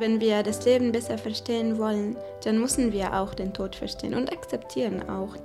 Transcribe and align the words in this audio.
Wenn 0.00 0.18
wir 0.18 0.42
das 0.42 0.64
Leben 0.64 0.92
besser 0.92 1.18
verstehen 1.18 1.76
wollen, 1.76 2.16
dann 2.42 2.58
müssen 2.58 2.90
wir 2.90 3.12
auch 3.20 3.34
den 3.34 3.52
Tod 3.52 3.76
verstehen 3.76 4.14
und 4.14 4.32
akzeptieren 4.32 5.06
auch. 5.10 5.36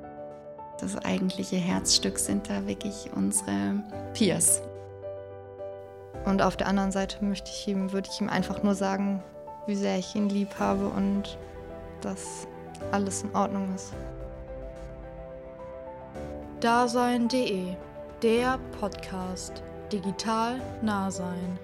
Das 0.79 0.97
eigentliche 1.03 1.57
Herzstück 1.57 2.17
sind 2.17 2.49
da 2.49 2.65
wirklich 2.65 3.09
unsere 3.13 3.83
Peers. 4.13 4.61
Und 6.23 6.41
auf 6.41 6.55
der 6.55 6.67
anderen 6.67 6.93
Seite 6.93 7.21
möchte 7.25 7.51
ich 7.51 7.67
ihm, 7.67 7.91
würde 7.91 8.07
ich 8.09 8.21
ihm 8.21 8.29
einfach 8.29 8.63
nur 8.63 8.75
sagen, 8.75 9.21
wie 9.67 9.75
sehr 9.75 9.97
ich 9.97 10.15
ihn 10.15 10.29
lieb 10.29 10.57
habe 10.57 10.87
und 10.87 11.37
dass 11.99 12.47
alles 12.93 13.23
in 13.23 13.35
Ordnung 13.35 13.75
ist. 13.75 13.91
Dasein.de, 16.61 17.73
der 18.21 18.57
Podcast. 18.79 19.61
Digital 19.91 20.61
nah 20.81 21.11
sein 21.11 21.59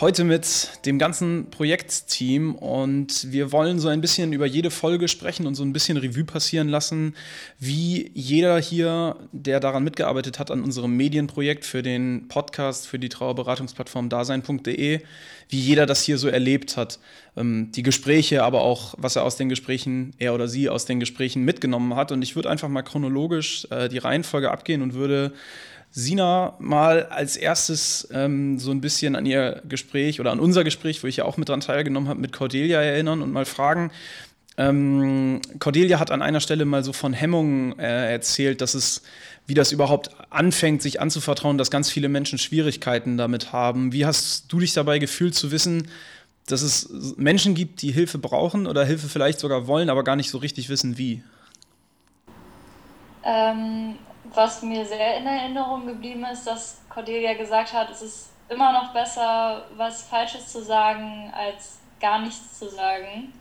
heute 0.00 0.24
mit 0.24 0.70
dem 0.86 0.98
ganzen 0.98 1.50
Projektteam 1.50 2.56
und 2.56 3.30
wir 3.30 3.52
wollen 3.52 3.78
so 3.78 3.88
ein 3.88 4.00
bisschen 4.00 4.32
über 4.32 4.44
jede 4.44 4.72
Folge 4.72 5.06
sprechen 5.06 5.46
und 5.46 5.54
so 5.54 5.62
ein 5.62 5.72
bisschen 5.72 5.96
Revue 5.96 6.24
passieren 6.24 6.68
lassen, 6.68 7.14
wie 7.60 8.10
jeder 8.12 8.58
hier, 8.58 9.16
der 9.30 9.60
daran 9.60 9.84
mitgearbeitet 9.84 10.40
hat, 10.40 10.50
an 10.50 10.62
unserem 10.62 10.96
Medienprojekt 10.96 11.64
für 11.64 11.82
den 11.82 12.26
Podcast, 12.26 12.88
für 12.88 12.98
die 12.98 13.08
Trauerberatungsplattform 13.08 14.08
dasein.de, 14.08 15.00
wie 15.48 15.60
jeder 15.60 15.86
das 15.86 16.02
hier 16.02 16.18
so 16.18 16.26
erlebt 16.26 16.76
hat. 16.76 16.98
Ähm, 17.36 17.70
die 17.72 17.84
Gespräche, 17.84 18.42
aber 18.42 18.62
auch, 18.62 18.94
was 18.98 19.14
er 19.14 19.22
aus 19.22 19.36
den 19.36 19.48
Gesprächen, 19.48 20.12
er 20.18 20.34
oder 20.34 20.48
sie 20.48 20.68
aus 20.68 20.86
den 20.86 20.98
Gesprächen 20.98 21.44
mitgenommen 21.44 21.94
hat. 21.94 22.10
Und 22.10 22.22
ich 22.22 22.34
würde 22.34 22.50
einfach 22.50 22.68
mal 22.68 22.82
chronologisch 22.82 23.68
äh, 23.70 23.88
die 23.88 23.98
Reihenfolge 23.98 24.50
abgehen 24.50 24.82
und 24.82 24.94
würde 24.94 25.32
Sina 25.96 26.56
mal 26.58 27.06
als 27.06 27.36
erstes 27.36 28.08
ähm, 28.10 28.58
so 28.58 28.72
ein 28.72 28.80
bisschen 28.80 29.14
an 29.14 29.26
ihr 29.26 29.62
Gespräch 29.68 30.18
oder 30.18 30.32
an 30.32 30.40
unser 30.40 30.64
Gespräch, 30.64 31.04
wo 31.04 31.06
ich 31.06 31.18
ja 31.18 31.24
auch 31.24 31.36
mit 31.36 31.48
dran 31.48 31.60
teilgenommen 31.60 32.08
habe, 32.08 32.20
mit 32.20 32.32
Cordelia 32.32 32.82
erinnern 32.82 33.22
und 33.22 33.32
mal 33.32 33.44
fragen. 33.44 33.92
Ähm, 34.56 35.40
Cordelia 35.60 36.00
hat 36.00 36.10
an 36.10 36.20
einer 36.20 36.40
Stelle 36.40 36.64
mal 36.64 36.82
so 36.82 36.92
von 36.92 37.12
Hemmungen 37.12 37.78
äh, 37.78 38.10
erzählt, 38.10 38.60
dass 38.60 38.74
es, 38.74 39.02
wie 39.46 39.54
das 39.54 39.70
überhaupt 39.70 40.10
anfängt, 40.30 40.82
sich 40.82 41.00
anzuvertrauen, 41.00 41.58
dass 41.58 41.70
ganz 41.70 41.90
viele 41.90 42.08
Menschen 42.08 42.38
Schwierigkeiten 42.38 43.16
damit 43.16 43.52
haben. 43.52 43.92
Wie 43.92 44.04
hast 44.04 44.52
du 44.52 44.58
dich 44.58 44.72
dabei 44.72 44.98
gefühlt 44.98 45.36
zu 45.36 45.52
wissen, 45.52 45.86
dass 46.46 46.62
es 46.62 47.14
Menschen 47.16 47.54
gibt, 47.54 47.82
die 47.82 47.92
Hilfe 47.92 48.18
brauchen 48.18 48.66
oder 48.66 48.84
Hilfe 48.84 49.08
vielleicht 49.08 49.38
sogar 49.38 49.68
wollen, 49.68 49.88
aber 49.90 50.02
gar 50.02 50.16
nicht 50.16 50.30
so 50.30 50.38
richtig 50.38 50.68
wissen, 50.68 50.98
wie? 50.98 51.22
Ähm, 53.24 53.94
was 54.34 54.62
mir 54.62 54.84
sehr 54.84 55.16
in 55.18 55.26
Erinnerung 55.26 55.86
geblieben 55.86 56.24
ist, 56.24 56.46
dass 56.46 56.80
Cordelia 56.88 57.34
gesagt 57.34 57.72
hat, 57.72 57.90
es 57.90 58.02
ist 58.02 58.32
immer 58.48 58.72
noch 58.72 58.92
besser, 58.92 59.64
was 59.76 60.02
Falsches 60.02 60.48
zu 60.48 60.62
sagen, 60.62 61.32
als 61.36 61.78
gar 62.00 62.20
nichts 62.20 62.58
zu 62.58 62.68
sagen. 62.68 63.32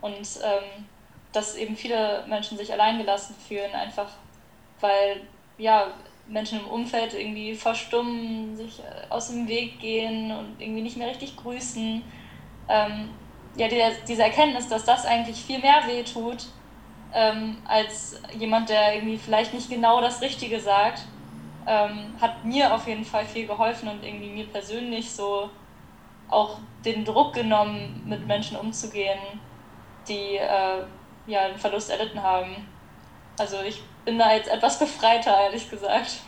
Und 0.00 0.28
ähm, 0.42 0.86
dass 1.32 1.56
eben 1.56 1.76
viele 1.76 2.24
Menschen 2.26 2.58
sich 2.58 2.72
alleingelassen 2.72 3.34
fühlen, 3.36 3.72
einfach 3.72 4.08
weil 4.80 5.22
ja, 5.58 5.92
Menschen 6.26 6.60
im 6.60 6.66
Umfeld 6.66 7.14
irgendwie 7.14 7.54
verstummen, 7.54 8.56
sich 8.56 8.80
äh, 8.80 9.08
aus 9.08 9.28
dem 9.28 9.48
Weg 9.48 9.80
gehen 9.80 10.30
und 10.30 10.60
irgendwie 10.60 10.82
nicht 10.82 10.96
mehr 10.96 11.08
richtig 11.08 11.36
grüßen. 11.36 12.02
Ähm, 12.68 13.10
ja, 13.56 13.68
die, 13.68 13.80
diese 14.06 14.22
Erkenntnis, 14.22 14.68
dass 14.68 14.84
das 14.84 15.06
eigentlich 15.06 15.36
viel 15.36 15.58
mehr 15.58 15.82
wehtut, 15.86 16.46
ähm, 17.14 17.58
als 17.66 18.20
jemand, 18.38 18.68
der 18.68 18.94
irgendwie 18.94 19.18
vielleicht 19.18 19.52
nicht 19.54 19.68
genau 19.68 20.00
das 20.00 20.20
Richtige 20.20 20.60
sagt, 20.60 21.02
ähm, 21.66 22.14
hat 22.20 22.44
mir 22.44 22.74
auf 22.74 22.86
jeden 22.88 23.04
Fall 23.04 23.24
viel 23.24 23.46
geholfen 23.46 23.88
und 23.88 24.04
irgendwie 24.04 24.30
mir 24.30 24.46
persönlich 24.46 25.10
so 25.10 25.50
auch 26.28 26.58
den 26.84 27.04
Druck 27.04 27.34
genommen, 27.34 28.02
mit 28.06 28.26
Menschen 28.26 28.56
umzugehen, 28.56 29.18
die 30.08 30.36
äh, 30.36 30.82
ja 31.26 31.40
einen 31.42 31.58
Verlust 31.58 31.90
erlitten 31.90 32.22
haben. 32.22 32.66
Also 33.38 33.56
ich 33.66 33.82
bin 34.04 34.18
da 34.18 34.34
jetzt 34.34 34.50
etwas 34.50 34.78
befreiter, 34.78 35.34
ehrlich 35.44 35.70
gesagt. 35.70 36.20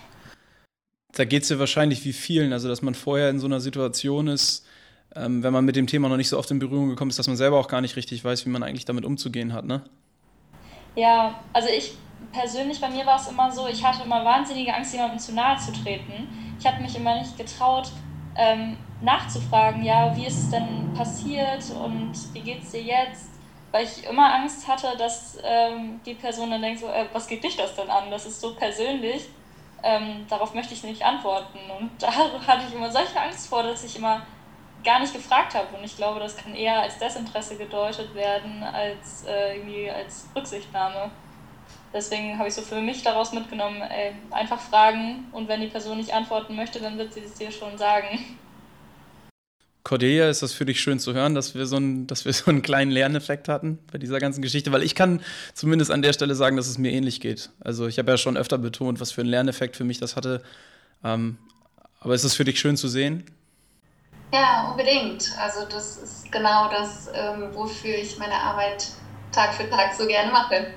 Da 1.12 1.24
geht 1.24 1.44
es 1.44 1.48
ja 1.48 1.58
wahrscheinlich 1.58 2.04
wie 2.04 2.12
vielen, 2.12 2.52
also 2.52 2.68
dass 2.68 2.82
man 2.82 2.94
vorher 2.94 3.30
in 3.30 3.38
so 3.38 3.46
einer 3.46 3.60
Situation 3.60 4.28
ist, 4.28 4.66
ähm, 5.14 5.42
wenn 5.42 5.52
man 5.52 5.64
mit 5.64 5.76
dem 5.76 5.86
Thema 5.86 6.08
noch 6.08 6.16
nicht 6.16 6.28
so 6.28 6.38
oft 6.38 6.50
in 6.50 6.58
Berührung 6.58 6.88
gekommen 6.88 7.10
ist, 7.10 7.18
dass 7.18 7.28
man 7.28 7.36
selber 7.36 7.58
auch 7.58 7.68
gar 7.68 7.80
nicht 7.80 7.96
richtig 7.96 8.24
weiß, 8.24 8.46
wie 8.46 8.50
man 8.50 8.62
eigentlich 8.62 8.84
damit 8.84 9.04
umzugehen 9.04 9.52
hat, 9.52 9.64
ne? 9.64 9.84
Ja, 10.94 11.34
also 11.52 11.68
ich 11.68 11.96
persönlich, 12.32 12.80
bei 12.80 12.88
mir 12.88 13.04
war 13.06 13.16
es 13.16 13.28
immer 13.28 13.50
so, 13.50 13.66
ich 13.66 13.84
hatte 13.84 14.04
immer 14.04 14.24
wahnsinnige 14.24 14.74
Angst, 14.74 14.92
jemandem 14.92 15.18
zu 15.18 15.32
nahe 15.32 15.58
zu 15.58 15.72
treten. 15.72 16.28
Ich 16.58 16.66
habe 16.66 16.82
mich 16.82 16.96
immer 16.96 17.18
nicht 17.18 17.36
getraut, 17.36 17.90
ähm, 18.36 18.76
nachzufragen, 19.00 19.82
ja, 19.82 20.14
wie 20.16 20.26
ist 20.26 20.38
es 20.38 20.50
denn 20.50 20.92
passiert 20.94 21.70
und 21.70 22.12
wie 22.32 22.40
geht 22.40 22.62
es 22.62 22.70
dir 22.70 22.82
jetzt? 22.82 23.30
Weil 23.70 23.84
ich 23.84 24.06
immer 24.06 24.34
Angst 24.34 24.66
hatte, 24.68 24.96
dass 24.96 25.38
ähm, 25.42 26.00
die 26.06 26.14
Person 26.14 26.50
dann 26.50 26.62
denkt, 26.62 26.80
so, 26.80 26.86
äh, 26.86 27.06
was 27.12 27.26
geht 27.26 27.42
dich 27.42 27.56
das 27.56 27.74
denn 27.74 27.90
an? 27.90 28.10
Das 28.10 28.24
ist 28.24 28.40
so 28.40 28.54
persönlich, 28.54 29.28
ähm, 29.82 30.26
darauf 30.28 30.54
möchte 30.54 30.74
ich 30.74 30.84
nicht 30.84 31.04
antworten. 31.04 31.58
Und 31.78 31.90
da 32.02 32.12
hatte 32.12 32.64
ich 32.68 32.74
immer 32.74 32.90
solche 32.90 33.20
Angst 33.20 33.48
vor, 33.48 33.62
dass 33.62 33.84
ich 33.84 33.96
immer 33.96 34.22
gar 34.84 35.00
nicht 35.00 35.12
gefragt 35.12 35.54
habe. 35.54 35.76
Und 35.76 35.84
ich 35.84 35.96
glaube, 35.96 36.20
das 36.20 36.36
kann 36.36 36.54
eher 36.54 36.82
als 36.82 36.98
Desinteresse 36.98 37.56
gedeutet 37.56 38.14
werden, 38.14 38.62
als 38.62 39.24
äh, 39.26 39.56
irgendwie 39.56 39.90
als 39.90 40.28
Rücksichtnahme. 40.36 41.10
Deswegen 41.92 42.38
habe 42.38 42.48
ich 42.48 42.54
so 42.54 42.62
für 42.62 42.80
mich 42.80 43.02
daraus 43.02 43.32
mitgenommen, 43.32 43.80
ey, 43.80 44.12
einfach 44.30 44.60
fragen 44.60 45.26
und 45.32 45.48
wenn 45.48 45.60
die 45.60 45.68
Person 45.68 45.96
nicht 45.96 46.12
antworten 46.12 46.56
möchte, 46.56 46.80
dann 46.80 46.98
wird 46.98 47.14
sie 47.14 47.20
es 47.20 47.34
dir 47.34 47.52
schon 47.52 47.78
sagen. 47.78 48.18
Cordelia, 49.84 50.30
ist 50.30 50.42
das 50.42 50.54
für 50.54 50.64
dich 50.64 50.80
schön 50.80 50.98
zu 50.98 51.12
hören, 51.12 51.34
dass 51.34 51.54
wir, 51.54 51.66
so 51.66 51.76
einen, 51.76 52.06
dass 52.06 52.24
wir 52.24 52.32
so 52.32 52.50
einen 52.50 52.62
kleinen 52.62 52.90
Lerneffekt 52.90 53.48
hatten 53.48 53.78
bei 53.92 53.98
dieser 53.98 54.18
ganzen 54.18 54.40
Geschichte? 54.40 54.72
Weil 54.72 54.82
ich 54.82 54.94
kann 54.94 55.20
zumindest 55.52 55.90
an 55.90 56.02
der 56.02 56.14
Stelle 56.14 56.34
sagen, 56.34 56.56
dass 56.56 56.66
es 56.66 56.78
mir 56.78 56.90
ähnlich 56.90 57.20
geht. 57.20 57.50
Also 57.60 57.86
ich 57.86 57.98
habe 57.98 58.10
ja 58.10 58.16
schon 58.16 58.36
öfter 58.36 58.58
betont, 58.58 58.98
was 58.98 59.12
für 59.12 59.20
einen 59.20 59.30
Lerneffekt 59.30 59.76
für 59.76 59.84
mich 59.84 59.98
das 59.98 60.16
hatte. 60.16 60.42
Ähm, 61.04 61.36
aber 62.00 62.14
ist 62.14 62.24
es 62.24 62.34
für 62.34 62.44
dich 62.44 62.58
schön 62.58 62.78
zu 62.78 62.88
sehen? 62.88 63.24
Ja, 64.34 64.68
unbedingt. 64.68 65.30
Also 65.38 65.64
das 65.64 65.96
ist 65.96 66.32
genau 66.32 66.68
das, 66.68 67.08
ähm, 67.14 67.54
wofür 67.54 67.94
ich 67.94 68.18
meine 68.18 68.34
Arbeit 68.34 68.88
Tag 69.30 69.54
für 69.54 69.70
Tag 69.70 69.94
so 69.94 70.08
gerne 70.08 70.32
mache. 70.32 70.74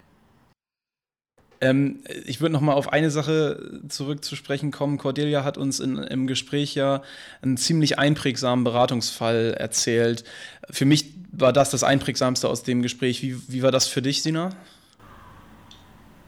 Ähm, 1.60 2.04
ich 2.26 2.40
würde 2.40 2.54
noch 2.54 2.62
mal 2.62 2.76
auf 2.76 2.94
eine 2.94 3.10
Sache 3.10 3.82
zurück 3.90 4.24
zu 4.24 4.36
sprechen 4.36 4.70
kommen. 4.70 5.00
Cordelia 5.00 5.44
hat 5.44 5.58
uns 5.58 5.80
in, 5.80 5.98
im 5.98 6.28
Gespräch 6.28 6.76
ja 6.76 7.02
einen 7.42 7.58
ziemlich 7.58 7.98
einprägsamen 7.98 8.64
Beratungsfall 8.64 9.56
erzählt. 9.58 10.24
Für 10.70 10.86
mich 10.86 11.16
war 11.32 11.52
das 11.52 11.72
das 11.72 11.84
einprägsamste 11.84 12.48
aus 12.50 12.62
dem 12.62 12.84
Gespräch. 12.84 13.24
Wie, 13.24 13.42
wie 13.52 13.64
war 13.64 13.72
das 13.72 13.88
für 13.88 14.04
dich, 14.04 14.22
Sina? 14.22 14.52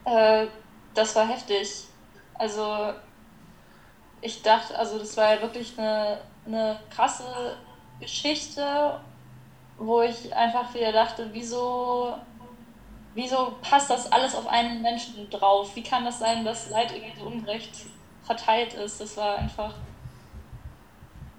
Äh, 0.04 0.46
das 0.94 1.14
war 1.14 1.28
heftig. 1.28 1.84
Also 2.34 2.92
ich 4.20 4.42
dachte, 4.42 4.76
also 4.76 4.98
das 4.98 5.16
war 5.16 5.36
ja 5.36 5.42
wirklich 5.42 5.78
eine 5.78 6.18
eine 6.46 6.80
krasse 6.90 7.56
Geschichte, 8.00 9.00
wo 9.76 10.02
ich 10.02 10.34
einfach 10.34 10.72
wieder 10.74 10.92
dachte, 10.92 11.28
wieso, 11.32 12.14
wieso 13.14 13.56
passt 13.62 13.90
das 13.90 14.10
alles 14.10 14.34
auf 14.34 14.46
einen 14.46 14.82
Menschen 14.82 15.28
drauf? 15.30 15.74
Wie 15.74 15.82
kann 15.82 16.04
das 16.04 16.18
sein, 16.18 16.44
dass 16.44 16.70
Leid 16.70 16.92
irgendwie 16.92 17.18
so 17.18 17.26
ungerecht 17.26 17.70
verteilt 18.22 18.74
ist? 18.74 19.00
Das 19.00 19.16
war 19.16 19.38
einfach, 19.38 19.74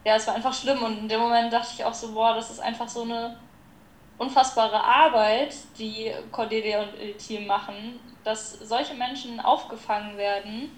ja, 0.04 0.16
es 0.16 0.28
war 0.28 0.36
einfach 0.36 0.54
schlimm 0.54 0.82
und 0.84 0.98
in 1.00 1.10
dem 1.10 1.20
Moment 1.20 1.52
dachte 1.52 1.70
ich 1.78 1.86
auch 1.86 1.94
so, 1.94 2.14
boah, 2.14 2.34
das 2.34 2.50
ist 2.50 2.60
einfach 2.60 2.88
so 2.88 3.04
eine 3.04 3.38
unfassbare 4.18 4.84
Arbeit, 4.84 5.56
die 5.78 6.12
Cordelia 6.32 6.84
und 6.84 7.00
ihr 7.00 7.18
Team 7.18 7.48
machen, 7.48 8.00
dass 8.24 8.54
solche 8.54 8.94
Menschen 8.94 9.40
aufgefangen 9.40 10.16
werden 10.16 10.72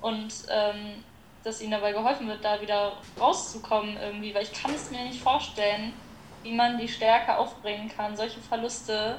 und 0.00 0.32
ähm, 0.50 1.04
dass 1.48 1.62
ihnen 1.62 1.70
dabei 1.70 1.92
geholfen 1.92 2.28
wird, 2.28 2.44
da 2.44 2.60
wieder 2.60 2.92
rauszukommen 3.18 3.96
irgendwie, 3.96 4.34
weil 4.34 4.42
ich 4.42 4.52
kann 4.52 4.72
es 4.74 4.90
mir 4.90 5.02
nicht 5.04 5.20
vorstellen, 5.20 5.94
wie 6.42 6.52
man 6.52 6.78
die 6.78 6.88
Stärke 6.88 7.36
aufbringen 7.36 7.90
kann, 7.94 8.16
solche 8.16 8.40
Verluste 8.40 9.18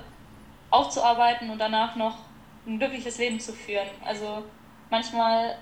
aufzuarbeiten 0.70 1.50
und 1.50 1.58
danach 1.58 1.96
noch 1.96 2.20
ein 2.66 2.78
glückliches 2.78 3.18
Leben 3.18 3.40
zu 3.40 3.52
führen. 3.52 3.88
Also 4.06 4.44
manchmal, 4.90 5.58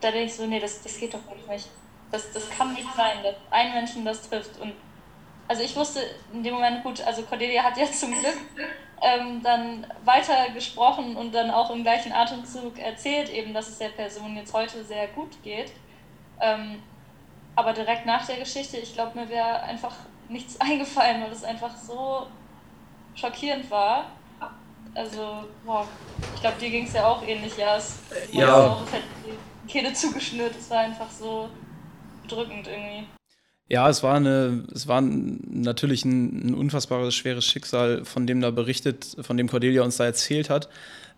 da 0.00 0.10
denke 0.10 0.26
ich 0.26 0.34
so, 0.34 0.46
nee, 0.46 0.58
das, 0.58 0.82
das 0.82 0.98
geht 0.98 1.12
doch 1.12 1.20
nicht. 1.48 1.68
Das, 2.10 2.32
das 2.32 2.48
kann 2.48 2.72
nicht 2.72 2.88
sein, 2.96 3.22
dass 3.22 3.34
ein 3.50 3.74
Menschen 3.74 4.04
das 4.04 4.28
trifft. 4.28 4.58
Und 4.60 4.72
also 5.46 5.62
ich 5.62 5.76
wusste 5.76 6.00
in 6.32 6.42
dem 6.42 6.54
Moment, 6.54 6.82
gut, 6.82 7.02
also 7.02 7.22
Cordelia 7.22 7.62
hat 7.62 7.76
ja 7.76 7.84
zum 7.92 8.10
Glück 8.10 8.38
ähm, 9.04 9.42
dann 9.42 9.86
weiter 10.04 10.50
gesprochen 10.54 11.16
und 11.16 11.34
dann 11.34 11.50
auch 11.50 11.70
im 11.70 11.82
gleichen 11.82 12.12
Atemzug 12.12 12.78
erzählt, 12.78 13.28
eben, 13.28 13.52
dass 13.52 13.68
es 13.68 13.78
der 13.78 13.90
Person 13.90 14.34
jetzt 14.34 14.54
heute 14.54 14.82
sehr 14.82 15.08
gut 15.08 15.42
geht. 15.42 15.72
Ähm, 16.40 16.82
aber 17.54 17.74
direkt 17.74 18.06
nach 18.06 18.26
der 18.26 18.38
Geschichte, 18.38 18.78
ich 18.78 18.94
glaube, 18.94 19.18
mir 19.18 19.28
wäre 19.28 19.62
einfach 19.62 19.94
nichts 20.28 20.58
eingefallen, 20.60 21.22
weil 21.22 21.32
es 21.32 21.44
einfach 21.44 21.76
so 21.76 22.26
schockierend 23.14 23.70
war. 23.70 24.06
Also, 24.94 25.44
boah, 25.66 25.86
ich 26.34 26.40
glaube, 26.40 26.58
dir 26.58 26.70
ging 26.70 26.86
es 26.86 26.94
ja 26.94 27.06
auch 27.06 27.22
ähnlich, 27.26 27.56
ja. 27.56 27.76
Es 27.76 28.00
ja. 28.32 28.68
Auch, 28.68 28.82
die 29.24 29.68
Kehle 29.70 29.92
zugeschnürt, 29.92 30.54
es 30.56 30.70
war 30.70 30.78
einfach 30.78 31.10
so 31.10 31.48
bedrückend 32.22 32.68
irgendwie. 32.68 33.06
Ja, 33.68 33.88
es 33.88 34.02
war 34.02 34.16
eine, 34.16 34.64
es 34.74 34.86
war 34.88 35.00
natürlich 35.00 36.04
ein, 36.04 36.48
ein 36.48 36.54
unfassbares 36.54 37.14
schweres 37.14 37.46
Schicksal, 37.46 38.04
von 38.04 38.26
dem 38.26 38.40
da 38.42 38.50
berichtet, 38.50 39.16
von 39.22 39.38
dem 39.38 39.48
Cordelia 39.48 39.82
uns 39.82 39.96
da 39.96 40.04
erzählt 40.04 40.50
hat. 40.50 40.68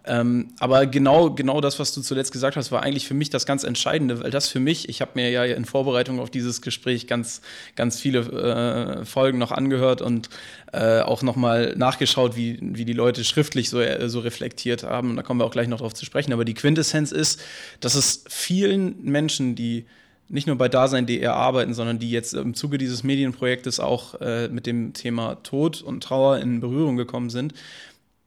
Ähm, 0.08 0.50
aber 0.60 0.87
genau, 0.87 1.31
genau 1.31 1.60
das, 1.60 1.81
was 1.81 1.93
du 1.93 2.00
zuletzt 2.00 2.31
gesagt 2.31 2.56
hast, 2.56 2.70
war 2.70 2.84
eigentlich 2.84 3.08
für 3.08 3.14
mich 3.14 3.31
das 3.31 3.44
ganz 3.44 3.64
Entscheidende, 3.64 4.22
weil 4.22 4.31
das 4.31 4.48
für 4.48 4.60
mich, 4.60 4.88
ich 4.88 5.00
habe 5.00 5.12
mir 5.14 5.31
ja 5.31 5.44
in 5.44 5.64
Vorbereitung 5.64 6.20
auf 6.20 6.31
dieses 6.31 6.62
Gespräch 6.62 7.08
ganz, 7.08 7.40
ganz 7.75 7.98
viele 7.98 8.20
äh, 8.20 9.04
Folgen 9.04 9.38
noch 9.38 9.50
angehört 9.50 10.00
und 10.00 10.28
äh, 10.72 11.00
auch 11.00 11.22
nochmal 11.22 11.75
nachgeschaut, 11.76 12.37
wie, 12.37 12.58
wie 12.60 12.84
die 12.84 12.92
Leute 12.92 13.25
schriftlich 13.25 13.69
so, 13.69 13.81
äh, 13.81 14.08
so 14.08 14.20
reflektiert 14.20 14.84
haben. 14.84 15.10
Und 15.10 15.16
da 15.16 15.22
kommen 15.25 15.40
wir 15.40 15.44
auch 15.44 15.50
gleich 15.50 15.66
noch 15.66 15.78
drauf 15.81 15.94
zu 15.94 16.04
sprechen. 16.04 16.32
Aber 16.32 16.44
die 16.44 16.54
Quintessenz 16.54 17.10
ist, 17.10 17.42
dass 17.81 17.96
es 17.96 18.22
vielen 18.28 19.02
Menschen, 19.02 19.56
die 19.56 19.87
nicht 20.28 20.46
nur 20.46 20.56
bei 20.56 20.69
Dasein.de 20.69 21.25
arbeiten, 21.26 21.75
sondern 21.75 21.99
die 21.99 22.11
jetzt 22.11 22.34
im 22.34 22.55
Zuge 22.55 22.78
dieses 22.78 23.05
Medienprojektes 23.05 23.81
auch 23.81 24.20
äh, 24.20 24.49
mit 24.49 24.67
dem 24.67 24.93
Thema 24.93 25.37
Tod 25.43 25.82
und 25.82 26.02
Trauer 26.02 26.38
in 26.38 26.61
Berührung 26.61 26.96
gekommen 26.96 27.31
sind, 27.31 27.55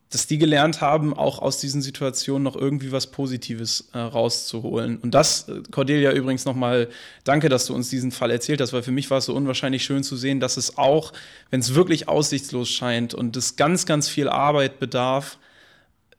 dass 0.09 0.25
die 0.25 0.39
gelernt 0.39 0.81
haben, 0.81 1.13
auch 1.13 1.39
aus 1.39 1.59
diesen 1.59 1.83
Situationen 1.83 2.41
noch 2.41 2.55
irgendwie 2.55 2.91
was 2.91 3.07
Positives 3.07 3.89
äh, 3.93 3.99
rauszuholen. 3.99 4.97
Und 4.97 5.13
das, 5.13 5.47
äh, 5.47 5.61
Cordelia, 5.69 6.11
übrigens 6.13 6.45
nochmal, 6.45 6.89
danke, 7.25 7.47
dass 7.47 7.67
du 7.67 7.75
uns 7.75 7.89
diesen 7.89 8.11
Fall 8.11 8.31
erzählt 8.31 8.59
hast, 8.59 8.73
weil 8.73 8.81
für 8.81 8.91
mich 8.91 9.11
war 9.11 9.19
es 9.19 9.25
so 9.25 9.35
unwahrscheinlich 9.35 9.83
schön 9.83 10.03
zu 10.03 10.15
sehen, 10.15 10.39
dass 10.39 10.57
es 10.57 10.77
auch, 10.77 11.13
wenn 11.51 11.59
es 11.59 11.75
wirklich 11.75 12.07
aussichtslos 12.07 12.69
scheint 12.69 13.13
und 13.13 13.37
es 13.37 13.55
ganz, 13.55 13.85
ganz 13.85 14.09
viel 14.09 14.29
Arbeit 14.29 14.79
bedarf, 14.79 15.37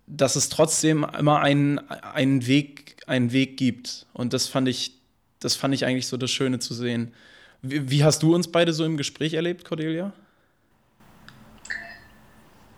dass 0.06 0.36
es 0.36 0.48
trotzdem 0.50 1.04
immer 1.18 1.40
einen, 1.40 1.78
einen, 1.78 2.46
Weg, 2.46 2.96
einen 3.06 3.32
Weg 3.32 3.56
gibt. 3.56 4.06
Und 4.12 4.32
das 4.32 4.46
fand 4.46 4.68
ich, 4.68 4.99
das 5.40 5.56
fand 5.56 5.74
ich 5.74 5.84
eigentlich 5.84 6.06
so 6.06 6.16
das 6.16 6.30
Schöne 6.30 6.58
zu 6.58 6.74
sehen. 6.74 7.14
Wie, 7.62 7.90
wie 7.90 8.04
hast 8.04 8.22
du 8.22 8.34
uns 8.34 8.50
beide 8.50 8.72
so 8.72 8.84
im 8.84 8.96
Gespräch 8.96 9.34
erlebt, 9.34 9.64
Cordelia? 9.64 10.12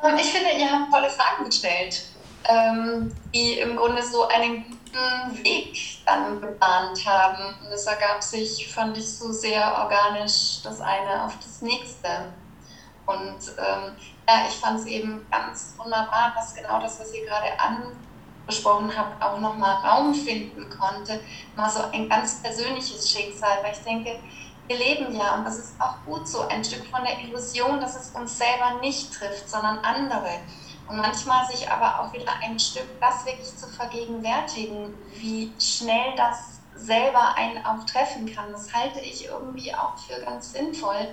Und 0.03 0.19
ich 0.19 0.32
finde, 0.32 0.50
ihr 0.59 0.70
habt 0.70 0.93
tolle 0.93 1.11
Fragen 1.11 1.44
gestellt, 1.44 2.03
ähm, 2.49 3.12
die 3.32 3.59
im 3.59 3.76
Grunde 3.76 4.03
so 4.03 4.26
einen 4.26 4.64
guten 4.64 5.44
Weg 5.44 5.79
dann 6.05 6.41
geplant 6.41 7.06
haben. 7.06 7.55
Und 7.64 7.73
es 7.73 7.87
ergab 7.87 8.23
sich, 8.23 8.73
fand 8.73 8.97
ich, 8.99 9.08
so 9.08 9.32
sehr 9.32 9.79
organisch 9.79 10.62
das 10.65 10.81
eine 10.81 11.25
auf 11.25 11.37
das 11.37 11.62
nächste. 11.62 12.32
Und 13.06 13.38
ähm, 13.58 13.93
ja, 14.29 14.47
ich 14.49 14.55
fand 14.55 14.81
es 14.81 14.87
eben 14.87 15.25
ganz 15.31 15.75
wunderbar, 15.76 16.32
dass 16.35 16.55
genau 16.55 16.81
das, 16.81 17.00
was 17.00 17.12
ihr 17.15 17.25
gerade 17.25 17.47
angesprochen 18.43 18.93
habt, 18.97 19.23
auch 19.23 19.39
nochmal 19.39 19.77
Raum 19.85 20.15
finden 20.15 20.69
konnte. 20.69 21.21
Mal 21.56 21.71
so 21.71 21.83
ein 21.93 22.09
ganz 22.09 22.43
persönliches 22.43 23.11
Schicksal, 23.11 23.59
weil 23.62 23.73
ich 23.73 23.81
denke, 23.81 24.19
wir 24.67 24.77
leben 24.77 25.15
ja, 25.15 25.35
und 25.35 25.44
das 25.44 25.59
ist 25.59 25.81
auch 25.81 25.97
gut 26.06 26.27
so, 26.27 26.47
ein 26.49 26.65
Stück 26.65 26.85
von 26.87 27.03
der 27.05 27.19
Illusion, 27.21 27.81
dass 27.81 27.97
es 27.97 28.11
uns 28.11 28.39
selber 28.39 28.81
nicht 28.81 29.12
trifft, 29.12 29.49
sondern 29.49 29.79
andere. 29.79 30.41
Und 30.89 30.97
manchmal 30.99 31.47
sich 31.47 31.71
aber 31.71 32.00
auch 32.00 32.12
wieder 32.12 32.33
ein 32.43 32.59
Stück 32.59 32.89
das 33.00 33.25
wirklich 33.25 33.56
zu 33.56 33.67
vergegenwärtigen, 33.69 34.94
wie 35.17 35.53
schnell 35.59 36.15
das 36.17 36.61
selber 36.75 37.37
einen 37.37 37.65
auch 37.65 37.85
treffen 37.87 38.33
kann. 38.35 38.53
Das 38.53 38.73
halte 38.73 39.00
ich 39.00 39.27
irgendwie 39.27 39.75
auch 39.75 39.97
für 39.99 40.21
ganz 40.21 40.53
sinnvoll. 40.53 41.09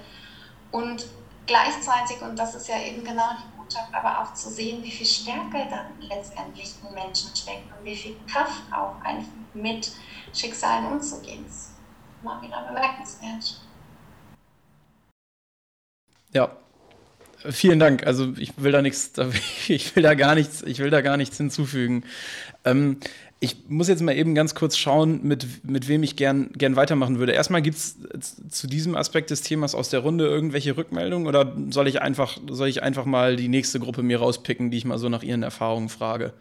Und 0.72 1.06
gleichzeitig, 1.46 2.22
und 2.22 2.38
das 2.38 2.56
ist 2.56 2.68
ja 2.68 2.80
eben 2.80 3.04
genau 3.04 3.30
die 3.38 3.59
Botschaft, 3.70 3.94
aber 3.94 4.22
auch 4.22 4.34
zu 4.34 4.50
sehen, 4.50 4.84
wie 4.84 4.92
viel 4.92 5.06
Stärke 5.06 5.68
dann 5.70 5.92
letztendlich 6.02 6.74
in 6.88 6.94
Menschen 6.94 7.36
steckt 7.36 7.66
und 7.78 7.86
wie 7.86 7.96
viel 7.96 8.16
Kraft 8.28 8.64
auch 8.72 9.00
einfach 9.04 9.30
mit 9.54 9.92
Schicksalen 10.34 10.92
umzugehen 10.92 11.46
ist 11.46 11.72
mal 12.24 12.42
wieder 12.42 12.66
bemerkenswert. 12.68 13.62
Ja, 16.34 16.56
vielen 17.50 17.80
Dank. 17.80 18.06
Also 18.06 18.34
ich 18.38 18.54
will 18.58 18.72
da 18.72 18.82
nichts, 18.82 19.14
ich 19.68 19.96
will 19.96 20.04
da 20.04 20.14
gar 20.16 20.36
nichts, 20.36 20.62
ich 20.62 20.80
will 20.80 20.90
da 20.90 21.02
gar 21.02 21.18
nichts 21.18 21.38
hinzufügen. 21.38 22.04
Ähm, 22.66 23.00
ich 23.42 23.70
muss 23.70 23.88
jetzt 23.88 24.02
mal 24.02 24.16
eben 24.16 24.36
ganz 24.36 24.54
kurz 24.54 24.78
schauen, 24.78 25.22
mit, 25.24 25.64
mit 25.64 25.88
wem 25.88 26.04
ich 26.04 26.18
gern, 26.18 26.52
gern 26.54 26.76
weitermachen 26.76 27.20
würde. 27.20 27.32
Erstmal 27.32 27.62
gibt 27.62 27.78
es 27.78 27.98
zu 28.50 28.68
diesem 28.68 28.96
Aspekt 28.96 29.30
des 29.30 29.42
Themas 29.42 29.76
aus 29.76 29.90
der 29.90 30.02
Runde 30.02 30.28
irgendwelche 30.28 30.76
Rückmeldungen 30.76 31.26
oder 31.26 31.56
soll 31.70 31.88
ich 31.88 32.02
einfach, 32.02 32.38
soll 32.50 32.68
ich 32.68 32.84
einfach 32.84 33.06
mal 33.06 33.38
die 33.38 33.48
nächste 33.48 33.80
Gruppe 33.80 34.04
mir 34.04 34.20
rauspicken, 34.20 34.72
die 34.72 34.78
ich 34.78 34.86
mal 34.86 34.98
so 34.98 35.08
nach 35.08 35.24
ihren 35.24 35.44
Erfahrungen 35.44 35.88
frage? 35.88 36.34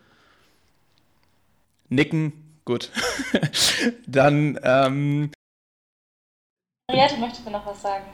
Nicken, 1.89 2.33
gut. 2.65 2.91
Dann 4.07 4.59
ähm, 4.65 5.31
Henriette 6.91 7.17
möchte 7.19 7.49
noch 7.51 7.65
was 7.65 7.81
sagen. 7.81 8.07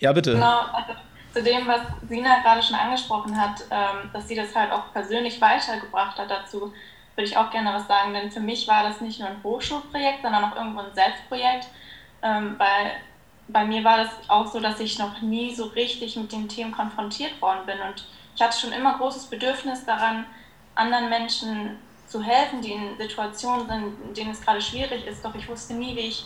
Ja, 0.00 0.12
bitte. 0.12 0.32
Genau, 0.32 0.60
also 0.72 0.92
zu 1.34 1.42
dem, 1.42 1.66
was 1.66 1.80
Sina 2.08 2.40
gerade 2.40 2.62
schon 2.62 2.76
angesprochen 2.76 3.36
hat, 3.36 3.62
ähm, 3.70 4.10
dass 4.12 4.26
sie 4.26 4.34
das 4.34 4.54
halt 4.54 4.72
auch 4.72 4.92
persönlich 4.92 5.40
weitergebracht 5.40 6.18
hat 6.18 6.30
dazu, 6.30 6.72
würde 7.18 7.28
ich 7.28 7.36
auch 7.36 7.50
gerne 7.50 7.74
was 7.74 7.88
sagen, 7.88 8.14
denn 8.14 8.30
für 8.30 8.38
mich 8.38 8.68
war 8.68 8.84
das 8.84 9.00
nicht 9.00 9.18
nur 9.18 9.28
ein 9.28 9.42
Hochschulprojekt, 9.42 10.22
sondern 10.22 10.44
auch 10.44 10.56
irgendwo 10.56 10.80
ein 10.80 10.94
Selbstprojekt, 10.94 11.66
ähm, 12.22 12.54
weil 12.58 12.92
bei 13.48 13.64
mir 13.64 13.82
war 13.82 13.98
das 13.98 14.10
auch 14.28 14.46
so, 14.46 14.60
dass 14.60 14.78
ich 14.78 14.98
noch 15.00 15.20
nie 15.20 15.52
so 15.52 15.64
richtig 15.64 16.16
mit 16.16 16.30
den 16.30 16.48
Themen 16.48 16.70
konfrontiert 16.70 17.42
worden 17.42 17.66
bin 17.66 17.80
und 17.80 18.06
ich 18.36 18.40
hatte 18.40 18.56
schon 18.56 18.72
immer 18.72 18.96
großes 18.98 19.26
Bedürfnis 19.26 19.84
daran, 19.84 20.24
anderen 20.76 21.08
Menschen 21.08 21.76
zu 22.06 22.22
helfen, 22.22 22.62
die 22.62 22.72
in 22.72 22.96
Situationen 22.96 23.66
sind, 23.68 24.00
in 24.04 24.14
denen 24.14 24.30
es 24.30 24.40
gerade 24.40 24.60
schwierig 24.60 25.04
ist, 25.04 25.24
doch 25.24 25.34
ich 25.34 25.48
wusste 25.48 25.74
nie, 25.74 25.96
wie 25.96 26.06
ich 26.06 26.24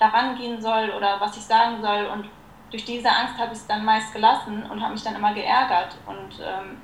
daran 0.00 0.36
gehen 0.36 0.60
soll 0.60 0.90
oder 0.90 1.20
was 1.20 1.36
ich 1.36 1.44
sagen 1.44 1.80
soll. 1.80 2.06
Und 2.12 2.28
durch 2.70 2.84
diese 2.84 3.08
Angst 3.08 3.38
habe 3.38 3.52
ich 3.52 3.58
es 3.58 3.66
dann 3.66 3.84
meist 3.84 4.12
gelassen 4.12 4.64
und 4.68 4.82
habe 4.82 4.94
mich 4.94 5.04
dann 5.04 5.14
immer 5.14 5.32
geärgert. 5.32 5.96
Und 6.06 6.40
ähm, 6.44 6.78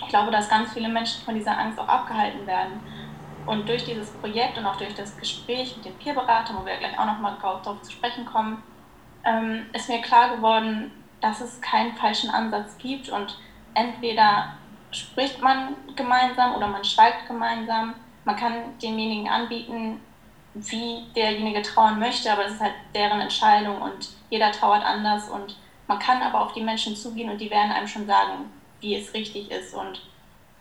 ich 0.00 0.08
glaube, 0.08 0.30
dass 0.30 0.48
ganz 0.48 0.72
viele 0.72 0.88
Menschen 0.88 1.24
von 1.24 1.34
dieser 1.34 1.58
Angst 1.58 1.78
auch 1.78 1.88
abgehalten 1.88 2.46
werden. 2.46 2.80
Und 3.46 3.68
durch 3.68 3.84
dieses 3.84 4.10
Projekt 4.10 4.58
und 4.58 4.66
auch 4.66 4.76
durch 4.76 4.94
das 4.94 5.16
Gespräch 5.16 5.76
mit 5.76 5.86
den 5.86 5.96
Peerberatern, 5.98 6.56
wo 6.60 6.66
wir 6.66 6.76
gleich 6.76 6.98
auch 6.98 7.06
nochmal 7.06 7.36
darauf 7.40 7.80
zu 7.82 7.92
sprechen 7.92 8.26
kommen, 8.26 8.62
ähm, 9.24 9.66
ist 9.72 9.88
mir 9.88 10.02
klar 10.02 10.36
geworden, 10.36 10.90
dass 11.20 11.40
es 11.40 11.60
keinen 11.60 11.94
falschen 11.94 12.30
Ansatz 12.30 12.76
gibt 12.78 13.08
und 13.08 13.38
entweder 13.74 14.54
spricht 14.90 15.40
man 15.42 15.74
gemeinsam 15.94 16.54
oder 16.54 16.68
man 16.68 16.84
schweigt 16.84 17.26
gemeinsam. 17.26 17.94
Man 18.24 18.36
kann 18.36 18.78
denjenigen 18.82 19.28
anbieten, 19.28 20.00
wie 20.54 21.04
derjenige 21.14 21.62
trauern 21.62 21.98
möchte, 21.98 22.32
aber 22.32 22.46
es 22.46 22.54
ist 22.54 22.60
halt 22.60 22.74
deren 22.94 23.20
Entscheidung 23.20 23.80
und 23.82 24.08
jeder 24.30 24.50
trauert 24.52 24.84
anders 24.84 25.28
und 25.28 25.56
man 25.86 25.98
kann 25.98 26.22
aber 26.22 26.40
auf 26.40 26.52
die 26.52 26.62
Menschen 26.62 26.96
zugehen 26.96 27.30
und 27.30 27.40
die 27.40 27.50
werden 27.50 27.70
einem 27.70 27.86
schon 27.86 28.06
sagen, 28.06 28.50
wie 28.86 28.94
es 28.94 29.12
richtig 29.12 29.50
ist 29.50 29.74
und 29.74 30.00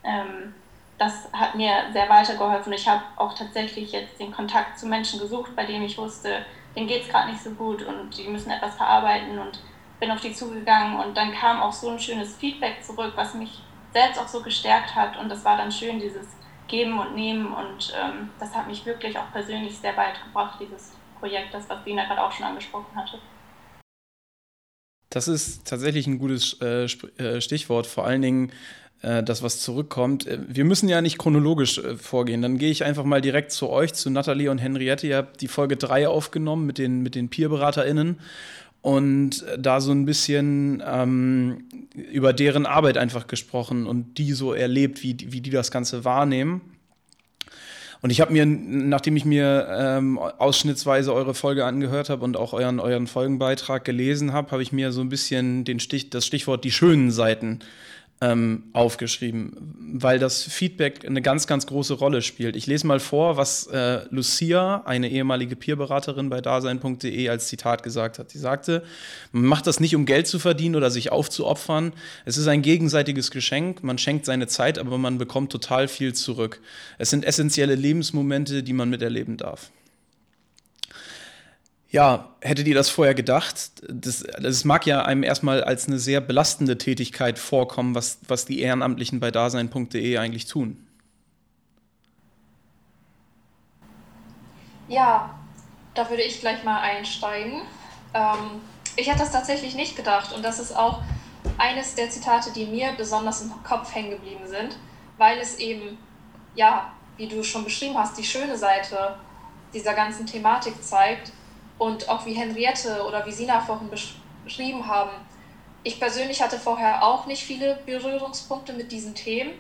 ähm, 0.04 0.54
das 0.98 1.28
hat 1.32 1.56
mir 1.56 1.74
sehr 1.94 2.10
weitergeholfen. 2.10 2.74
Ich 2.74 2.88
habe 2.88 3.04
auch 3.18 3.34
tatsächlich 3.38 3.92
jetzt 3.92 4.20
den 4.20 4.32
Kontakt 4.32 4.80
zu 4.80 4.88
Menschen 4.88 5.20
gesucht, 5.20 5.56
bei 5.56 5.66
denen 5.66 5.86
ich 5.86 5.98
wusste, 5.98 6.44
denen 6.76 6.88
geht 6.88 7.04
es 7.04 7.10
gerade 7.10 7.30
nicht 7.32 7.44
so 7.44 7.52
gut 7.52 7.84
und 7.84 8.18
die 8.18 8.28
müssen 8.28 8.50
etwas 8.50 8.76
verarbeiten 8.76 9.38
und 9.38 9.60
bin 10.00 10.10
auf 10.10 10.22
die 10.22 10.34
zugegangen 10.34 11.00
und 11.00 11.16
dann 11.16 11.34
kam 11.34 11.62
auch 11.62 11.72
so 11.72 11.90
ein 11.90 12.00
schönes 12.00 12.36
Feedback 12.38 12.84
zurück, 12.84 13.14
was 13.16 13.36
mich 13.36 13.62
selbst 13.94 14.20
auch 14.20 14.28
so 14.28 14.42
gestärkt 14.42 14.96
hat 14.96 15.18
und 15.18 15.30
das 15.30 15.46
war 15.46 15.58
dann 15.58 15.72
schön, 15.72 16.00
dieses 16.00 16.28
Geben 16.68 17.00
und 17.00 17.14
Nehmen 17.14 17.54
und 17.54 17.94
ähm, 17.96 18.32
das 18.40 18.56
hat 18.56 18.68
mich 18.68 18.86
wirklich 18.86 19.18
auch 19.20 19.32
persönlich 19.32 19.78
sehr 19.78 19.96
weit 19.96 20.22
gebracht, 20.24 20.58
dieses 20.60 20.94
Projekt, 21.20 21.54
das 21.54 21.70
was 21.70 21.84
Dina 21.84 22.06
gerade 22.06 22.24
auch 22.24 22.32
schon 22.32 22.48
angesprochen 22.48 22.96
hatte. 22.96 23.20
Das 25.16 25.30
ist 25.30 25.66
tatsächlich 25.66 26.08
ein 26.08 26.20
gutes 26.20 26.58
äh, 26.62 26.88
äh 27.18 27.40
Stichwort, 27.40 27.88
vor 27.88 28.06
allen 28.06 28.22
Dingen 28.22 28.52
äh, 29.02 29.24
das, 29.24 29.42
was 29.42 29.62
zurückkommt. 29.62 30.28
Äh, 30.28 30.40
wir 30.46 30.66
müssen 30.66 30.90
ja 30.90 31.02
nicht 31.02 31.18
chronologisch 31.18 31.78
äh, 31.78 31.96
vorgehen. 31.96 32.42
Dann 32.42 32.58
gehe 32.58 32.70
ich 32.70 32.84
einfach 32.84 33.06
mal 33.06 33.22
direkt 33.22 33.54
zu 33.54 33.70
euch, 33.70 33.94
zu 33.94 34.10
Nathalie 34.10 34.52
und 34.52 34.58
Henriette. 34.58 35.08
Ihr 35.08 35.16
habt 35.16 35.40
die 35.40 35.48
Folge 35.48 35.78
3 35.78 36.10
aufgenommen 36.10 36.66
mit 36.66 36.78
den, 36.78 37.02
mit 37.02 37.16
den 37.16 37.30
Peer-BeraterInnen 37.30 38.20
und 38.82 39.46
da 39.58 39.80
so 39.80 39.94
ein 39.94 40.06
bisschen 40.06 40.84
ähm, 40.86 41.64
über 42.12 42.34
deren 42.34 42.66
Arbeit 42.66 42.98
einfach 42.98 43.28
gesprochen 43.28 43.88
und 43.88 44.18
die 44.18 44.34
so 44.34 44.52
erlebt, 44.52 45.02
wie, 45.02 45.16
wie 45.30 45.40
die 45.40 45.50
das 45.50 45.72
Ganze 45.72 46.04
wahrnehmen. 46.04 46.60
Und 48.02 48.10
ich 48.10 48.22
habe 48.22 48.32
mir, 48.32 48.46
nachdem 48.46 49.16
ich 49.18 49.26
mir 49.26 49.68
ähm, 49.70 50.18
ausschnittsweise 50.18 51.14
eure 51.14 51.34
Folge 51.34 51.66
angehört 51.66 52.10
habe 52.10 52.24
und 52.24 52.38
auch 52.38 52.54
euren, 52.54 52.80
euren 52.80 53.08
Folgenbeitrag 53.08 53.84
gelesen 53.84 54.34
habe, 54.34 54.52
habe 54.52 54.62
ich 54.62 54.72
mir 54.72 54.92
so 54.92 55.02
ein 55.02 55.10
bisschen 55.10 55.64
den 55.64 55.80
Stich, 55.80 56.10
das 56.10 56.26
Stichwort 56.26 56.64
die 56.64 56.72
schönen 56.72 57.12
Seiten 57.12 57.60
ähm, 58.26 58.64
aufgeschrieben, 58.74 59.54
weil 59.94 60.18
das 60.18 60.44
Feedback 60.44 61.06
eine 61.06 61.22
ganz, 61.22 61.46
ganz 61.46 61.68
große 61.68 61.94
Rolle 61.94 62.22
spielt. 62.22 62.56
Ich 62.56 62.66
lese 62.66 62.88
mal 62.88 63.00
vor, 63.00 63.38
was 63.38 63.68
äh, 63.68 64.02
Lucia, 64.10 64.82
eine 64.86 65.10
ehemalige 65.10 65.56
Peerberaterin 65.56 66.30
bei 66.30 66.42
dasein.de, 66.42 67.30
als 67.30 67.48
Zitat 67.48 67.84
gesagt 67.84 68.18
hat. 68.18 68.32
Sie 68.32 68.40
sagte, 68.40 68.84
man 69.32 69.46
macht 69.46 69.68
das 69.68 69.80
nicht, 69.80 69.96
um 69.96 70.06
Geld 70.06 70.28
zu 70.28 70.40
verdienen 70.40 70.76
oder 70.76 70.90
sich 70.90 71.12
aufzuopfern. 71.12 71.94
Es 72.26 72.38
ist 72.38 72.48
ein 72.48 72.64
gegenseitiges 72.64 73.30
Geschenk. 73.30 73.84
Man 73.84 73.98
schenkt 74.00 74.26
seine 74.26 74.48
Zeit, 74.48 74.80
aber 74.80 74.98
man 74.98 75.18
bekommt 75.18 75.52
total 75.52 75.88
viel 75.88 76.14
zurück. 76.14 76.62
Es 76.98 77.12
sind 77.12 77.26
essentielle 77.26 77.76
Lebensmomente, 77.76 78.64
die 78.64 78.74
man 78.74 78.90
miterleben 78.90 79.38
darf. 79.38 79.72
Ja, 81.96 82.28
hättet 82.42 82.68
ihr 82.68 82.76
das 82.76 82.90
vorher 82.90 83.16
gedacht? 83.16 83.82
Das, 83.88 84.26
das 84.42 84.66
mag 84.66 84.86
ja 84.86 85.04
einem 85.04 85.24
erstmal 85.24 85.64
als 85.64 85.88
eine 85.88 85.98
sehr 85.98 86.20
belastende 86.20 86.78
Tätigkeit 86.78 87.40
vorkommen, 87.40 87.96
was, 87.96 88.18
was 88.28 88.46
die 88.46 88.60
Ehrenamtlichen 88.60 89.22
bei 89.22 89.32
dasein.de 89.32 90.18
eigentlich 90.18 90.46
tun. 90.46 90.86
Ja, 94.90 95.40
da 95.94 96.10
würde 96.10 96.24
ich 96.24 96.42
gleich 96.42 96.66
mal 96.66 96.82
einsteigen. 96.82 97.62
Ähm, 98.14 98.60
ich 98.98 99.08
hätte 99.08 99.20
das 99.20 99.32
tatsächlich 99.32 99.76
nicht 99.76 99.96
gedacht 99.96 100.36
und 100.36 100.44
das 100.44 100.60
ist 100.60 100.76
auch 100.76 101.02
eines 101.58 101.96
der 101.96 102.10
Zitate, 102.10 102.52
die 102.52 102.66
mir 102.66 102.92
besonders 102.98 103.42
im 103.42 103.54
Kopf 103.64 103.96
hängen 103.96 104.10
geblieben 104.10 104.48
sind, 104.48 104.76
weil 105.18 105.38
es 105.38 105.60
eben, 105.60 105.98
ja, 106.56 106.92
wie 107.16 107.30
du 107.30 107.42
schon 107.42 107.64
beschrieben 107.64 107.98
hast, 107.98 108.18
die 108.18 108.26
schöne 108.26 108.58
Seite 108.58 109.16
dieser 109.74 109.94
ganzen 109.94 110.26
Thematik 110.26 110.84
zeigt 110.84 111.32
und 111.78 112.08
auch 112.10 112.26
wie 112.26 112.34
Henriette 112.34 113.06
oder 113.06 113.26
wie 113.26 113.32
Sina 113.32 113.60
vorhin 113.60 113.90
beschrieben 114.44 114.88
haben. 114.88 115.12
Ich 115.84 116.00
persönlich 116.00 116.42
hatte 116.42 116.58
vorher 116.58 117.04
auch 117.04 117.26
nicht 117.26 117.44
viele 117.44 117.80
Berührungspunkte 117.86 118.74
mit 118.74 118.92
diesen 118.92 119.14
Themen 119.14 119.52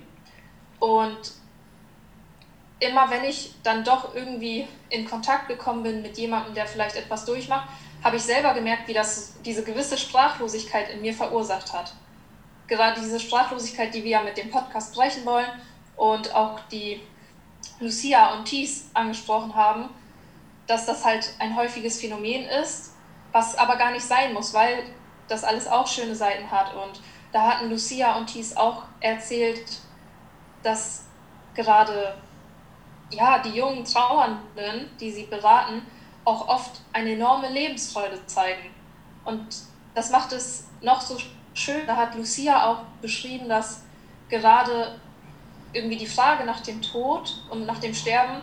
und 0.80 1.34
immer 2.80 3.10
wenn 3.10 3.24
ich 3.24 3.54
dann 3.64 3.84
doch 3.84 4.14
irgendwie 4.16 4.68
in 4.90 5.06
Kontakt 5.06 5.48
gekommen 5.48 5.84
bin 5.84 6.02
mit 6.02 6.18
jemandem, 6.18 6.54
der 6.54 6.66
vielleicht 6.66 6.96
etwas 6.96 7.26
durchmacht, 7.26 7.68
habe 8.04 8.18
ich 8.18 8.24
selber 8.24 8.54
gemerkt, 8.54 8.88
wie 8.88 8.94
das 8.94 9.36
diese 9.44 9.64
gewisse 9.64 9.98
Sprachlosigkeit 9.98 10.90
in 10.90 11.02
mir 11.02 11.14
verursacht 11.14 11.74
hat. 11.74 11.94
Gerade 12.68 13.00
diese 13.00 13.20
Sprachlosigkeit, 13.20 13.94
die 13.94 14.04
wir 14.04 14.12
ja 14.12 14.24
mit 14.24 14.38
dem 14.38 14.50
Podcast 14.50 14.94
sprechen 14.94 15.26
wollen 15.26 15.48
und 15.96 16.34
auch 16.34 16.60
die 16.72 17.02
Lucia 17.80 18.34
und 18.34 18.46
Thies 18.46 18.90
angesprochen 18.94 19.56
haben, 19.56 19.90
dass 20.68 20.86
das 20.86 21.06
halt 21.06 21.34
ein 21.40 21.56
häufiges 21.56 22.00
Phänomen 22.00 22.46
ist, 22.46 22.94
was 23.32 23.58
aber 23.58 23.76
gar 23.76 23.92
nicht 23.92 24.06
sein 24.06 24.34
muss, 24.34 24.54
weil 24.54 24.84
das 25.28 25.44
alles 25.44 25.68
auch 25.68 25.88
schöne 25.88 26.16
Seiten 26.16 26.50
hat. 26.50 26.74
Und 26.74 27.02
da 27.32 27.48
hatten 27.48 27.70
Lucia 27.70 28.18
und 28.18 28.28
Thies 28.28 28.56
auch 28.56 28.84
erzählt, 29.00 29.80
dass 30.64 31.06
gerade 31.54 32.16
ja, 33.12 33.40
die 33.40 33.52
jungen 33.52 33.86
Trauernden, 33.86 34.90
die 35.00 35.12
sie 35.12 35.26
beraten, 35.26 35.82
auch 36.24 36.48
oft 36.48 36.82
eine 36.92 37.12
enorme 37.12 37.50
Lebensfreude 37.50 38.26
zeigen. 38.26 38.72
Und 39.24 39.46
das 39.94 40.10
macht 40.10 40.32
es 40.32 40.68
noch 40.82 41.02
so 41.02 41.18
schön. 41.54 41.86
Da 41.86 41.96
hat 41.96 42.16
Lucia 42.16 42.66
auch 42.66 42.80
beschrieben, 43.02 43.48
dass 43.48 43.84
gerade 44.30 45.00
irgendwie 45.74 45.98
die 45.98 46.08
Frage 46.08 46.46
nach 46.46 46.62
dem 46.62 46.82
Tod 46.82 47.44
und 47.50 47.66
nach 47.66 47.80
dem 47.80 47.94
Sterben 47.94 48.42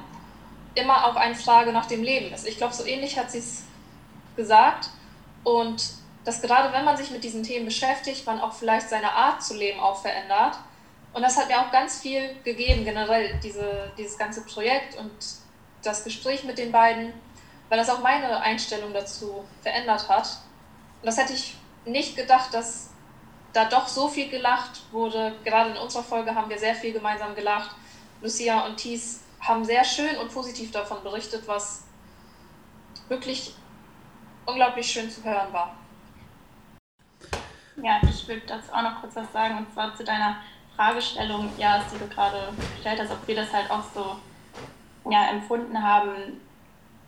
immer 0.74 1.06
auch 1.06 1.16
eine 1.16 1.34
Frage 1.34 1.72
nach 1.72 1.86
dem 1.86 2.02
Leben 2.02 2.32
ist. 2.32 2.46
Ich 2.46 2.56
glaube, 2.56 2.74
so 2.74 2.84
ähnlich 2.84 3.18
hat 3.18 3.30
sie 3.30 3.38
es 3.38 3.64
gesagt. 4.36 4.90
Und 5.44 5.82
dass 6.24 6.40
gerade 6.40 6.72
wenn 6.72 6.84
man 6.84 6.96
sich 6.96 7.10
mit 7.10 7.24
diesen 7.24 7.42
Themen 7.42 7.64
beschäftigt, 7.64 8.26
man 8.26 8.40
auch 8.40 8.52
vielleicht 8.52 8.88
seine 8.88 9.12
Art 9.12 9.42
zu 9.42 9.56
leben 9.56 9.80
auch 9.80 10.00
verändert. 10.00 10.56
Und 11.12 11.22
das 11.22 11.36
hat 11.36 11.48
mir 11.48 11.60
auch 11.60 11.70
ganz 11.70 12.00
viel 12.00 12.36
gegeben, 12.44 12.84
generell 12.84 13.38
diese, 13.42 13.92
dieses 13.98 14.16
ganze 14.16 14.42
Projekt 14.44 14.96
und 14.96 15.12
das 15.82 16.04
Gespräch 16.04 16.44
mit 16.44 16.58
den 16.58 16.72
beiden 16.72 17.12
weil 17.72 17.78
das 17.78 17.88
auch 17.88 18.02
meine 18.02 18.38
Einstellung 18.42 18.92
dazu 18.92 19.46
verändert 19.62 20.06
hat. 20.06 20.26
Und 21.00 21.06
das 21.06 21.16
hätte 21.16 21.32
ich 21.32 21.56
nicht 21.86 22.14
gedacht, 22.14 22.52
dass 22.52 22.90
da 23.54 23.64
doch 23.64 23.88
so 23.88 24.08
viel 24.08 24.28
gelacht 24.28 24.82
wurde. 24.92 25.34
Gerade 25.42 25.70
in 25.70 25.78
unserer 25.78 26.02
Folge 26.02 26.34
haben 26.34 26.50
wir 26.50 26.58
sehr 26.58 26.74
viel 26.74 26.92
gemeinsam 26.92 27.34
gelacht. 27.34 27.74
Lucia 28.20 28.66
und 28.66 28.76
Thies 28.76 29.21
haben 29.42 29.64
sehr 29.64 29.84
schön 29.84 30.16
und 30.16 30.32
positiv 30.32 30.70
davon 30.70 31.02
berichtet, 31.02 31.46
was 31.46 31.84
wirklich 33.08 33.54
unglaublich 34.46 34.86
schön 34.90 35.10
zu 35.10 35.22
hören 35.24 35.52
war. 35.52 35.76
Ja, 37.76 38.00
ich 38.02 38.28
würde 38.28 38.42
dazu 38.46 38.72
auch 38.72 38.82
noch 38.82 39.00
kurz 39.00 39.16
was 39.16 39.32
sagen, 39.32 39.58
und 39.58 39.72
zwar 39.72 39.94
zu 39.94 40.04
deiner 40.04 40.36
Fragestellung, 40.76 41.50
ja, 41.58 41.82
die 41.92 41.98
du 41.98 42.06
gerade 42.08 42.52
gestellt 42.74 43.00
hast, 43.00 43.10
ob 43.10 43.26
wir 43.26 43.36
das 43.36 43.52
halt 43.52 43.70
auch 43.70 43.82
so 43.94 44.16
ja, 45.10 45.30
empfunden 45.30 45.82
haben, 45.82 46.40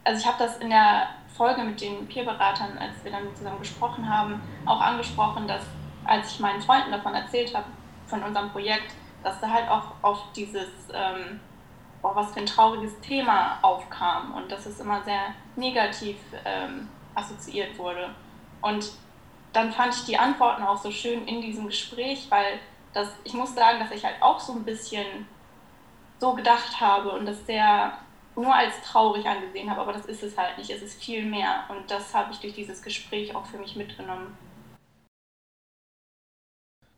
also 0.05 0.21
ich 0.21 0.27
habe 0.27 0.39
das 0.39 0.59
in 0.59 0.71
der 0.71 1.09
Folge 1.35 1.63
mit 1.63 1.81
den 1.81 2.07
Peerberatern, 2.07 2.79
als 2.79 3.03
wir 3.03 3.11
dann 3.11 3.35
zusammen 3.35 3.59
gesprochen 3.59 4.09
haben, 4.09 4.41
auch 4.67 4.81
angesprochen, 4.81 5.49
dass 5.49 5.63
als 6.05 6.33
ich 6.33 6.41
meinen 6.41 6.61
Freunden 6.61 6.93
davon 6.93 7.15
erzählt 7.15 7.55
habe, 7.55 7.67
von 8.07 8.23
unserem 8.23 8.51
Projekt, 8.51 8.93
dass 9.23 9.41
da 9.41 9.49
halt 9.49 9.69
auch 9.69 9.95
oft 10.03 10.37
dieses, 10.37 10.69
ähm, 10.93 11.41
oh, 12.05 12.15
was 12.15 12.33
für 12.33 12.41
ein 12.41 12.47
trauriges 12.47 13.01
Thema 13.01 13.59
aufkam 13.63 14.35
und 14.35 14.53
dass 14.53 14.67
es 14.67 14.79
immer 14.79 15.03
sehr 15.03 15.35
negativ 15.57 16.17
ähm, 16.45 16.89
assoziiert 17.15 17.77
wurde. 17.79 18.15
Und 18.61 18.93
dann 19.53 19.73
fand 19.73 19.95
ich 19.95 20.05
die 20.05 20.19
Antworten 20.19 20.63
auch 20.63 20.77
so 20.77 20.91
schön 20.91 21.27
in 21.27 21.41
diesem 21.41 21.67
Gespräch, 21.67 22.27
weil 22.29 22.61
das, 22.93 23.09
ich 23.25 23.33
muss 23.33 23.55
sagen, 23.55 23.79
dass 23.79 23.91
ich 23.91 24.05
halt 24.05 24.21
auch 24.21 24.39
so 24.39 24.53
ein 24.53 24.65
bisschen 24.65 25.27
so 26.19 26.35
gedacht 26.35 26.81
habe 26.81 27.11
und 27.11 27.27
das 27.27 27.45
sehr 27.47 27.99
nur 28.37 28.55
als 28.55 28.81
traurig 28.83 29.27
angesehen 29.27 29.71
habe, 29.71 29.81
aber 29.81 29.93
das 29.93 30.07
ist 30.07 30.23
es 30.23 30.37
halt 30.37 30.59
nicht. 30.59 30.71
Es 30.71 30.83
ist 30.83 31.03
viel 31.03 31.25
mehr 31.25 31.65
und 31.69 31.91
das 31.91 32.13
habe 32.15 32.33
ich 32.33 32.41
durch 32.41 32.55
dieses 32.55 32.83
Gespräch 32.83 33.35
auch 33.35 33.47
für 33.47 33.59
mich 33.59 33.77
mitgenommen. 33.77 34.37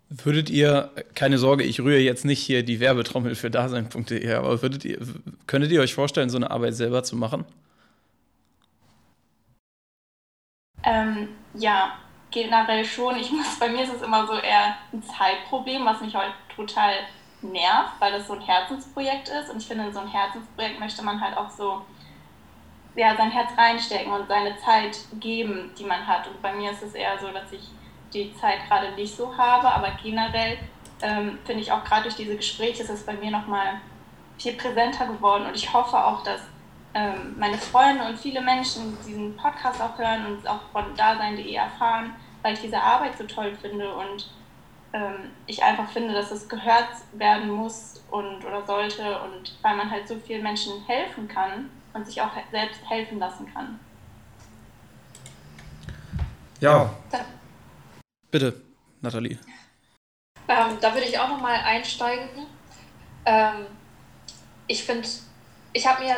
Würdet 0.08 0.50
ihr, 0.50 0.92
keine 1.14 1.38
Sorge, 1.38 1.64
ich 1.64 1.80
rühre 1.80 1.98
jetzt 1.98 2.24
nicht 2.24 2.40
hier 2.40 2.62
die 2.62 2.78
Werbetrommel 2.78 3.34
für 3.34 3.50
dasein.de, 3.50 4.32
aber 4.34 4.62
würdet 4.62 4.84
ihr, 4.84 4.98
könntet 5.48 5.72
ihr 5.72 5.80
euch 5.80 5.94
vorstellen, 5.94 6.30
so 6.30 6.36
eine 6.36 6.50
Arbeit 6.50 6.74
selber 6.74 7.02
zu 7.02 7.16
machen? 7.16 7.44
Ähm, 10.84 11.28
ja, 11.54 11.98
generell 12.30 12.84
schon. 12.84 13.16
Ich 13.16 13.32
muss, 13.32 13.58
bei 13.58 13.68
mir 13.68 13.82
ist 13.82 13.94
es 13.94 14.02
immer 14.02 14.26
so 14.26 14.34
eher 14.34 14.76
ein 14.92 15.02
Zeitproblem, 15.02 15.84
was 15.84 16.00
mich 16.00 16.14
heute 16.14 16.34
total 16.54 16.92
nervt, 17.42 17.94
weil 17.98 18.12
das 18.12 18.28
so 18.28 18.34
ein 18.34 18.40
Herzensprojekt 18.40 19.28
ist. 19.28 19.50
Und 19.50 19.60
ich 19.60 19.66
finde, 19.66 19.86
in 19.86 19.92
so 19.92 19.98
ein 20.00 20.08
Herzensprojekt 20.08 20.78
möchte 20.78 21.02
man 21.02 21.20
halt 21.20 21.36
auch 21.36 21.50
so 21.50 21.82
ja, 22.94 23.16
sein 23.16 23.30
Herz 23.30 23.50
reinstecken 23.56 24.12
und 24.12 24.28
seine 24.28 24.56
Zeit 24.58 24.98
geben, 25.20 25.70
die 25.78 25.84
man 25.84 26.06
hat. 26.06 26.28
Und 26.28 26.40
bei 26.40 26.54
mir 26.54 26.70
ist 26.70 26.82
es 26.82 26.94
eher 26.94 27.18
so, 27.18 27.28
dass 27.28 27.52
ich 27.52 27.68
die 28.24 28.34
Zeit 28.36 28.66
gerade 28.68 28.92
nicht 28.92 29.16
so 29.16 29.36
habe, 29.36 29.68
aber 29.68 29.92
generell 30.02 30.58
ähm, 31.02 31.38
finde 31.44 31.62
ich 31.62 31.70
auch 31.70 31.84
gerade 31.84 32.04
durch 32.04 32.16
diese 32.16 32.36
Gespräche 32.36 32.82
ist 32.82 32.90
es 32.90 33.04
bei 33.04 33.12
mir 33.14 33.30
nochmal 33.30 33.80
viel 34.38 34.54
präsenter 34.54 35.06
geworden 35.06 35.46
und 35.46 35.54
ich 35.54 35.72
hoffe 35.72 35.96
auch, 35.96 36.22
dass 36.22 36.40
ähm, 36.94 37.34
meine 37.38 37.58
Freunde 37.58 38.04
und 38.04 38.18
viele 38.18 38.40
Menschen 38.40 38.96
diesen 39.06 39.36
Podcast 39.36 39.80
auch 39.80 39.98
hören 39.98 40.26
und 40.26 40.48
auch 40.48 40.60
von 40.72 40.94
dasein.de 40.96 41.52
erfahren, 41.52 42.14
weil 42.42 42.54
ich 42.54 42.60
diese 42.60 42.80
Arbeit 42.80 43.16
so 43.18 43.24
toll 43.24 43.54
finde 43.60 43.94
und 43.94 44.30
ähm, 44.92 45.30
ich 45.46 45.62
einfach 45.62 45.88
finde, 45.90 46.14
dass 46.14 46.30
es 46.30 46.48
gehört 46.48 46.88
werden 47.12 47.50
muss 47.50 48.02
und 48.10 48.44
oder 48.44 48.64
sollte 48.64 49.20
und 49.22 49.58
weil 49.62 49.76
man 49.76 49.90
halt 49.90 50.08
so 50.08 50.16
vielen 50.16 50.42
Menschen 50.42 50.84
helfen 50.86 51.28
kann 51.28 51.70
und 51.92 52.06
sich 52.06 52.20
auch 52.20 52.30
selbst 52.50 52.80
helfen 52.88 53.18
lassen 53.18 53.52
kann. 53.52 53.78
Ja. 56.60 56.90
Da, 57.10 57.18
Bitte, 58.30 58.60
Nathalie. 59.00 59.38
Ähm, 60.48 60.78
da 60.80 60.94
würde 60.94 61.06
ich 61.06 61.18
auch 61.18 61.28
nochmal 61.28 61.56
einsteigen. 61.64 62.28
Ähm, 63.24 63.66
ich 64.66 64.84
finde, 64.84 65.08
ich 65.72 65.86
habe 65.86 66.04
mir 66.04 66.16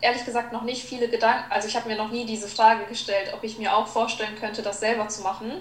ehrlich 0.00 0.24
gesagt 0.24 0.52
noch 0.52 0.62
nicht 0.62 0.84
viele 0.84 1.08
Gedanken, 1.08 1.50
also 1.50 1.68
ich 1.68 1.76
habe 1.76 1.88
mir 1.88 1.96
noch 1.96 2.10
nie 2.10 2.26
diese 2.26 2.48
Frage 2.48 2.84
gestellt, 2.84 3.32
ob 3.34 3.42
ich 3.42 3.58
mir 3.58 3.74
auch 3.74 3.86
vorstellen 3.86 4.36
könnte, 4.38 4.62
das 4.62 4.80
selber 4.80 5.08
zu 5.08 5.22
machen. 5.22 5.52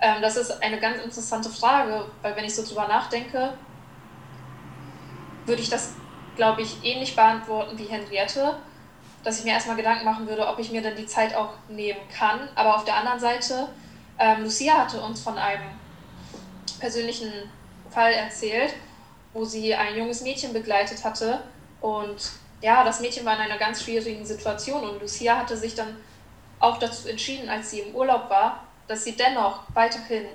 Ähm, 0.00 0.20
das 0.20 0.36
ist 0.36 0.62
eine 0.62 0.78
ganz 0.78 1.02
interessante 1.02 1.48
Frage, 1.48 2.06
weil 2.22 2.36
wenn 2.36 2.44
ich 2.44 2.54
so 2.54 2.64
drüber 2.64 2.88
nachdenke, 2.88 3.56
würde 5.46 5.62
ich 5.62 5.70
das, 5.70 5.94
glaube 6.36 6.62
ich, 6.62 6.84
ähnlich 6.84 7.14
beantworten 7.14 7.78
wie 7.78 7.84
Henriette, 7.84 8.56
dass 9.22 9.38
ich 9.38 9.44
mir 9.44 9.52
erstmal 9.52 9.76
Gedanken 9.76 10.04
machen 10.04 10.26
würde, 10.26 10.46
ob 10.46 10.58
ich 10.58 10.70
mir 10.70 10.82
dann 10.82 10.96
die 10.96 11.06
Zeit 11.06 11.34
auch 11.34 11.54
nehmen 11.68 12.00
kann. 12.08 12.48
Aber 12.54 12.76
auf 12.76 12.84
der 12.84 12.96
anderen 12.96 13.20
Seite, 13.20 13.68
ähm, 14.18 14.44
Lucia 14.44 14.74
hatte 14.74 15.00
uns 15.00 15.20
von 15.20 15.38
einem 15.38 15.70
persönlichen 16.78 17.32
Fall 17.90 18.12
erzählt, 18.12 18.74
wo 19.32 19.44
sie 19.44 19.74
ein 19.74 19.96
junges 19.96 20.22
Mädchen 20.22 20.52
begleitet 20.52 21.04
hatte. 21.04 21.42
Und 21.80 22.30
ja, 22.60 22.84
das 22.84 23.00
Mädchen 23.00 23.24
war 23.24 23.34
in 23.34 23.40
einer 23.40 23.58
ganz 23.58 23.82
schwierigen 23.82 24.24
Situation. 24.24 24.88
Und 24.88 25.00
Lucia 25.00 25.36
hatte 25.36 25.56
sich 25.56 25.74
dann 25.74 25.96
auch 26.60 26.78
dazu 26.78 27.08
entschieden, 27.08 27.48
als 27.48 27.70
sie 27.70 27.80
im 27.80 27.94
Urlaub 27.94 28.30
war, 28.30 28.64
dass 28.86 29.04
sie 29.04 29.16
dennoch 29.16 29.60
weiterhin 29.74 30.26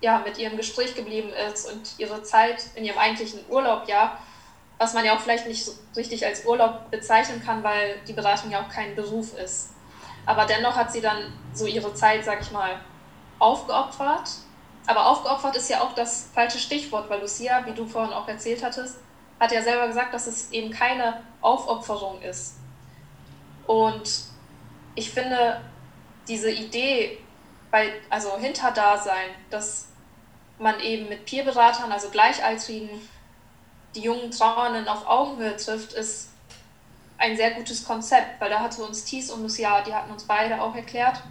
ja, 0.00 0.18
mit 0.18 0.38
ihrem 0.38 0.56
Gespräch 0.56 0.94
geblieben 0.94 1.30
ist 1.48 1.70
und 1.70 1.94
ihre 1.98 2.22
Zeit 2.22 2.64
in 2.74 2.84
ihrem 2.84 2.98
eigentlichen 2.98 3.40
Urlaub, 3.48 3.88
ja, 3.88 4.18
was 4.78 4.94
man 4.94 5.04
ja 5.04 5.14
auch 5.14 5.20
vielleicht 5.20 5.46
nicht 5.46 5.64
so 5.64 5.72
richtig 5.94 6.26
als 6.26 6.44
Urlaub 6.44 6.90
bezeichnen 6.90 7.40
kann, 7.44 7.62
weil 7.62 8.00
die 8.08 8.12
Beratung 8.12 8.50
ja 8.50 8.62
auch 8.62 8.68
kein 8.68 8.96
Beruf 8.96 9.38
ist. 9.38 9.70
Aber 10.26 10.44
dennoch 10.44 10.74
hat 10.74 10.92
sie 10.92 11.00
dann 11.00 11.32
so 11.54 11.66
ihre 11.66 11.94
Zeit, 11.94 12.24
sag 12.24 12.40
ich 12.40 12.50
mal, 12.50 12.80
aufgeopfert. 13.42 14.30
Aber 14.86 15.06
aufgeopfert 15.06 15.56
ist 15.56 15.68
ja 15.68 15.82
auch 15.82 15.94
das 15.94 16.30
falsche 16.34 16.58
Stichwort, 16.58 17.10
weil 17.10 17.20
Lucia, 17.20 17.64
wie 17.66 17.72
du 17.72 17.86
vorhin 17.86 18.12
auch 18.12 18.26
erzählt 18.28 18.64
hattest, 18.64 18.98
hat 19.38 19.52
ja 19.52 19.62
selber 19.62 19.88
gesagt, 19.88 20.14
dass 20.14 20.26
es 20.26 20.50
eben 20.52 20.70
keine 20.70 21.22
Aufopferung 21.40 22.20
ist. 22.22 22.56
Und 23.66 24.08
ich 24.94 25.10
finde 25.10 25.60
diese 26.28 26.50
Idee 26.50 27.18
bei, 27.70 27.92
also 28.10 28.36
hinter 28.38 28.70
Dasein, 28.70 29.30
dass 29.50 29.88
man 30.58 30.78
eben 30.80 31.08
mit 31.08 31.24
Peerberatern, 31.24 31.90
also 31.90 32.10
Gleichaltrigen, 32.10 32.90
die 33.94 34.02
jungen 34.02 34.30
Trauernden 34.30 34.88
auf 34.88 35.06
Augenhöhe 35.06 35.56
trifft, 35.56 35.92
ist 35.92 36.30
ein 37.18 37.36
sehr 37.36 37.52
gutes 37.52 37.84
Konzept, 37.84 38.40
weil 38.40 38.50
da 38.50 38.60
hatte 38.60 38.82
uns 38.84 39.04
Thies 39.04 39.30
und 39.30 39.42
Lucia, 39.42 39.80
die 39.82 39.94
hatten 39.94 40.12
uns 40.12 40.24
beide 40.24 40.60
auch 40.60 40.74
erklärt, 40.74 41.22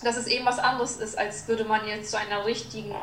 dass 0.00 0.16
es 0.16 0.26
eben 0.26 0.44
was 0.44 0.58
anderes 0.58 0.96
ist, 0.96 1.18
als 1.18 1.46
würde 1.48 1.64
man 1.64 1.86
jetzt 1.86 2.10
zu 2.10 2.18
einer 2.18 2.44
richtigen 2.44 2.94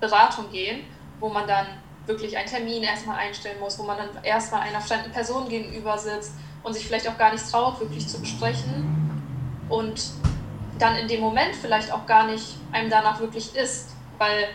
Beratung 0.00 0.50
gehen, 0.50 0.84
wo 1.20 1.28
man 1.28 1.46
dann 1.46 1.66
wirklich 2.06 2.36
einen 2.36 2.48
Termin 2.48 2.82
erstmal 2.82 3.18
einstellen 3.18 3.58
muss, 3.60 3.78
wo 3.78 3.82
man 3.82 3.96
dann 3.96 4.24
erstmal 4.24 4.60
einer 4.62 4.80
fremden 4.80 5.12
Person 5.12 5.48
gegenüber 5.48 5.98
sitzt 5.98 6.32
und 6.62 6.74
sich 6.74 6.86
vielleicht 6.86 7.08
auch 7.08 7.18
gar 7.18 7.32
nicht 7.32 7.50
traut, 7.50 7.80
wirklich 7.80 8.06
zu 8.06 8.20
besprechen 8.20 8.86
und 9.68 10.10
dann 10.78 10.96
in 10.96 11.08
dem 11.08 11.20
Moment 11.20 11.54
vielleicht 11.56 11.90
auch 11.92 12.06
gar 12.06 12.26
nicht 12.26 12.56
einem 12.72 12.90
danach 12.90 13.20
wirklich 13.20 13.54
ist, 13.56 13.90
weil 14.18 14.48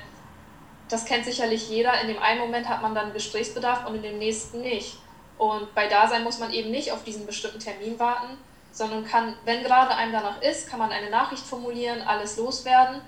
das 0.87 1.05
kennt 1.05 1.25
sicherlich 1.25 1.69
jeder. 1.69 1.99
In 2.01 2.07
dem 2.07 2.21
einen 2.21 2.39
Moment 2.39 2.67
hat 2.67 2.81
man 2.81 2.93
dann 2.93 3.13
Gesprächsbedarf 3.13 3.87
und 3.87 3.95
in 3.95 4.01
dem 4.03 4.19
nächsten 4.19 4.61
nicht. 4.61 4.97
Und 5.37 5.73
bei 5.73 5.87
Dasein 5.87 6.23
muss 6.23 6.39
man 6.39 6.51
eben 6.53 6.69
nicht 6.69 6.91
auf 6.91 7.03
diesen 7.03 7.25
bestimmten 7.25 7.59
Termin 7.59 7.97
warten, 7.97 8.37
sondern 8.71 9.05
kann, 9.05 9.35
wenn 9.45 9.63
gerade 9.63 9.93
einem 9.95 10.11
danach 10.11 10.41
ist, 10.41 10.69
kann 10.69 10.79
man 10.79 10.91
eine 10.91 11.09
Nachricht 11.09 11.43
formulieren, 11.43 12.01
alles 12.01 12.37
loswerden 12.37 13.01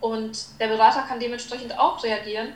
und 0.00 0.60
der 0.60 0.68
Berater 0.68 1.02
kann 1.02 1.18
dementsprechend 1.18 1.76
auch 1.78 2.02
reagieren, 2.02 2.52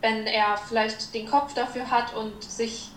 wenn 0.00 0.26
er 0.26 0.56
vielleicht 0.56 1.12
den 1.14 1.28
Kopf 1.28 1.54
dafür 1.54 1.90
hat 1.90 2.14
und 2.14 2.42
sich 2.42 2.90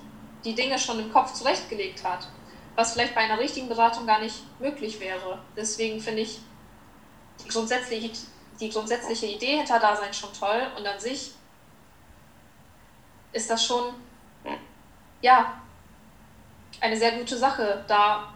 die 0.45 0.55
Dinge 0.55 0.79
schon 0.79 0.99
im 0.99 1.11
Kopf 1.11 1.33
zurechtgelegt 1.33 2.03
hat, 2.03 2.27
was 2.75 2.93
vielleicht 2.93 3.13
bei 3.13 3.21
einer 3.21 3.39
richtigen 3.39 3.67
Beratung 3.67 4.05
gar 4.05 4.19
nicht 4.19 4.43
möglich 4.59 4.99
wäre. 4.99 5.39
Deswegen 5.55 5.99
finde 5.99 6.21
ich 6.21 6.39
die 7.43 7.49
grundsätzliche, 7.49 8.11
die 8.59 8.69
grundsätzliche 8.69 9.25
Idee 9.25 9.57
hinter 9.57 9.79
Dasein 9.79 10.13
schon 10.13 10.33
toll 10.33 10.67
und 10.77 10.85
an 10.87 10.99
sich 10.99 11.33
ist 13.33 13.49
das 13.49 13.65
schon 13.65 13.93
ja 15.21 15.61
eine 16.79 16.97
sehr 16.97 17.11
gute 17.13 17.37
Sache, 17.37 17.83
da 17.87 18.33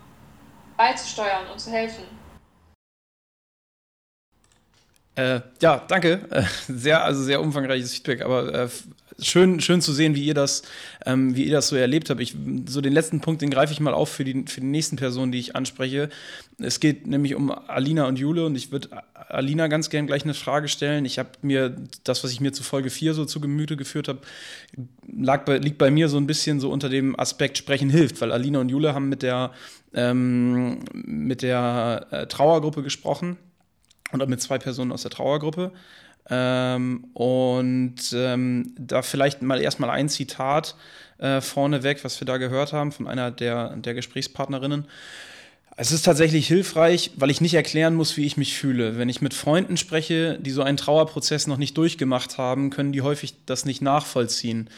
beizusteuern 0.77 1.47
und 1.51 1.59
zu 1.59 1.71
helfen. 1.71 2.03
Äh, 5.15 5.41
ja, 5.61 5.83
danke. 5.87 6.21
Äh, 6.29 6.43
sehr, 6.67 7.03
also 7.03 7.23
sehr 7.23 7.41
umfangreiches 7.41 7.93
Feedback, 7.93 8.21
aber 8.21 8.53
äh, 8.53 8.69
schön, 9.19 9.61
schön 9.61 9.81
zu 9.81 9.93
sehen, 9.93 10.13
wie 10.15 10.25
ihr 10.25 10.33
das, 10.33 10.63
ähm, 11.05 11.35
wie 11.35 11.45
ihr 11.45 11.53
das 11.53 11.69
so 11.69 11.75
erlebt 11.75 12.09
habt. 12.09 12.19
Ich, 12.19 12.35
so 12.67 12.81
den 12.81 12.93
letzten 12.93 13.21
Punkt, 13.21 13.41
den 13.41 13.49
greife 13.49 13.71
ich 13.71 13.79
mal 13.79 13.93
auf 13.93 14.09
für 14.09 14.25
die, 14.25 14.45
für 14.47 14.59
die 14.59 14.67
nächsten 14.67 14.97
Personen, 14.97 15.31
die 15.31 15.39
ich 15.39 15.55
anspreche. 15.55 16.09
Es 16.59 16.79
geht 16.79 17.07
nämlich 17.07 17.35
um 17.35 17.49
Alina 17.51 18.07
und 18.07 18.19
Jule 18.19 18.45
und 18.45 18.55
ich 18.55 18.71
würde 18.71 18.89
Alina 19.29 19.67
ganz 19.67 19.89
gern 19.89 20.07
gleich 20.07 20.23
eine 20.23 20.33
Frage 20.33 20.67
stellen. 20.67 21.05
Ich 21.05 21.17
habe 21.17 21.29
mir 21.41 21.75
das, 22.03 22.23
was 22.23 22.31
ich 22.31 22.41
mir 22.41 22.51
zu 22.51 22.63
Folge 22.63 22.89
4 22.89 23.13
so 23.13 23.25
zu 23.25 23.39
Gemüte 23.39 23.77
geführt 23.77 24.07
habe, 24.07 24.19
bei, 25.45 25.57
liegt 25.57 25.77
bei 25.77 25.91
mir 25.91 26.09
so 26.09 26.17
ein 26.17 26.27
bisschen 26.27 26.59
so 26.59 26.71
unter 26.71 26.89
dem 26.89 27.17
Aspekt 27.19 27.57
Sprechen 27.57 27.89
hilft, 27.89 28.19
weil 28.21 28.31
Alina 28.31 28.59
und 28.59 28.69
Jule 28.69 28.93
haben 28.93 29.09
mit 29.09 29.23
der, 29.23 29.51
ähm, 29.95 30.79
mit 30.93 31.41
der 31.41 32.07
äh, 32.11 32.27
Trauergruppe 32.27 32.83
gesprochen 32.83 33.37
und 34.11 34.27
mit 34.29 34.41
zwei 34.41 34.57
Personen 34.57 34.91
aus 34.91 35.01
der 35.01 35.11
Trauergruppe. 35.11 35.71
Ähm, 36.29 37.05
und 37.13 37.95
ähm, 38.13 38.73
da 38.77 39.01
vielleicht 39.01 39.41
mal 39.41 39.61
erstmal 39.61 39.89
ein 39.89 40.09
Zitat 40.09 40.75
äh, 41.17 41.39
vorneweg, 41.39 42.03
was 42.03 42.19
wir 42.19 42.25
da 42.25 42.37
gehört 42.37 42.73
haben 42.73 42.91
von 42.91 43.07
einer 43.07 43.31
der, 43.31 43.75
der 43.77 43.93
Gesprächspartnerinnen. 43.93 44.85
Es 45.77 45.91
ist 45.91 46.03
tatsächlich 46.03 46.47
hilfreich, 46.47 47.11
weil 47.17 47.29
ich 47.29 47.41
nicht 47.41 47.53
erklären 47.53 47.95
muss, 47.95 48.15
wie 48.15 48.25
ich 48.25 48.37
mich 48.37 48.57
fühle. 48.57 48.97
Wenn 48.97 49.09
ich 49.09 49.21
mit 49.21 49.33
Freunden 49.33 49.75
spreche, 49.75 50.39
die 50.39 50.51
so 50.51 50.63
einen 50.63 50.77
Trauerprozess 50.77 51.47
noch 51.47 51.57
nicht 51.57 51.77
durchgemacht 51.77 52.37
haben, 52.37 52.69
können 52.69 52.93
die 52.93 53.01
häufig 53.01 53.35
das 53.45 53.65
nicht 53.65 53.81
nachvollziehen. 53.81 54.69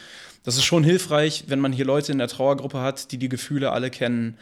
Das 0.42 0.56
ist 0.56 0.64
schon 0.64 0.82
hilfreich, 0.82 1.44
wenn 1.46 1.60
man 1.60 1.72
hier 1.72 1.84
Leute 1.84 2.10
in 2.10 2.18
der 2.18 2.26
Trauergruppe 2.26 2.80
hat, 2.80 3.12
die 3.12 3.18
die 3.18 3.28
Gefühle 3.28 3.70
alle 3.70 3.90
kennen. 3.90 4.38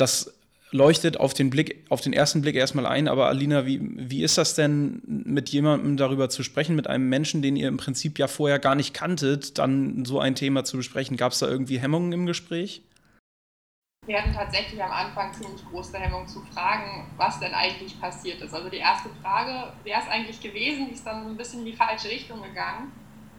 Das 0.00 0.32
leuchtet 0.72 1.18
auf 1.18 1.34
den 1.34 1.50
Blick, 1.50 1.84
auf 1.88 2.00
den 2.00 2.12
ersten 2.12 2.42
Blick 2.42 2.54
erstmal 2.54 2.86
ein. 2.86 3.08
Aber 3.08 3.26
Alina, 3.28 3.66
wie, 3.66 3.80
wie 3.82 4.22
ist 4.22 4.38
das 4.38 4.54
denn, 4.54 5.02
mit 5.04 5.50
jemandem 5.50 5.96
darüber 5.96 6.28
zu 6.28 6.42
sprechen, 6.42 6.76
mit 6.76 6.86
einem 6.86 7.08
Menschen, 7.08 7.42
den 7.42 7.56
ihr 7.56 7.68
im 7.68 7.76
Prinzip 7.76 8.18
ja 8.18 8.28
vorher 8.28 8.58
gar 8.58 8.74
nicht 8.74 8.94
kanntet, 8.94 9.58
dann 9.58 10.04
so 10.04 10.20
ein 10.20 10.34
Thema 10.34 10.64
zu 10.64 10.76
besprechen? 10.76 11.16
Gab 11.16 11.32
es 11.32 11.40
da 11.40 11.48
irgendwie 11.48 11.78
Hemmungen 11.78 12.12
im 12.12 12.26
Gespräch? 12.26 12.82
Wir 14.06 14.22
hatten 14.22 14.32
tatsächlich 14.32 14.82
am 14.82 14.90
Anfang 14.90 15.32
ziemlich 15.34 15.62
große 15.70 15.96
Hemmungen 15.98 16.26
zu 16.26 16.40
fragen, 16.40 17.06
was 17.16 17.38
denn 17.38 17.52
eigentlich 17.52 18.00
passiert 18.00 18.40
ist. 18.40 18.54
Also 18.54 18.68
die 18.70 18.78
erste 18.78 19.10
Frage, 19.22 19.72
wer 19.84 19.98
ist 19.98 20.08
eigentlich 20.08 20.40
gewesen, 20.40 20.86
die 20.88 20.94
ist 20.94 21.06
dann 21.06 21.24
so 21.24 21.30
ein 21.30 21.36
bisschen 21.36 21.60
in 21.60 21.66
die 21.66 21.76
falsche 21.76 22.08
Richtung 22.08 22.42
gegangen. 22.42 22.92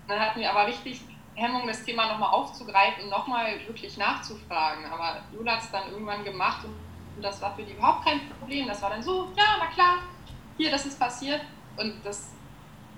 Dann 0.08 0.20
hatten 0.20 0.40
wir 0.40 0.52
aber 0.52 0.68
richtig 0.68 1.02
Hemmung, 1.36 1.68
das 1.68 1.84
Thema 1.84 2.08
nochmal 2.08 2.32
aufzugreifen 2.32 3.06
und 3.06 3.10
nochmal 3.10 3.60
wirklich 3.68 3.98
nachzufragen. 3.98 4.86
Aber 4.86 5.22
Jula 5.34 5.54
hat 5.54 5.64
es 5.64 5.72
dann 5.72 5.92
irgendwann 5.92 6.24
gemacht 6.24 6.64
und 6.66 6.76
und 7.16 7.24
das 7.24 7.42
war 7.42 7.56
für 7.56 7.64
die 7.64 7.74
überhaupt 7.74 8.06
kein 8.06 8.22
Problem. 8.40 8.68
Das 8.68 8.82
war 8.82 8.90
dann 8.90 9.04
so, 9.04 9.32
ja, 9.36 9.58
na 9.60 9.68
klar, 9.68 9.98
hier, 10.58 10.72
das 10.72 10.86
ist 10.86 11.00
passiert. 11.00 11.42
Und 11.78 12.04
das, 12.04 12.32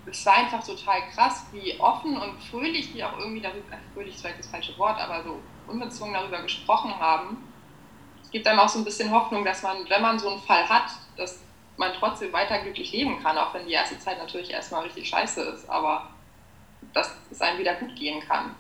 das 0.06 0.26
war 0.26 0.36
einfach 0.36 0.64
total 0.64 1.02
krass, 1.14 1.46
wie 1.52 1.80
offen 1.80 2.18
und 2.18 2.42
fröhlich 2.42 2.94
die 2.94 3.04
auch 3.04 3.18
irgendwie 3.18 3.42
darüber, 3.42 3.74
äh, 3.74 3.94
fröhlich 3.94 4.16
ist 4.16 4.22
vielleicht 4.22 4.40
das 4.40 4.48
falsche 4.48 4.78
Wort, 4.78 5.00
aber 5.00 5.24
so 5.24 5.40
unbezwungen 5.68 6.14
darüber 6.14 6.42
gesprochen 6.42 6.98
haben. 7.00 7.38
Es 8.22 8.30
gibt 8.30 8.48
einem 8.48 8.60
auch 8.60 8.70
so 8.70 8.80
ein 8.80 8.86
bisschen 8.86 9.12
Hoffnung, 9.12 9.46
dass 9.46 9.62
man, 9.64 9.90
wenn 9.90 10.02
man 10.02 10.18
so 10.20 10.30
einen 10.30 10.40
Fall 10.40 10.68
hat, 10.68 10.90
dass 11.18 11.44
man 11.78 11.92
trotzdem 11.94 12.34
weiter 12.34 12.60
glücklich 12.60 12.92
leben 12.92 13.22
kann, 13.22 13.38
auch 13.38 13.54
wenn 13.54 13.66
die 13.66 13.74
erste 13.74 13.98
Zeit 14.00 14.18
natürlich 14.18 14.52
erstmal 14.52 14.84
richtig 14.84 15.08
scheiße 15.10 15.42
ist, 15.42 15.70
aber 15.70 16.10
dass 16.94 17.12
es 17.32 17.42
einem 17.42 17.60
wieder 17.60 17.76
gut 17.76 17.96
gehen 17.96 18.22
kann. 18.22 18.56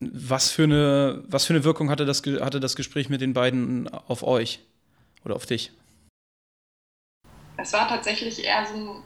Was 0.00 0.50
für 0.50 0.64
eine, 0.64 1.24
was 1.26 1.44
für 1.44 1.54
eine 1.54 1.64
Wirkung 1.64 1.90
hatte 1.90 2.06
das, 2.06 2.22
hatte 2.40 2.60
das 2.60 2.76
Gespräch 2.76 3.08
mit 3.08 3.20
den 3.20 3.32
beiden 3.32 3.88
auf 3.88 4.22
euch 4.22 4.60
oder 5.24 5.34
auf 5.34 5.46
dich? 5.46 5.72
Es 7.56 7.72
war 7.72 7.88
tatsächlich 7.88 8.44
eher 8.44 8.64
so 8.66 8.74
ein 8.74 9.02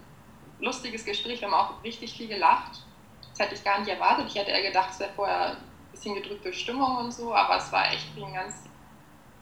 lustiges 0.60 1.04
Gespräch. 1.06 1.40
Wir 1.40 1.50
haben 1.50 1.54
auch 1.54 1.82
richtig 1.82 2.12
viel 2.12 2.28
gelacht. 2.28 2.82
Das 3.30 3.46
hätte 3.46 3.54
ich 3.54 3.64
gar 3.64 3.78
nicht 3.78 3.88
erwartet. 3.88 4.26
Ich 4.28 4.34
hätte 4.34 4.50
eher 4.50 4.62
gedacht, 4.62 4.90
es 4.92 5.00
wäre 5.00 5.12
vorher 5.16 5.52
ein 5.52 5.56
bisschen 5.90 6.14
gedrückte 6.14 6.52
Stimmung 6.52 6.98
und 6.98 7.12
so, 7.12 7.34
aber 7.34 7.56
es 7.56 7.72
war 7.72 7.90
echt 7.90 8.14
wie 8.14 8.24
ein 8.24 8.34
ganz 8.34 8.54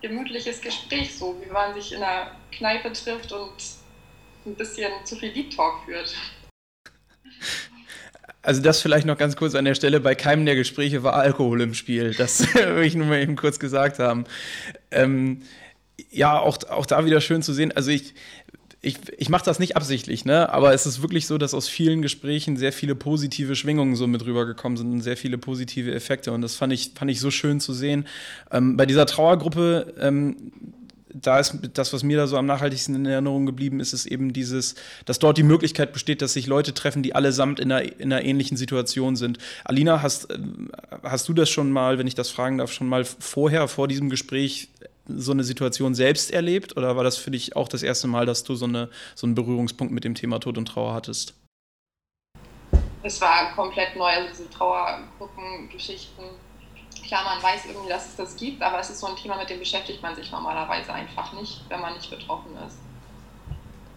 gemütliches 0.01 0.61
Gespräch, 0.61 1.19
so 1.19 1.37
wie 1.41 1.51
man 1.51 1.75
sich 1.75 1.93
in 1.93 2.03
einer 2.03 2.31
Kneipe 2.53 2.93
trifft 2.93 3.33
und 3.33 3.53
ein 4.47 4.55
bisschen 4.55 4.93
zu 5.05 5.17
viel 5.17 5.33
Deep 5.33 5.51
Talk 5.51 5.85
führt. 5.85 6.15
Also 8.43 8.63
das 8.63 8.81
vielleicht 8.81 9.07
noch 9.07 9.19
ganz 9.19 9.37
kurz 9.37 9.55
an 9.55 9.67
der 9.67 9.75
Stelle, 9.75 10.01
bei 10.01 10.15
keinem 10.15 10.47
der 10.47 10.55
Gespräche 10.55 11.03
war 11.03 11.13
Alkohol 11.13 11.61
im 11.61 11.75
Spiel. 11.75 12.15
Das 12.15 12.41
will 12.55 12.85
ich 12.85 12.95
nur 12.95 13.07
mal 13.07 13.21
eben 13.21 13.37
kurz 13.37 13.59
gesagt 13.59 13.99
haben. 13.99 14.25
Ähm, 14.91 15.43
ja, 16.11 16.39
auch, 16.39 16.59
auch 16.71 16.87
da 16.87 17.05
wieder 17.05 17.21
schön 17.21 17.43
zu 17.43 17.53
sehen. 17.53 17.71
Also 17.73 17.91
ich, 17.91 18.15
ich, 18.81 18.97
ich 19.19 19.29
mache 19.29 19.45
das 19.45 19.59
nicht 19.59 19.77
absichtlich, 19.77 20.25
ne? 20.25 20.51
aber 20.51 20.73
es 20.73 20.87
ist 20.87 21.03
wirklich 21.03 21.27
so, 21.27 21.37
dass 21.37 21.53
aus 21.53 21.69
vielen 21.69 22.01
Gesprächen 22.01 22.57
sehr 22.57 22.73
viele 22.73 22.95
positive 22.95 23.55
Schwingungen 23.55 23.95
so 23.95 24.07
mit 24.07 24.25
rübergekommen 24.25 24.79
sind 24.79 24.91
und 24.91 25.01
sehr 25.03 25.19
viele 25.19 25.37
positive 25.37 25.93
Effekte. 25.93 26.33
Und 26.33 26.41
das 26.41 26.55
fand 26.57 26.73
ich, 26.73 26.93
fand 26.95 27.11
ich 27.11 27.21
so 27.21 27.31
schön 27.31 27.61
zu 27.61 27.75
sehen. 27.75 28.07
Ähm, 28.51 28.79
bei 28.79 28.87
dieser 28.87 29.05
Trauergruppe, 29.05 29.95
ähm, 30.01 30.37
da 31.15 31.39
ist 31.39 31.59
das, 31.75 31.93
was 31.93 32.03
mir 32.03 32.17
da 32.17 32.27
so 32.27 32.37
am 32.37 32.47
nachhaltigsten 32.47 32.95
in 32.95 33.07
Erinnerung 33.07 33.47
geblieben 33.47 33.81
ist, 33.81 33.93
ist 33.93 34.07
eben 34.07 34.33
dieses, 34.33 34.75
dass 35.05 35.19
dort 35.19 35.39
die 35.39 35.43
Möglichkeit 35.43 35.93
besteht, 35.93 36.23
dass 36.23 36.33
sich 36.33 36.47
Leute 36.47 36.75
treffen, 36.75 37.03
die 37.03 37.15
allesamt 37.15 37.61
in 37.61 37.73
einer, 37.73 38.01
in 38.01 38.13
einer 38.13 38.25
ähnlichen 38.25 38.57
Situation 38.57 39.17
sind. 39.17 39.39
Alina, 39.65 40.03
hast, 40.03 40.29
hast 41.03 41.29
du 41.29 41.33
das 41.33 41.51
schon 41.51 41.71
mal, 41.73 41.99
wenn 41.99 42.07
ich 42.07 42.15
das 42.15 42.31
fragen 42.31 42.59
darf, 42.59 42.73
schon 42.73 42.89
mal 42.89 43.05
vorher, 43.05 43.69
vor 43.69 43.89
diesem 43.89 44.11
Gespräch 44.11 44.69
so 45.07 45.33
eine 45.33 45.45
Situation 45.45 45.95
selbst 45.95 46.31
erlebt? 46.31 46.77
Oder 46.77 46.97
war 46.97 47.05
das 47.05 47.17
für 47.17 47.31
dich 47.31 47.57
auch 47.57 47.69
das 47.69 47.83
erste 47.83 48.07
Mal, 48.07 48.27
dass 48.27 48.45
du 48.45 48.55
so, 48.55 48.67
eine, 48.67 48.89
so 49.15 49.27
einen 49.27 49.35
Berührungspunkt 49.35 49.93
mit 49.93 50.05
dem 50.05 50.15
Thema 50.15 50.39
Tod 50.39 50.59
und 50.59 50.67
Trauer 50.67 50.95
hattest? 50.95 51.35
Es 53.03 53.21
war 53.21 53.55
komplett 53.55 53.97
neu, 53.97 54.05
also 54.05 54.29
diese 54.29 54.51
Trauergruppengeschichten 54.51 56.25
klar, 57.03 57.25
man 57.25 57.43
weiß 57.43 57.67
irgendwie, 57.67 57.89
dass 57.89 58.09
es 58.09 58.17
das 58.17 58.37
gibt, 58.37 58.63
aber 58.63 58.79
es 58.79 58.91
ist 58.91 59.01
so 59.01 59.07
ein 59.07 59.17
Thema, 59.17 59.37
mit 59.37 59.51
dem 59.51 59.59
beschäftigt 59.59 60.03
man 60.03 60.15
sich 60.15 60.31
normalerweise 60.31 60.93
einfach 60.93 61.33
nicht, 61.33 61.63
wenn 61.69 61.81
man 61.81 61.95
nicht 61.95 62.11
betroffen 62.11 62.57
ist. 62.67 62.79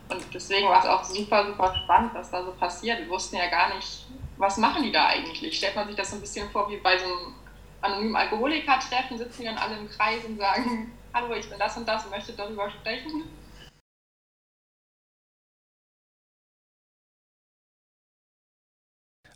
Und 0.09 0.33
deswegen 0.33 0.67
war 0.67 0.79
es 0.79 0.85
auch 0.85 1.03
super, 1.03 1.45
super 1.45 1.75
spannend, 1.83 2.13
was 2.13 2.29
da 2.29 2.43
so 2.43 2.51
passiert. 2.51 2.99
Wir 2.99 3.09
wussten 3.09 3.37
ja 3.37 3.49
gar 3.49 3.73
nicht, 3.73 4.05
was 4.37 4.57
machen 4.57 4.83
die 4.83 4.91
da 4.91 5.07
eigentlich? 5.07 5.57
Stellt 5.57 5.75
man 5.75 5.87
sich 5.87 5.95
das 5.95 6.09
so 6.09 6.17
ein 6.17 6.21
bisschen 6.21 6.49
vor 6.51 6.69
wie 6.69 6.77
bei 6.77 6.97
so 6.97 7.05
einem 7.05 7.35
anonymen 7.81 8.15
Alkoholiker-Treffen, 8.15 9.17
sitzen 9.17 9.41
die 9.41 9.47
dann 9.47 9.57
alle 9.57 9.77
im 9.77 9.89
Kreis 9.89 10.23
und 10.25 10.37
sagen, 10.37 10.91
hallo, 11.13 11.33
ich 11.35 11.49
bin 11.49 11.59
das 11.59 11.77
und 11.77 11.87
das 11.87 12.05
und 12.05 12.11
möchte 12.11 12.33
darüber 12.33 12.69
sprechen. 12.69 13.23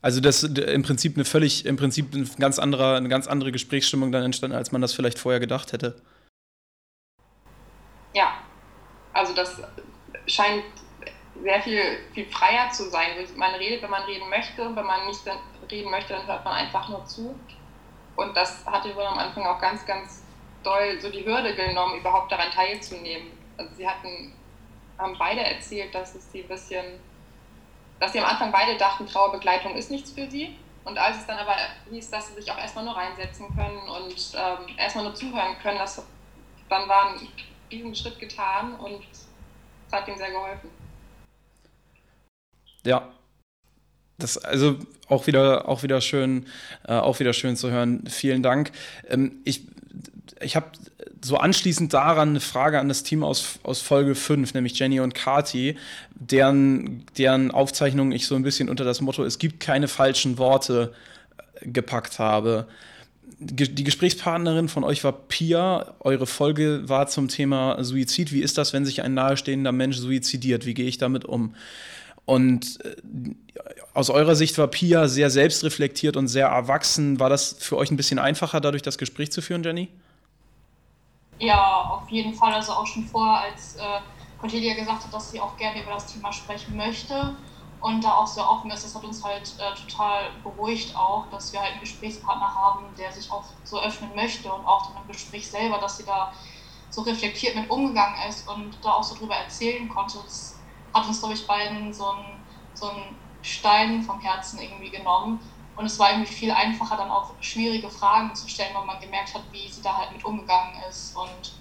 Also 0.02 0.22
das 0.22 0.44
im 0.44 0.84
Prinzip 0.84 1.16
eine 1.16 1.26
völlig, 1.26 1.66
im 1.66 1.76
Prinzip 1.76 2.14
eine 2.14 2.26
ganz 2.40 2.60
andere, 2.60 2.96
eine 2.96 3.10
ganz 3.10 3.28
andere 3.28 3.52
Gesprächsstimmung 3.52 4.12
dann 4.12 4.24
entstanden, 4.24 4.56
als 4.56 4.72
man 4.72 4.82
das 4.82 4.94
vielleicht 4.94 5.20
vorher 5.20 5.40
gedacht 5.40 5.74
hätte. 5.74 6.02
ja, 8.18 8.34
also 9.14 9.34
das 9.34 9.62
scheint 10.26 10.64
sehr 11.42 11.62
viel, 11.62 11.84
viel 12.14 12.26
freier 12.26 12.70
zu 12.72 12.90
sein. 12.90 13.10
Man 13.36 13.54
redet, 13.56 13.84
wenn 13.84 13.92
man 13.92 14.04
reden 14.04 14.30
möchte, 14.30 14.76
wenn 14.76 14.86
man 14.86 15.06
nicht 15.06 15.22
reden 15.72 15.92
möchte, 15.92 16.14
dann 16.14 16.26
hört 16.26 16.44
man 16.44 16.54
einfach 16.54 16.90
nur 16.90 17.06
zu. 17.06 17.40
Und 18.16 18.36
das 18.36 18.66
hatte 18.66 18.96
wohl 18.96 19.04
am 19.04 19.20
Anfang 19.20 19.46
auch 19.46 19.62
ganz, 19.62 19.86
ganz 19.86 20.24
doll 20.64 21.00
so 21.00 21.10
die 21.12 21.24
Hürde 21.24 21.56
genommen, 21.56 22.00
überhaupt 22.00 22.32
daran 22.32 22.50
teilzunehmen. 22.52 23.28
Also 23.58 23.76
sie 23.76 23.88
hatten, 23.88 24.34
haben 24.98 25.16
beide 25.20 25.42
erzählt, 25.42 25.94
dass 25.94 26.16
es 26.16 26.32
sie 26.32 26.42
ein 26.42 26.48
bisschen, 26.48 26.86
dass 28.00 28.14
sie 28.14 28.20
am 28.20 28.26
Anfang 28.26 28.52
beide 28.52 28.78
dachten, 28.78 29.08
Trauerbegleitung 29.08 29.76
ist 29.76 29.92
nichts 29.92 30.12
für 30.12 30.30
sie. 30.30 30.56
Und 30.84 30.98
als 30.98 31.18
es 31.18 31.26
dann 31.26 31.38
aber 31.38 31.56
hieß, 31.90 32.10
dass 32.12 32.30
sie 32.30 32.36
sich 32.36 32.50
auch 32.50 32.58
erstmal 32.58 32.86
nur 32.86 32.96
reinsetzen 32.96 33.48
können 33.56 33.78
und 33.78 34.34
ähm, 34.36 34.78
erstmal 34.78 35.04
nur 35.04 35.16
zuhören 35.16 35.58
können, 35.62 35.78
das, 35.78 36.02
dann 36.70 36.88
war 36.88 37.14
diesen 37.70 37.94
Schritt 37.94 38.20
getan 38.20 38.76
und 38.76 39.02
es 39.12 39.94
hat 39.94 40.08
ihm 40.08 40.16
sehr 40.16 40.32
geholfen. 40.32 40.70
Ja. 42.86 43.10
Das 44.20 44.38
also 44.38 44.78
auch 45.10 45.28
wieder, 45.28 45.68
auch 45.68 45.84
wieder 45.84 46.02
schön, 46.02 46.48
äh, 46.88 46.94
auch 46.94 47.20
wieder 47.20 47.34
schön 47.34 47.56
zu 47.56 47.70
hören. 47.70 48.08
Vielen 48.08 48.42
Dank. 48.42 48.72
Ähm, 49.08 49.42
ich 49.44 49.62
ich 50.42 50.56
habe 50.56 50.68
so 51.24 51.38
anschließend 51.38 51.94
daran 51.94 52.30
eine 52.30 52.40
Frage 52.40 52.80
an 52.80 52.88
das 52.88 53.04
Team 53.04 53.24
aus, 53.24 53.60
aus 53.64 53.82
Folge 53.82 54.16
5, 54.16 54.54
nämlich 54.54 54.78
Jenny 54.78 55.00
und 55.00 55.16
Kati, 55.16 55.78
deren, 56.16 57.04
deren 57.18 57.52
Aufzeichnungen 57.52 58.12
ich 58.12 58.28
so 58.28 58.36
ein 58.36 58.44
bisschen 58.44 58.70
unter 58.70 58.84
das 58.84 59.02
Motto, 59.02 59.24
es 59.24 59.40
gibt 59.40 59.60
keine 59.60 59.88
falschen 59.88 60.38
Worte 60.38 60.94
äh, 61.38 61.70
gepackt 61.70 62.20
habe. 62.20 62.68
Die 63.40 63.84
Gesprächspartnerin 63.84 64.68
von 64.68 64.84
euch 64.84 65.04
war 65.04 65.12
Pia. 65.12 65.96
Eure 66.00 66.26
Folge 66.26 66.90
war 66.90 67.08
zum 67.08 67.28
Thema 67.28 67.84
Suizid. 67.84 68.32
Wie 68.32 68.42
ist 68.42 68.58
das, 68.58 68.74
wenn 68.74 68.84
sich 68.84 69.04
ein 69.04 69.14
nahestehender 69.14 69.72
Mensch 69.72 69.98
suizidiert? 69.98 70.66
Wie 70.66 70.74
gehe 70.74 70.88
ich 70.88 70.98
damit 70.98 71.24
um? 71.24 71.54
Und 72.26 72.84
äh, 72.84 72.96
aus 73.94 74.10
eurer 74.10 74.36
Sicht 74.36 74.58
war 74.58 74.68
Pia 74.68 75.08
sehr 75.08 75.30
selbstreflektiert 75.30 76.18
und 76.18 76.28
sehr 76.28 76.48
erwachsen. 76.48 77.20
War 77.20 77.30
das 77.30 77.56
für 77.60 77.78
euch 77.78 77.92
ein 77.92 77.98
bisschen 77.98 78.20
einfacher, 78.20 78.60
dadurch 78.60 78.82
das 78.82 78.98
Gespräch 78.98 79.32
zu 79.32 79.42
führen, 79.42 79.64
Jenny? 79.64 79.90
Ja, 81.40 81.90
auf 81.90 82.10
jeden 82.10 82.34
Fall. 82.34 82.54
Also 82.54 82.74
auch 82.74 82.88
schon 82.88 83.06
vorher, 83.08 83.42
als 83.42 83.76
äh, 83.76 84.00
Cordelia 84.38 84.74
gesagt 84.76 85.06
hat, 85.06 85.14
dass 85.14 85.30
sie 85.32 85.40
auch 85.40 85.56
gerne 85.58 85.82
über 85.84 85.92
das 85.92 86.08
Thema 86.12 86.32
sprechen 86.32 86.76
möchte 86.76 87.38
und 87.80 88.04
da 88.04 88.16
auch 88.16 88.26
so 88.28 88.42
offen 88.42 88.72
ist, 88.72 88.84
das 88.84 88.96
hat 88.96 89.04
uns 89.04 89.24
halt 89.24 89.56
äh, 89.60 89.74
total 89.76 90.40
beruhigt 90.42 90.96
auch, 90.96 91.30
dass 91.30 91.54
wir 91.54 91.60
halt 91.62 91.74
einen 91.74 91.82
Gesprächspartner 91.82 92.56
haben, 92.56 92.96
der 92.96 93.12
sich 93.12 93.32
auch 93.32 93.54
so 93.64 93.80
öffnen 93.80 94.16
möchte 94.16 94.52
und 94.52 94.66
auch 94.66 94.88
dann 94.92 95.04
im 95.04 95.08
Gespräch 95.08 95.50
selber, 95.52 95.78
dass 95.78 95.98
sie 95.98 96.06
da 96.06 96.32
so 96.90 97.02
reflektiert 97.02 97.56
mit 97.56 97.70
umgegangen 97.70 98.18
ist 98.30 98.48
und 98.48 98.84
da 98.84 98.94
auch 98.94 99.04
so 99.04 99.16
drüber 99.16 99.36
erzählen 99.36 99.88
konnte. 99.90 100.18
Das 100.24 100.64
hat 100.94 101.08
uns, 101.08 101.20
glaube 101.20 101.36
ich, 101.36 101.46
beiden 101.46 101.94
so 101.94 102.10
einen 102.10 102.48
so 102.74 102.92
Stein 103.42 104.02
vom 104.02 104.20
Herzen 104.22 104.60
irgendwie 104.60 104.90
genommen 104.92 105.40
und 105.78 105.86
es 105.86 106.00
war 106.00 106.12
irgendwie 106.12 106.34
viel 106.34 106.52
einfacher, 106.52 106.98
dann 106.98 107.12
auch 107.12 107.32
schwierige 107.40 107.90
Fragen 107.90 108.34
zu 108.34 108.50
stellen, 108.50 108.74
weil 108.74 108.86
man 108.86 109.00
gemerkt 109.00 109.34
hat, 109.36 109.44
wie 109.52 109.68
sie 109.70 109.82
da 109.82 109.96
halt 109.96 110.12
mit 110.12 110.26
umgegangen 110.26 110.74
ist. 110.90 111.16
Und 111.16 111.54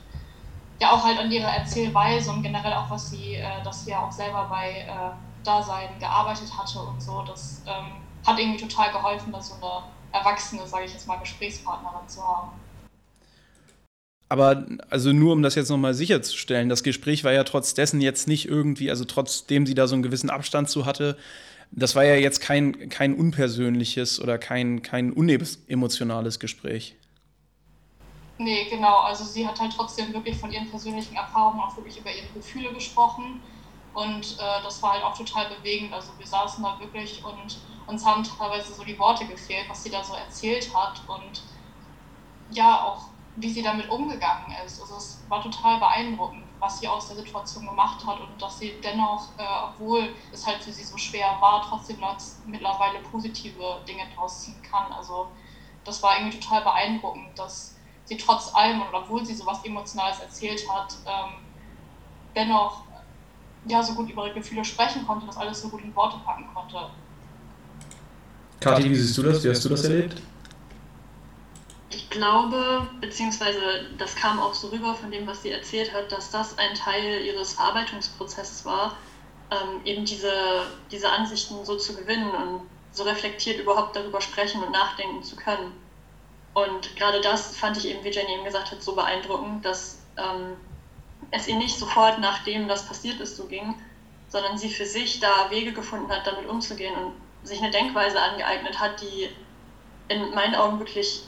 ja, 0.81 0.91
auch 0.93 1.05
halt 1.05 1.19
an 1.19 1.31
ihrer 1.31 1.51
Erzählweise 1.51 2.31
und 2.31 2.43
generell 2.43 2.73
auch, 2.73 2.91
was 2.91 3.11
sie, 3.11 3.35
äh, 3.35 3.63
dass 3.63 3.85
sie 3.85 3.91
ja 3.91 4.01
auch 4.01 4.13
selber 4.13 4.47
bei 4.49 4.87
äh, 4.89 5.45
Dasein 5.45 5.91
gearbeitet 6.01 6.51
hatte 6.57 6.81
und 6.81 7.01
so. 7.01 7.23
Das 7.27 7.63
ähm, 7.67 7.93
hat 8.27 8.39
irgendwie 8.39 8.61
total 8.61 8.91
geholfen, 8.91 9.33
da 9.33 9.41
so 9.41 9.55
eine 9.55 9.85
erwachsene, 10.13 10.67
sage 10.67 10.87
ich 10.87 10.95
jetzt 10.95 11.07
mal, 11.07 11.19
Gesprächspartnerin 11.19 12.09
zu 12.09 12.27
haben. 12.27 12.53
Aber 14.29 14.67
also 14.91 15.13
nur 15.13 15.35
um 15.35 15.43
das 15.43 15.55
jetzt 15.55 15.69
nochmal 15.69 15.95
sicherzustellen, 15.95 16.69
das 16.69 16.83
Gespräch 16.83 17.23
war 17.23 17.33
ja 17.33 17.45
trotz 17.45 17.75
dessen 17.75 18.01
jetzt 18.01 18.27
nicht 18.27 18.49
irgendwie, 18.49 18.91
also 18.91 19.05
trotzdem 19.05 19.67
sie 19.67 19.75
da 19.75 19.87
so 19.87 19.95
einen 19.95 20.03
gewissen 20.03 20.31
Abstand 20.31 20.69
zu 20.69 20.85
hatte, 20.85 21.17
das 21.71 21.95
war 21.95 22.05
ja 22.05 22.15
jetzt 22.15 22.41
kein, 22.41 22.89
kein 22.89 23.15
unpersönliches 23.15 24.21
oder 24.21 24.39
kein, 24.39 24.83
kein 24.83 25.13
unemotionales 25.13 26.39
Gespräch. 26.39 26.97
Nee, 28.39 28.67
genau. 28.69 28.99
Also 28.99 29.25
sie 29.25 29.47
hat 29.47 29.59
halt 29.61 29.73
trotzdem 29.75 30.13
wirklich 30.13 30.37
von 30.37 30.53
ihren 30.53 30.69
persönlichen 30.69 31.17
Erfahrungen 31.17 31.61
auch 31.61 31.77
wirklich 31.77 31.99
über 31.99 32.11
ihre 32.11 32.29
Gefühle 32.35 32.73
gesprochen. 32.73 33.41
Und 33.95 34.37
äh, 34.39 34.63
das 34.63 34.83
war 34.83 34.93
halt 34.93 35.05
auch 35.05 35.17
total 35.17 35.47
bewegend. 35.57 35.93
Also 35.93 36.13
wir 36.19 36.27
saßen 36.27 36.63
da 36.63 36.79
wirklich 36.79 37.25
und 37.25 37.59
uns 37.87 38.05
haben 38.05 38.23
teilweise 38.23 38.75
so 38.75 38.85
die 38.85 38.99
Worte 38.99 39.27
gefehlt, 39.27 39.67
was 39.69 39.83
sie 39.83 39.91
da 39.91 40.05
so 40.05 40.15
erzählt 40.15 40.71
hat. 40.75 41.03
Und 41.07 41.43
ja, 42.51 42.85
auch 42.85 43.09
wie 43.37 43.51
sie 43.51 43.63
damit 43.63 43.89
umgegangen 43.89 44.55
ist. 44.65 44.81
Also 44.81 44.97
es 44.97 45.25
war 45.29 45.43
total 45.43 45.79
beeindruckend 45.79 46.46
was 46.59 46.81
sie 46.81 46.89
aus 46.89 47.09
der 47.09 47.17
Situation 47.17 47.67
gemacht 47.67 48.05
hat 48.07 48.21
und 48.21 48.41
dass 48.41 48.59
sie 48.59 48.75
dennoch, 48.83 49.29
äh, 49.39 49.43
obwohl 49.65 50.15
es 50.33 50.47
halt 50.47 50.63
für 50.63 50.73
sie 50.73 50.85
so 50.85 50.97
schwer 50.97 51.37
war, 51.41 51.63
trotzdem 51.69 51.99
mittlerweile 52.47 53.01
positive 53.01 53.81
Dinge 53.87 54.03
daraus 54.15 54.43
ziehen 54.43 54.61
kann. 54.63 54.91
Also 54.93 55.29
das 55.85 56.03
war 56.03 56.19
irgendwie 56.19 56.39
total 56.39 56.63
beeindruckend, 56.63 57.39
dass 57.39 57.77
sie 58.05 58.17
trotz 58.17 58.55
allem 58.55 58.81
und 58.81 58.95
obwohl 58.95 59.25
sie 59.25 59.35
sowas 59.35 59.65
Emotionales 59.65 60.21
erzählt 60.21 60.63
hat, 60.71 60.95
ähm, 61.07 61.45
dennoch 62.35 62.85
ja, 63.67 63.83
so 63.83 63.95
gut 63.95 64.11
über 64.11 64.27
ihre 64.27 64.35
Gefühle 64.35 64.65
sprechen 64.65 65.07
konnte, 65.07 65.27
das 65.27 65.37
alles 65.37 65.61
so 65.61 65.69
gut 65.69 65.83
in 65.83 65.95
Worte 65.95 66.19
packen 66.25 66.47
konnte. 66.55 66.89
Kathi, 68.61 68.91
wie 68.91 68.95
siehst 68.95 69.19
du 69.19 69.23
das? 69.23 69.43
Wie 69.45 69.51
hast 69.51 69.65
du 69.65 69.69
das 69.69 69.85
erlebt? 69.85 70.23
Ich 71.97 72.11
glaube, 72.11 72.87
beziehungsweise 73.01 73.87
das 73.97 74.15
kam 74.17 74.39
auch 74.39 74.53
so 74.53 74.69
rüber 74.69 74.95
von 74.95 75.11
dem, 75.11 75.27
was 75.27 75.41
sie 75.41 75.51
erzählt 75.51 75.95
hat, 75.95 76.13
dass 76.13 76.31
das 76.31 76.59
ein 76.59 76.75
Teil 76.75 77.23
ihres 77.23 77.55
Verarbeitungsprozesses 77.55 78.67
war, 78.67 78.99
ähm, 79.51 79.81
eben 79.87 80.05
diese, 80.05 80.67
diese 80.91 81.09
Ansichten 81.09 81.65
so 81.65 81.79
zu 81.79 81.97
gewinnen 81.97 82.31
und 82.35 82.69
so 82.93 83.05
reflektiert 83.05 83.59
überhaupt 83.59 83.97
darüber 83.97 84.21
sprechen 84.21 84.63
und 84.63 84.73
nachdenken 84.73 85.23
zu 85.23 85.37
können. 85.37 85.73
Und 86.53 86.95
gerade 86.97 87.23
das 87.23 87.57
fand 87.57 87.79
ich 87.79 87.89
eben, 87.89 88.05
wie 88.05 88.11
Jenny 88.11 88.35
eben 88.35 88.45
gesagt 88.45 88.73
hat, 88.73 88.83
so 88.83 88.95
beeindruckend, 88.95 89.65
dass 89.65 90.03
ähm, 90.19 90.55
es 91.31 91.49
ihr 91.49 91.57
nicht 91.57 91.79
sofort 91.79 92.19
nachdem 92.19 92.69
das 92.69 92.87
passiert 92.87 93.21
ist 93.21 93.39
so 93.39 93.47
ging, 93.47 93.75
sondern 94.29 94.59
sie 94.59 94.69
für 94.69 94.85
sich 94.85 95.19
da 95.19 95.51
Wege 95.51 95.73
gefunden 95.73 96.11
hat, 96.11 96.27
damit 96.27 96.47
umzugehen 96.47 96.95
und 96.95 97.15
sich 97.49 97.63
eine 97.63 97.71
Denkweise 97.71 98.21
angeeignet 98.21 98.79
hat, 98.79 99.01
die 99.01 99.31
in 100.09 100.35
meinen 100.35 100.55
Augen 100.55 100.79
wirklich 100.79 101.23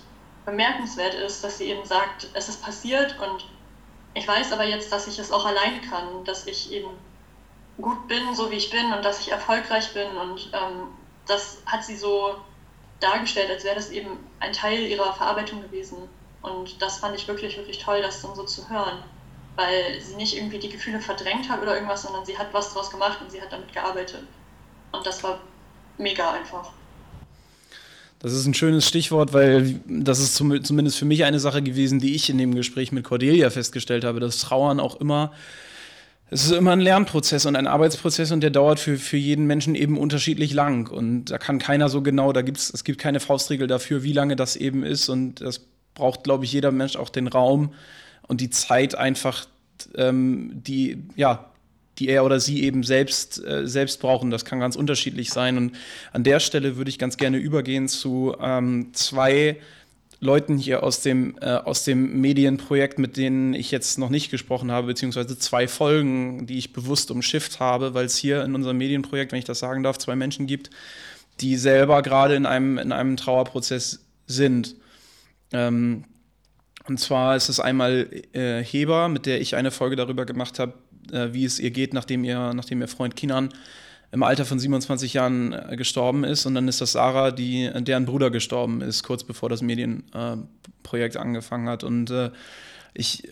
bemerkenswert 0.49 1.15
ist, 1.15 1.45
dass 1.45 1.59
sie 1.59 1.65
eben 1.65 1.85
sagt, 1.85 2.29
es 2.33 2.49
ist 2.49 2.63
passiert 2.63 3.19
und 3.21 3.45
ich 4.15 4.27
weiß 4.27 4.51
aber 4.53 4.65
jetzt, 4.65 4.91
dass 4.91 5.07
ich 5.07 5.19
es 5.19 5.31
auch 5.31 5.45
alleine 5.45 5.81
kann, 5.83 6.25
dass 6.25 6.47
ich 6.47 6.73
eben 6.73 6.89
gut 7.77 8.09
bin, 8.09 8.35
so 8.35 8.51
wie 8.51 8.57
ich 8.57 8.71
bin 8.71 8.93
und 8.93 9.05
dass 9.05 9.21
ich 9.21 9.31
erfolgreich 9.31 9.93
bin 9.93 10.17
und 10.17 10.51
ähm, 10.55 10.89
das 11.27 11.63
hat 11.67 11.85
sie 11.85 11.97
so 11.97 12.35
dargestellt, 12.99 13.51
als 13.51 13.63
wäre 13.63 13.75
das 13.75 13.91
eben 13.91 14.19
ein 14.41 14.55
Teil 14.55 14.87
ihrer 14.87 15.13
Verarbeitung 15.13 15.61
gewesen 15.61 16.09
und 16.41 16.81
das 16.81 16.99
fand 16.99 17.15
ich 17.15 17.29
wirklich, 17.29 17.57
wirklich 17.59 17.79
toll, 17.79 18.01
das 18.01 18.23
dann 18.23 18.35
so 18.35 18.45
zu 18.45 18.71
hören, 18.71 19.03
weil 19.57 20.01
sie 20.01 20.17
nicht 20.17 20.35
irgendwie 20.35 20.59
die 20.59 20.71
Gefühle 20.71 20.99
verdrängt 20.99 21.51
hat 21.51 21.61
oder 21.61 21.75
irgendwas, 21.75 22.03
sondern 22.03 22.25
sie 22.25 22.39
hat 22.39 22.55
was 22.55 22.73
draus 22.73 22.91
gemacht 22.91 23.21
und 23.21 23.31
sie 23.31 23.43
hat 23.43 23.53
damit 23.53 23.75
gearbeitet 23.75 24.23
und 24.93 25.07
das 25.07 25.23
war 25.23 25.41
mega 25.99 26.31
einfach. 26.33 26.71
Das 28.20 28.33
ist 28.33 28.46
ein 28.46 28.54
schönes 28.54 28.87
Stichwort, 28.87 29.33
weil 29.33 29.81
das 29.87 30.18
ist 30.18 30.35
zum, 30.35 30.62
zumindest 30.64 30.98
für 30.98 31.04
mich 31.04 31.24
eine 31.24 31.38
Sache 31.38 31.62
gewesen, 31.62 32.00
die 32.00 32.14
ich 32.16 32.28
in 32.28 32.38
dem 32.38 32.54
Gespräch 32.54 32.90
mit 32.90 33.04
Cordelia 33.04 33.50
festgestellt 33.50 34.04
habe, 34.04 34.18
dass 34.18 34.38
Trauern 34.38 34.81
auch 34.81 35.00
immer, 35.00 35.33
es 36.31 36.44
ist 36.44 36.50
immer 36.50 36.72
ein 36.72 36.81
Lernprozess 36.81 37.46
und 37.46 37.57
ein 37.57 37.66
Arbeitsprozess 37.66 38.33
und 38.33 38.40
der 38.40 38.50
dauert 38.50 38.81
für, 38.81 38.98
für 38.98 39.16
jeden 39.16 39.46
Menschen 39.46 39.74
eben 39.74 39.96
unterschiedlich 39.96 40.52
lang. 40.52 40.90
Und 40.90 41.26
da 41.26 41.38
kann 41.38 41.59
keiner 41.59 41.88
so 41.88 42.02
genau, 42.02 42.33
da 42.33 42.42
gibt's, 42.42 42.70
es 42.74 42.85
gibt 42.85 43.00
keine 43.00 43.20
Faustregel 43.20 43.66
dafür, 43.66 44.02
wie 44.02 44.12
lange 44.12 44.37
das 44.37 44.57
eben 44.57 44.83
ist. 44.83 45.09
Und 45.09 45.40
das 45.40 45.61
braucht, 45.94 46.24
glaube 46.24 46.44
ich, 46.44 46.52
jeder 46.52 46.72
Mensch 46.72 46.96
auch 46.96 47.09
den 47.09 47.28
Raum 47.28 47.72
und 48.26 48.40
die 48.40 48.50
Zeit 48.50 48.94
einfach, 48.94 49.46
ähm, 49.94 50.50
die, 50.54 51.04
ja, 51.16 51.50
die 51.99 52.09
er 52.09 52.25
oder 52.25 52.41
sie 52.41 52.63
eben 52.63 52.83
selbst, 52.83 53.45
äh, 53.45 53.67
selbst 53.67 54.01
brauchen. 54.01 54.31
Das 54.31 54.45
kann 54.45 54.61
ganz 54.61 54.77
unterschiedlich 54.77 55.31
sein. 55.31 55.57
Und 55.57 55.73
an 56.13 56.25
der 56.25 56.41
Stelle 56.41 56.77
würde 56.77 56.91
ich 56.91 56.99
ganz 56.99 57.17
gerne 57.17 57.39
übergehen 57.39 57.89
zu 57.89 58.37
ähm, 58.41 58.91
zwei 58.93 59.57
Leuten 60.21 60.59
hier 60.59 60.83
aus 60.83 61.01
dem, 61.01 61.37
äh, 61.41 61.47
aus 61.47 61.85
dem 61.85 62.21
Medienprojekt, 62.21 62.99
mit 62.99 63.17
denen 63.17 63.55
ich 63.55 63.71
jetzt 63.71 63.99
noch 63.99 64.11
nicht 64.11 64.31
gesprochen 64.31 64.73
habe, 64.73 64.89
beziehungsweise 64.89 65.39
zwei 65.39 65.69
Folgen, 65.69 66.47
die 66.47 66.59
ich 66.59 66.73
bewusst 66.73 67.11
umschifft 67.11 67.61
habe, 67.61 67.95
weil 67.95 68.07
es 68.07 68.17
hier 68.17 68.43
in 68.45 68.55
unserem 68.55 68.79
Medienprojekt, 68.79 69.31
wenn 69.31 69.39
ich 69.39 69.45
das 69.45 69.61
sagen 69.61 69.83
darf, 69.83 69.99
zwei 69.99 70.17
Menschen 70.17 70.47
gibt, 70.47 70.71
die 71.41 71.57
selber 71.57 72.03
gerade 72.03 72.35
in 72.35 72.47
einem, 72.47 72.79
in 72.79 72.91
einem 72.91 73.17
Trauerprozess 73.17 74.01
sind. 74.27 74.75
Ähm, 75.53 76.05
und 76.89 76.99
zwar 76.99 77.37
ist 77.37 77.49
es 77.49 77.61
einmal 77.61 78.09
äh, 78.33 78.65
Heber, 78.65 79.09
mit 79.09 79.27
der 79.27 79.41
ich 79.41 79.55
eine 79.55 79.71
Folge 79.71 79.95
darüber 79.95 80.25
gemacht 80.25 80.59
habe, 80.59 80.73
äh, 81.12 81.33
wie 81.33 81.44
es 81.44 81.59
ihr 81.59 81.71
geht, 81.71 81.94
nachdem 81.94 82.25
ihr, 82.25 82.53
nachdem 82.55 82.81
ihr 82.81 82.88
Freund 82.88 83.16
Kinan 83.16 83.51
im 84.11 84.23
Alter 84.23 84.44
von 84.44 84.59
27 84.59 85.14
Jahren 85.14 85.53
äh, 85.53 85.77
gestorben 85.77 86.25
ist. 86.25 86.47
Und 86.47 86.55
dann 86.55 86.68
ist 86.68 86.81
das 86.81 86.92
Sarah, 86.92 87.31
die, 87.31 87.71
deren 87.75 88.07
Bruder 88.07 88.31
gestorben 88.31 88.81
ist, 88.81 89.03
kurz 89.03 89.25
bevor 89.25 89.49
das 89.49 89.62
Medienprojekt 89.62 91.16
äh, 91.16 91.18
angefangen 91.18 91.68
hat. 91.68 91.85
Und 91.85 92.11
äh, 92.11 92.31
ich 92.94 93.29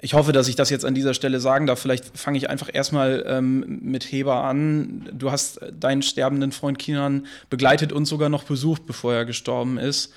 ich 0.00 0.14
hoffe, 0.14 0.32
dass 0.32 0.48
ich 0.48 0.56
das 0.56 0.70
jetzt 0.70 0.84
an 0.84 0.94
dieser 0.94 1.14
Stelle 1.14 1.40
sagen 1.40 1.66
darf. 1.66 1.80
Vielleicht 1.80 2.16
fange 2.16 2.38
ich 2.38 2.50
einfach 2.50 2.68
erstmal 2.72 3.24
ähm, 3.26 3.80
mit 3.82 4.04
Heber 4.04 4.44
an. 4.44 5.08
Du 5.12 5.30
hast 5.30 5.60
deinen 5.72 6.02
sterbenden 6.02 6.52
Freund 6.52 6.78
Kinan 6.78 7.26
begleitet 7.50 7.92
und 7.92 8.04
sogar 8.04 8.28
noch 8.28 8.44
besucht, 8.44 8.86
bevor 8.86 9.14
er 9.14 9.24
gestorben 9.24 9.78
ist. 9.78 10.12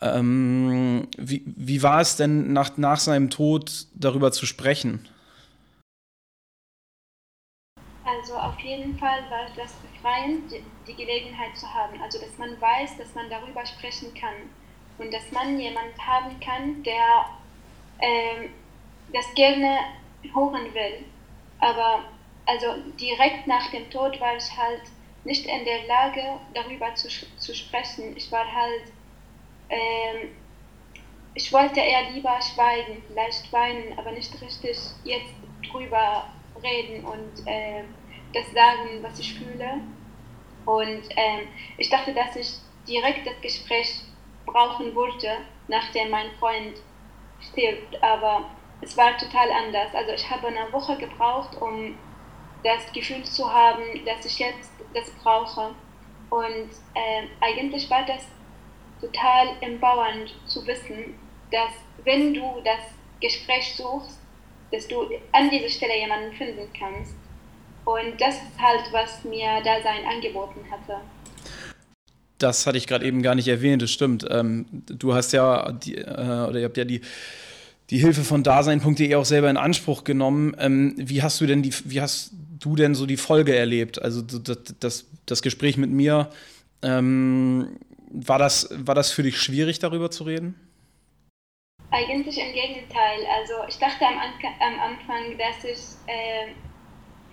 Ähm, 0.00 1.08
wie, 1.16 1.42
wie 1.46 1.82
war 1.82 2.00
es 2.00 2.16
denn 2.16 2.52
nach, 2.52 2.76
nach 2.76 3.00
seinem 3.00 3.30
Tod 3.30 3.86
darüber 3.94 4.32
zu 4.32 4.46
sprechen? 4.46 5.00
Also 8.24 8.36
auf 8.36 8.58
jeden 8.60 8.98
Fall 8.98 9.18
war 9.28 9.44
das 9.54 9.74
befreiend, 9.74 10.50
die 10.88 10.94
Gelegenheit 10.94 11.54
zu 11.58 11.68
haben. 11.74 12.00
Also 12.00 12.18
dass 12.18 12.38
man 12.38 12.58
weiß, 12.58 12.96
dass 12.96 13.14
man 13.14 13.28
darüber 13.28 13.66
sprechen 13.66 14.14
kann 14.14 14.48
und 14.96 15.12
dass 15.12 15.30
man 15.30 15.60
jemanden 15.60 16.00
haben 16.00 16.40
kann, 16.40 16.82
der 16.84 17.26
ähm, 18.00 18.48
das 19.12 19.26
gerne 19.34 19.76
hören 20.32 20.72
will. 20.72 21.04
Aber 21.58 22.04
also 22.46 22.66
direkt 22.98 23.46
nach 23.46 23.70
dem 23.70 23.90
Tod 23.90 24.18
war 24.22 24.34
ich 24.38 24.56
halt 24.56 24.84
nicht 25.24 25.44
in 25.44 25.66
der 25.66 25.86
Lage, 25.86 26.22
darüber 26.54 26.94
zu, 26.94 27.08
zu 27.36 27.54
sprechen. 27.54 28.16
Ich 28.16 28.32
war 28.32 28.50
halt, 28.50 28.84
ähm, 29.68 30.30
ich 31.34 31.52
wollte 31.52 31.80
eher 31.80 32.10
lieber 32.12 32.38
schweigen, 32.40 33.02
vielleicht 33.06 33.52
weinen, 33.52 33.98
aber 33.98 34.12
nicht 34.12 34.32
richtig 34.40 34.78
jetzt 35.04 35.34
drüber 35.70 36.24
reden 36.62 37.04
und 37.04 37.46
äh, 37.46 37.84
das 38.34 38.50
sagen, 38.52 39.02
was 39.02 39.18
ich 39.18 39.34
fühle. 39.34 39.80
Und 40.64 41.02
ähm, 41.16 41.48
ich 41.76 41.90
dachte, 41.90 42.14
dass 42.14 42.36
ich 42.36 42.54
direkt 42.88 43.26
das 43.26 43.40
Gespräch 43.40 44.00
brauchen 44.46 44.94
würde, 44.94 45.38
nachdem 45.68 46.10
mein 46.10 46.30
Freund 46.38 46.76
stirbt. 47.40 48.02
Aber 48.02 48.44
es 48.80 48.96
war 48.96 49.16
total 49.16 49.50
anders. 49.50 49.94
Also 49.94 50.12
ich 50.12 50.30
habe 50.30 50.48
eine 50.48 50.72
Woche 50.72 50.96
gebraucht, 50.96 51.60
um 51.60 51.96
das 52.62 52.90
Gefühl 52.92 53.22
zu 53.24 53.52
haben, 53.52 54.04
dass 54.04 54.24
ich 54.24 54.38
jetzt 54.38 54.72
das 54.94 55.10
brauche. 55.22 55.74
Und 56.30 56.70
äh, 56.94 57.26
eigentlich 57.40 57.88
war 57.90 58.04
das 58.06 58.26
total 59.00 59.48
empowernd 59.60 60.34
zu 60.46 60.66
wissen, 60.66 61.18
dass 61.50 61.70
wenn 62.04 62.32
du 62.34 62.60
das 62.64 62.94
Gespräch 63.20 63.74
suchst, 63.76 64.20
dass 64.72 64.88
du 64.88 65.08
an 65.32 65.50
dieser 65.50 65.68
Stelle 65.68 65.96
jemanden 65.98 66.32
finden 66.32 66.68
kannst. 66.78 67.14
Und 67.84 68.20
das 68.20 68.34
ist 68.36 68.58
halt, 68.58 68.92
was 68.92 69.24
mir 69.24 69.62
Dasein 69.64 70.06
angeboten 70.06 70.60
hatte. 70.70 71.00
Das 72.38 72.66
hatte 72.66 72.78
ich 72.78 72.86
gerade 72.86 73.04
eben 73.06 73.22
gar 73.22 73.34
nicht 73.34 73.48
erwähnt, 73.48 73.82
das 73.82 73.90
stimmt. 73.90 74.26
Ähm, 74.30 74.66
du 74.70 75.14
hast 75.14 75.32
ja, 75.32 75.72
die, 75.72 75.96
äh, 75.96 76.46
oder 76.48 76.58
ihr 76.58 76.64
habt 76.64 76.76
ja 76.76 76.84
die 76.84 77.00
die 77.90 77.98
Hilfe 77.98 78.24
von 78.24 78.42
Dasein.de 78.42 79.14
auch 79.14 79.24
selber 79.24 79.50
in 79.50 79.56
Anspruch 79.56 80.04
genommen. 80.04 80.56
Ähm, 80.58 80.94
wie 80.96 81.22
hast 81.22 81.40
du 81.40 81.46
denn 81.46 81.62
die, 81.62 81.72
wie 81.84 82.00
hast 82.00 82.32
du 82.58 82.76
denn 82.76 82.94
so 82.94 83.06
die 83.06 83.16
Folge 83.16 83.54
erlebt? 83.54 84.00
Also 84.00 84.22
das, 84.22 84.58
das, 84.80 85.06
das 85.26 85.42
Gespräch 85.42 85.76
mit 85.76 85.90
mir, 85.90 86.30
ähm, 86.82 87.78
war, 88.10 88.38
das, 88.38 88.68
war 88.72 88.94
das 88.94 89.10
für 89.10 89.22
dich 89.22 89.38
schwierig, 89.38 89.78
darüber 89.80 90.10
zu 90.10 90.24
reden? 90.24 90.54
Eigentlich 91.90 92.38
im 92.38 92.52
Gegenteil. 92.52 93.20
Also 93.38 93.54
ich 93.68 93.78
dachte 93.78 94.06
am, 94.06 94.14
am 94.16 94.80
Anfang, 94.80 95.38
dass 95.38 95.64
ich 95.64 95.78
äh, 96.06 96.52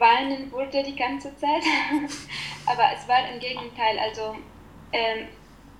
weinen 0.01 0.51
würde 0.51 0.83
die 0.83 0.95
ganze 0.95 1.33
Zeit. 1.37 1.63
Aber 2.65 2.89
es 2.93 3.07
war 3.07 3.31
im 3.31 3.39
Gegenteil. 3.39 3.97
Also 3.99 4.35
ähm, 4.91 5.29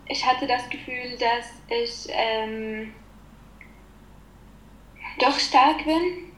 ich 0.07 0.25
hatte 0.25 0.47
das 0.47 0.69
Gefühl, 0.69 1.17
dass 1.17 1.51
ich 1.67 2.13
ähm, 2.13 2.93
doch 5.19 5.37
stark 5.37 5.83
bin 5.83 6.31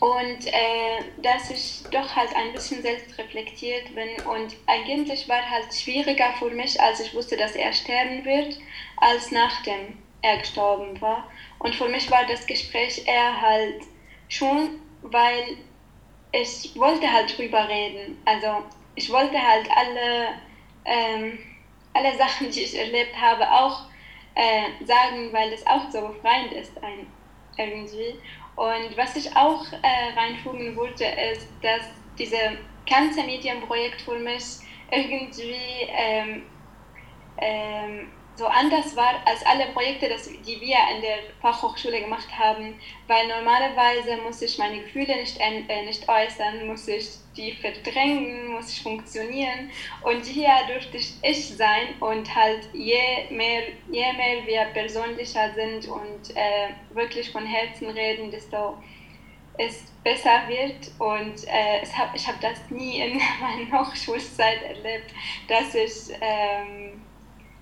und 0.00 0.46
äh, 0.46 1.02
dass 1.22 1.50
ich 1.50 1.82
doch 1.90 2.14
halt 2.16 2.34
ein 2.34 2.52
bisschen 2.52 2.82
selbst 2.82 3.16
reflektiert 3.18 3.94
bin 3.94 4.08
und 4.26 4.56
eigentlich 4.66 5.28
war 5.28 5.48
halt 5.48 5.72
schwieriger 5.72 6.32
für 6.38 6.50
mich, 6.50 6.80
als 6.80 7.00
ich 7.00 7.14
wusste, 7.14 7.36
dass 7.36 7.52
er 7.52 7.72
sterben 7.72 8.24
wird, 8.24 8.58
als 8.96 9.30
nachdem 9.30 9.98
er 10.22 10.38
gestorben 10.38 11.00
war. 11.00 11.30
Und 11.58 11.74
für 11.74 11.88
mich 11.88 12.10
war 12.10 12.26
das 12.26 12.46
Gespräch 12.46 13.06
eher 13.06 13.40
halt 13.40 13.82
schon, 14.28 14.80
weil 15.02 15.56
ich 16.42 16.72
wollte 16.76 17.10
halt 17.10 17.36
drüber 17.36 17.68
reden. 17.68 18.18
Also 18.24 18.64
ich 18.96 19.10
wollte 19.10 19.40
halt 19.40 19.68
alle, 19.70 20.28
ähm, 20.84 21.38
alle 21.92 22.16
Sachen, 22.16 22.50
die 22.50 22.62
ich 22.62 22.78
erlebt 22.78 23.16
habe, 23.20 23.48
auch 23.50 23.82
äh, 24.34 24.84
sagen, 24.84 25.32
weil 25.32 25.52
es 25.52 25.64
auch 25.66 25.90
so 25.90 26.08
befreiend 26.08 26.52
ist, 26.52 26.72
ein 26.82 27.06
irgendwie. 27.56 28.18
Und 28.56 28.96
was 28.96 29.14
ich 29.14 29.34
auch 29.36 29.64
äh, 29.72 30.18
reinfügen 30.18 30.74
wollte, 30.74 31.04
ist, 31.04 31.48
dass 31.62 31.88
diese 32.18 32.58
ganze 32.88 33.22
Medienprojekt 33.22 34.00
für 34.00 34.18
mich 34.18 34.58
irgendwie 34.90 35.88
ähm, 35.88 36.42
ähm, 37.38 38.08
so 38.36 38.46
anders 38.46 38.96
war 38.96 39.14
als 39.26 39.44
alle 39.46 39.66
Projekte, 39.66 40.08
das, 40.08 40.28
die 40.28 40.60
wir 40.60 40.76
in 40.94 41.02
der 41.02 41.18
Fachhochschule 41.40 42.00
gemacht 42.00 42.28
haben, 42.36 42.74
weil 43.06 43.28
normalerweise 43.28 44.16
muss 44.24 44.42
ich 44.42 44.58
meine 44.58 44.80
Gefühle 44.80 45.16
nicht, 45.16 45.38
äh, 45.38 45.84
nicht 45.84 46.08
äußern, 46.08 46.66
muss 46.66 46.88
ich 46.88 47.08
die 47.36 47.52
verdrängen, 47.52 48.48
muss 48.48 48.70
ich 48.70 48.82
funktionieren 48.82 49.70
und 50.02 50.24
hier 50.24 50.50
durfte 50.68 50.96
ich 50.96 51.14
ich 51.22 51.48
sein 51.56 51.94
und 52.00 52.34
halt 52.34 52.68
je 52.72 53.28
mehr, 53.30 53.62
je 53.90 54.12
mehr 54.12 54.46
wir 54.46 54.64
persönlicher 54.72 55.52
sind 55.54 55.88
und 55.88 56.36
äh, 56.36 56.70
wirklich 56.90 57.30
von 57.30 57.46
Herzen 57.46 57.90
reden, 57.90 58.30
desto 58.30 58.76
es 59.56 59.92
besser 60.02 60.48
wird 60.48 60.90
und 60.98 61.46
äh, 61.46 61.80
es 61.82 61.96
hab, 61.96 62.14
ich 62.14 62.26
habe 62.26 62.38
das 62.40 62.70
nie 62.70 63.00
in 63.00 63.20
meiner 63.40 63.80
Hochschulzeit 63.80 64.62
erlebt, 64.62 65.14
dass 65.48 65.74
ich 65.74 66.16
ähm, 66.20 67.03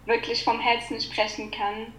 wirklich 0.06 0.44
vom 0.44 0.60
Herzen 0.60 1.00
sprechen 1.00 1.50
kann. 1.50 1.92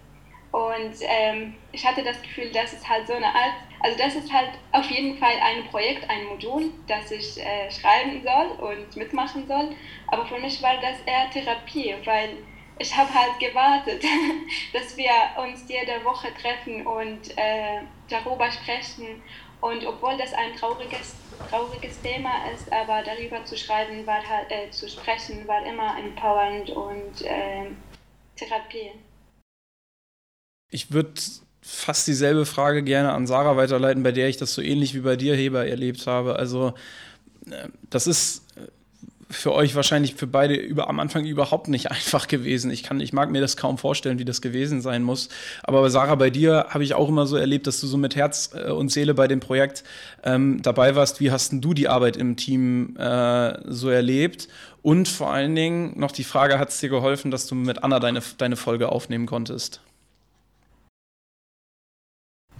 Und 0.54 0.94
ähm, 1.00 1.56
ich 1.72 1.84
hatte 1.84 2.04
das 2.04 2.22
Gefühl, 2.22 2.50
dass 2.52 2.72
es 2.72 2.88
halt 2.88 3.08
so 3.08 3.14
eine 3.14 3.26
Art, 3.26 3.54
also 3.80 3.98
das 3.98 4.14
ist 4.14 4.32
halt 4.32 4.50
auf 4.70 4.88
jeden 4.88 5.18
Fall 5.18 5.34
ein 5.42 5.66
Projekt, 5.68 6.08
ein 6.08 6.26
Modul, 6.26 6.70
das 6.86 7.10
ich 7.10 7.40
äh, 7.40 7.68
schreiben 7.72 8.22
soll 8.22 8.70
und 8.70 8.96
mitmachen 8.96 9.48
soll. 9.48 9.70
Aber 10.06 10.24
für 10.26 10.38
mich 10.38 10.62
war 10.62 10.74
das 10.80 11.00
eher 11.06 11.28
Therapie, 11.30 11.96
weil 12.04 12.36
ich 12.78 12.96
habe 12.96 13.12
halt 13.12 13.38
gewartet, 13.40 14.04
dass 14.72 14.96
wir 14.96 15.10
uns 15.42 15.64
jede 15.68 16.04
Woche 16.04 16.28
treffen 16.40 16.86
und 16.86 17.36
äh, 17.36 17.80
darüber 18.08 18.48
sprechen. 18.50 19.22
Und 19.60 19.84
obwohl 19.86 20.16
das 20.18 20.34
ein 20.34 20.54
trauriges, 20.54 21.16
trauriges 21.50 22.00
Thema 22.02 22.30
ist, 22.54 22.70
aber 22.72 23.02
darüber 23.02 23.44
zu 23.44 23.56
schreiben, 23.56 24.06
war 24.06 24.22
halt, 24.28 24.52
äh, 24.52 24.70
zu 24.70 24.88
sprechen, 24.88 25.48
war 25.48 25.64
immer 25.66 25.98
empowernd 25.98 26.70
und 26.70 27.22
äh, 27.22 27.70
Therapie. 28.36 28.90
Ich 30.70 30.90
würde 30.92 31.12
fast 31.62 32.06
dieselbe 32.06 32.46
Frage 32.46 32.82
gerne 32.82 33.12
an 33.12 33.26
Sarah 33.26 33.56
weiterleiten, 33.56 34.02
bei 34.02 34.12
der 34.12 34.28
ich 34.28 34.36
das 34.36 34.54
so 34.54 34.60
ähnlich 34.62 34.94
wie 34.94 35.00
bei 35.00 35.16
dir, 35.16 35.34
Heber, 35.34 35.66
erlebt 35.66 36.06
habe. 36.06 36.36
Also, 36.36 36.74
äh, 37.50 37.68
das 37.90 38.06
ist 38.06 38.43
für 39.34 39.52
euch 39.52 39.74
wahrscheinlich 39.74 40.14
für 40.14 40.26
beide 40.26 40.54
über, 40.54 40.88
am 40.88 41.00
Anfang 41.00 41.24
überhaupt 41.24 41.68
nicht 41.68 41.90
einfach 41.90 42.28
gewesen. 42.28 42.70
Ich, 42.70 42.82
kann, 42.82 43.00
ich 43.00 43.12
mag 43.12 43.30
mir 43.30 43.40
das 43.40 43.56
kaum 43.56 43.78
vorstellen, 43.78 44.18
wie 44.18 44.24
das 44.24 44.40
gewesen 44.40 44.80
sein 44.80 45.02
muss. 45.02 45.28
Aber 45.62 45.88
Sarah, 45.90 46.14
bei 46.14 46.30
dir 46.30 46.66
habe 46.70 46.84
ich 46.84 46.94
auch 46.94 47.08
immer 47.08 47.26
so 47.26 47.36
erlebt, 47.36 47.66
dass 47.66 47.80
du 47.80 47.86
so 47.86 47.96
mit 47.96 48.16
Herz 48.16 48.50
äh, 48.54 48.70
und 48.70 48.90
Seele 48.90 49.14
bei 49.14 49.28
dem 49.28 49.40
Projekt 49.40 49.84
ähm, 50.22 50.62
dabei 50.62 50.94
warst. 50.96 51.20
Wie 51.20 51.30
hast 51.30 51.52
denn 51.52 51.60
du 51.60 51.74
die 51.74 51.88
Arbeit 51.88 52.16
im 52.16 52.36
Team 52.36 52.96
äh, 52.96 53.58
so 53.66 53.90
erlebt? 53.90 54.48
Und 54.82 55.08
vor 55.08 55.32
allen 55.32 55.54
Dingen 55.54 55.98
noch 55.98 56.12
die 56.12 56.24
Frage, 56.24 56.58
hat 56.58 56.68
es 56.68 56.80
dir 56.80 56.90
geholfen, 56.90 57.30
dass 57.30 57.46
du 57.46 57.54
mit 57.54 57.82
Anna 57.82 58.00
deine, 58.00 58.22
deine 58.38 58.56
Folge 58.56 58.90
aufnehmen 58.90 59.26
konntest? 59.26 59.80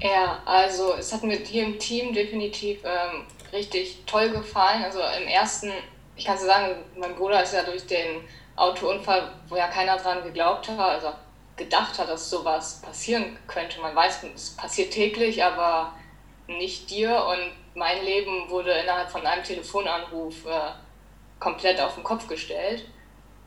Ja, 0.00 0.42
also 0.44 0.94
es 0.98 1.12
hat 1.12 1.22
mir 1.22 1.36
hier 1.36 1.64
im 1.64 1.78
Team 1.78 2.12
definitiv 2.12 2.78
ähm, 2.84 3.26
richtig 3.52 3.98
toll 4.06 4.30
gefallen. 4.30 4.82
Also 4.84 4.98
im 5.20 5.28
ersten, 5.28 5.70
ich 6.16 6.24
kann 6.24 6.38
so 6.38 6.46
sagen, 6.46 6.76
mein 6.96 7.14
Bruder 7.14 7.42
ist 7.42 7.54
ja 7.54 7.62
durch 7.62 7.86
den 7.86 8.26
Autounfall, 8.56 9.32
wo 9.48 9.56
ja 9.56 9.68
keiner 9.68 9.96
dran 9.96 10.22
geglaubt 10.22 10.68
hat, 10.68 10.78
also 10.78 11.12
gedacht 11.56 11.98
hat, 11.98 12.08
dass 12.08 12.30
sowas 12.30 12.80
passieren 12.82 13.36
könnte. 13.46 13.80
Man 13.80 13.94
weiß, 13.94 14.24
es 14.34 14.56
passiert 14.56 14.92
täglich, 14.92 15.42
aber 15.42 15.92
nicht 16.46 16.90
dir. 16.90 17.24
Und 17.24 17.52
mein 17.74 18.04
Leben 18.04 18.48
wurde 18.48 18.72
innerhalb 18.72 19.10
von 19.10 19.26
einem 19.26 19.42
Telefonanruf 19.42 20.46
äh, 20.46 20.72
komplett 21.40 21.80
auf 21.80 21.94
den 21.94 22.04
Kopf 22.04 22.28
gestellt. 22.28 22.86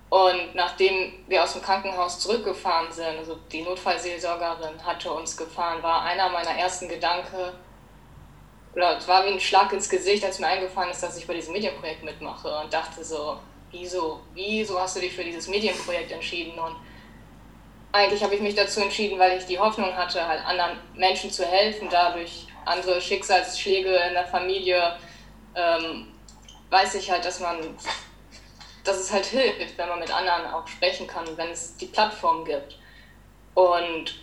Und 0.09 0.55
nachdem 0.55 1.13
wir 1.27 1.43
aus 1.43 1.53
dem 1.53 1.61
Krankenhaus 1.61 2.19
zurückgefahren 2.19 2.91
sind, 2.91 3.17
also 3.17 3.37
die 3.51 3.61
Notfallseelsorgerin 3.61 4.85
hatte 4.85 5.11
uns 5.11 5.35
gefahren, 5.35 5.83
war 5.83 6.03
einer 6.03 6.29
meiner 6.29 6.51
ersten 6.51 6.87
Gedanken, 6.87 7.51
oder 8.77 8.95
es 8.95 9.07
war 9.07 9.25
wie 9.25 9.29
ein 9.29 9.39
Schlag 9.39 9.73
ins 9.73 9.89
Gesicht, 9.89 10.23
als 10.23 10.37
mir 10.37 10.45
eingefallen 10.45 10.91
ist, 10.91 11.01
dass 11.01 11.17
ich 11.17 11.25
bei 11.25 11.33
diesem 11.33 11.51
Medienprojekt 11.53 12.03
mitmache 12.03 12.47
und 12.59 12.71
dachte 12.71 13.03
so, 13.03 13.39
wieso, 13.71 14.21
wieso 14.35 14.79
hast 14.79 14.95
du 14.95 14.99
dich 14.99 15.13
für 15.13 15.23
dieses 15.23 15.47
Medienprojekt 15.47 16.11
entschieden? 16.11 16.59
Und 16.59 16.75
eigentlich 17.91 18.23
habe 18.23 18.35
ich 18.35 18.41
mich 18.41 18.53
dazu 18.53 18.79
entschieden, 18.79 19.17
weil 19.17 19.39
ich 19.39 19.47
die 19.47 19.57
Hoffnung 19.57 19.97
hatte, 19.97 20.27
halt 20.27 20.45
anderen 20.45 20.77
Menschen 20.93 21.31
zu 21.31 21.43
helfen, 21.43 21.87
dadurch 21.89 22.45
andere 22.65 23.01
Schicksalsschläge 23.01 23.95
in 24.09 24.13
der 24.13 24.27
Familie, 24.27 24.95
ähm, 25.55 26.13
weiß 26.69 26.93
ich 26.95 27.09
halt, 27.09 27.25
dass 27.25 27.39
man, 27.39 27.57
dass 28.83 28.99
es 28.99 29.11
halt 29.11 29.25
hilft, 29.25 29.75
wenn 29.75 29.89
man 29.89 29.99
mit 29.99 30.13
anderen 30.13 30.53
auch 30.53 30.67
sprechen 30.67 31.07
kann, 31.07 31.25
wenn 31.35 31.49
es 31.49 31.77
die 31.77 31.87
Plattform 31.87 32.45
gibt. 32.45 32.77
Und 33.55 34.13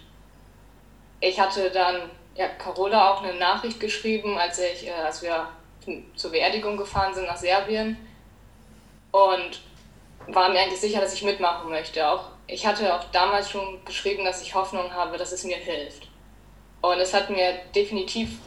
ich 1.19 1.41
hatte 1.41 1.73
dann 1.73 2.09
ja, 2.35 2.49
Carola 2.49 3.13
auch 3.13 3.23
eine 3.23 3.35
Nachricht 3.35 3.81
geschrieben, 3.81 4.37
als, 4.37 4.59
ich, 4.59 4.87
äh, 4.87 4.93
als 4.93 5.23
wir 5.23 5.49
zur 6.17 6.31
Beerdigung 6.31 6.77
gefahren 6.77 7.15
sind 7.15 7.27
nach 7.27 7.37
Serbien 7.37 7.97
und 9.11 9.61
war 10.27 10.49
mir 10.49 10.61
eigentlich 10.61 10.81
sicher, 10.81 11.01
dass 11.01 11.15
ich 11.15 11.23
mitmachen 11.23 11.71
möchte. 11.71 12.07
Auch, 12.09 12.31
ich 12.47 12.67
hatte 12.67 12.95
auch 12.95 13.05
damals 13.13 13.51
schon 13.51 13.85
geschrieben, 13.85 14.25
dass 14.25 14.43
ich 14.43 14.55
Hoffnung 14.55 14.93
habe, 14.93 15.19
dass 15.19 15.33
es 15.33 15.45
mir 15.45 15.57
hilft. 15.57 16.09
Und 16.81 16.99
es 16.99 17.15
hat 17.15 17.31
mir 17.31 17.55
definitiv 17.75 18.39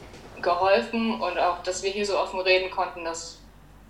geholfen 0.41 1.19
und 1.21 1.39
auch, 1.39 1.63
dass 1.63 1.83
wir 1.83 1.91
hier 1.91 2.05
so 2.05 2.19
offen 2.19 2.39
reden 2.41 2.69
konnten, 2.69 3.03
dass 3.03 3.39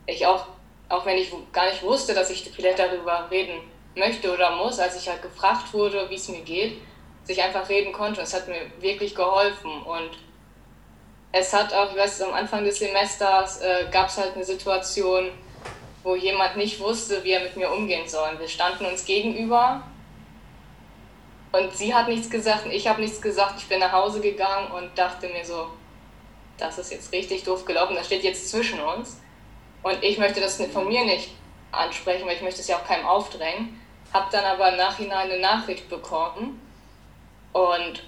ich 0.06 0.26
auch, 0.26 0.46
auch 0.90 1.06
wenn 1.06 1.18
ich 1.18 1.32
gar 1.52 1.66
nicht 1.66 1.84
wusste, 1.84 2.14
dass 2.14 2.30
ich 2.30 2.50
vielleicht 2.50 2.80
darüber 2.80 3.28
reden 3.30 3.60
möchte 3.96 4.34
oder 4.34 4.56
muss, 4.56 4.80
als 4.80 4.98
ich 4.98 5.10
halt 5.10 5.22
gefragt 5.22 5.74
wurde, 5.74 6.10
wie 6.10 6.16
es 6.16 6.30
mir 6.30 6.42
geht, 6.42 6.78
sich 7.28 7.44
einfach 7.44 7.68
reden 7.70 7.92
konnte. 7.92 8.22
Es 8.22 8.34
hat 8.34 8.48
mir 8.48 8.62
wirklich 8.80 9.14
geholfen 9.14 9.84
und 9.84 10.12
es 11.34 11.54
hat 11.54 11.74
auch, 11.74 11.92
ich 11.92 11.98
weiß, 11.98 12.22
am 12.22 12.34
Anfang 12.34 12.64
des 12.64 12.80
Semesters 12.80 13.62
äh, 13.62 13.86
gab 13.92 14.08
es 14.08 14.18
halt 14.18 14.36
eine 14.36 14.46
Situation, 14.46 15.30
wo 16.04 16.16
jemand 16.16 16.56
nicht 16.56 16.80
wusste, 16.80 17.22
wie 17.24 17.32
er 17.32 17.42
mit 17.42 17.58
mir 17.58 17.70
umgehen 17.70 18.08
soll. 18.08 18.40
Wir 18.40 18.48
standen 18.48 18.86
uns 18.86 19.04
gegenüber 19.04 19.84
und 21.52 21.76
sie 21.76 21.94
hat 21.94 22.08
nichts 22.08 22.30
gesagt 22.30 22.66
und 22.66 22.72
ich 22.72 22.88
habe 22.88 23.02
nichts 23.02 23.22
gesagt. 23.22 23.56
Ich 23.58 23.68
bin 23.68 23.80
nach 23.80 23.92
Hause 23.92 24.22
gegangen 24.22 24.72
und 24.72 24.98
dachte 24.98 25.28
mir 25.28 25.44
so, 25.44 25.68
das 26.58 26.78
ist 26.78 26.92
jetzt 26.92 27.12
richtig 27.12 27.44
doof 27.44 27.66
gelaufen, 27.66 27.96
das 27.96 28.06
steht 28.06 28.24
jetzt 28.24 28.50
zwischen 28.50 28.80
uns. 28.80 29.22
Und 29.84 30.02
ich 30.02 30.18
möchte 30.18 30.40
das 30.40 30.62
von 30.74 30.88
mir 30.88 31.04
nicht 31.04 31.32
ansprechen, 31.72 32.26
weil 32.26 32.36
ich 32.36 32.42
möchte 32.42 32.62
es 32.62 32.68
ja 32.68 32.78
auch 32.78 32.86
keinem 32.86 33.06
aufdrängen. 33.06 33.80
Habe 34.14 34.28
dann 34.32 34.46
aber 34.46 34.72
im 34.72 34.78
Nachhinein 34.78 35.30
eine 35.30 35.40
Nachricht 35.40 35.90
bekommen 35.90 36.62
und 37.58 38.04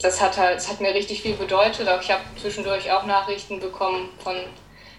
das 0.00 0.20
hat 0.20 0.36
halt, 0.36 0.56
das 0.56 0.68
hat 0.68 0.80
mir 0.80 0.94
richtig 0.94 1.22
viel 1.22 1.34
bedeutet. 1.34 1.88
Auch 1.88 2.00
ich 2.00 2.10
habe 2.10 2.22
zwischendurch 2.40 2.90
auch 2.90 3.04
Nachrichten 3.04 3.60
bekommen 3.60 4.08
von 4.18 4.36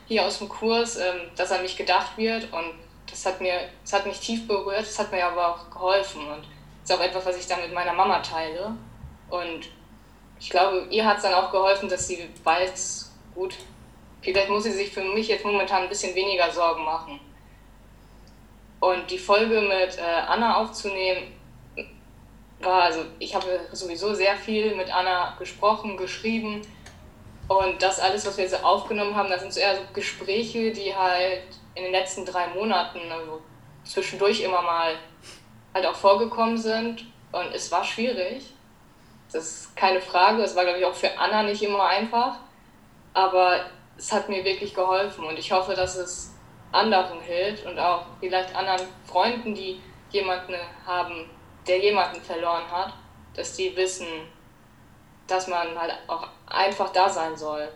hier 0.08 0.26
aus 0.26 0.40
dem 0.40 0.50
Kurs, 0.50 0.98
ähm, 0.98 1.32
dass 1.36 1.52
an 1.52 1.62
mich 1.62 1.76
gedacht 1.76 2.18
wird 2.18 2.52
und 2.54 2.74
das 3.10 3.26
hat 3.26 3.42
mir, 3.42 3.60
das 3.84 3.94
hat 3.94 4.06
mich 4.06 4.20
tief 4.20 4.48
berührt, 4.48 4.82
das 4.82 5.00
hat 5.00 5.12
mir 5.12 5.26
aber 5.26 5.48
auch 5.48 5.70
geholfen 5.70 6.22
und 6.28 6.44
das 6.82 6.90
ist 6.90 6.96
auch 6.96 7.04
etwas, 7.04 7.26
was 7.26 7.38
ich 7.38 7.48
dann 7.48 7.62
mit 7.62 7.74
meiner 7.74 7.94
Mama 7.94 8.20
teile 8.20 8.76
und 9.30 9.68
ich 10.40 10.50
glaube, 10.50 10.88
ihr 10.90 11.06
hat 11.06 11.18
es 11.18 11.24
dann 11.24 11.34
auch 11.34 11.52
geholfen, 11.52 11.90
dass 11.90 12.08
sie 12.08 12.30
weiß, 12.44 13.12
gut, 13.34 13.56
vielleicht 14.22 14.50
muss 14.50 14.64
sie 14.64 14.72
sich 14.72 14.92
für 14.92 15.04
mich 15.04 15.28
jetzt 15.28 15.46
momentan 15.46 15.84
ein 15.84 15.90
bisschen 15.90 16.14
weniger 16.14 16.52
Sorgen 16.52 16.84
machen. 16.84 17.20
Und 18.80 19.10
die 19.10 19.18
Folge 19.18 19.62
mit 19.62 19.98
äh, 19.98 20.02
Anna 20.02 20.58
aufzunehmen, 20.58 21.34
also 22.62 23.06
ich 23.20 23.36
habe 23.36 23.60
sowieso 23.72 24.14
sehr 24.14 24.36
viel 24.36 24.76
mit 24.76 24.94
Anna 24.94 25.36
gesprochen, 25.38 25.98
geschrieben 25.98 26.62
und 27.48 27.82
das 27.82 28.00
alles, 28.00 28.26
was 28.26 28.38
wir 28.38 28.44
jetzt 28.44 28.64
aufgenommen 28.64 29.16
haben, 29.16 29.30
das 29.30 29.42
sind 29.42 29.54
so 29.54 29.60
eher 29.60 29.76
so 29.76 29.82
Gespräche, 29.94 30.72
die 30.72 30.96
halt 30.96 31.44
in 31.76 31.84
den 31.84 31.92
letzten 31.92 32.26
drei 32.26 32.48
Monaten 32.48 33.00
also 33.12 33.42
zwischendurch 33.84 34.42
immer 34.42 34.62
mal 34.62 34.96
halt 35.74 35.86
auch 35.86 35.96
vorgekommen 35.96 36.58
sind 36.58 37.06
und 37.32 37.54
es 37.54 37.72
war 37.72 37.84
schwierig. 37.84 38.52
Das 39.32 39.46
ist 39.46 39.76
keine 39.76 40.00
Frage. 40.00 40.42
Es 40.42 40.56
war, 40.56 40.64
glaube 40.64 40.80
ich, 40.80 40.86
auch 40.86 40.96
für 40.96 41.18
Anna 41.20 41.44
nicht 41.44 41.62
immer 41.62 41.86
einfach, 41.86 42.38
aber 43.14 43.66
es 43.98 44.12
hat 44.12 44.30
mir 44.30 44.44
wirklich 44.44 44.74
geholfen 44.74 45.26
und 45.26 45.38
ich 45.38 45.52
hoffe, 45.52 45.74
dass 45.74 45.96
es 45.96 46.34
anderen 46.72 47.20
hilft 47.22 47.66
und 47.66 47.78
auch 47.78 48.06
vielleicht 48.20 48.56
anderen 48.56 48.82
Freunden, 49.06 49.54
die 49.54 49.82
jemanden 50.12 50.56
haben, 50.86 51.30
der 51.68 51.80
jemanden 51.80 52.22
verloren 52.22 52.70
hat, 52.72 52.94
dass 53.36 53.56
die 53.56 53.76
wissen, 53.76 54.08
dass 55.28 55.48
man 55.48 55.78
halt 55.80 55.94
auch 56.08 56.28
einfach 56.48 56.92
da 56.92 57.10
sein 57.10 57.36
soll. 57.36 57.68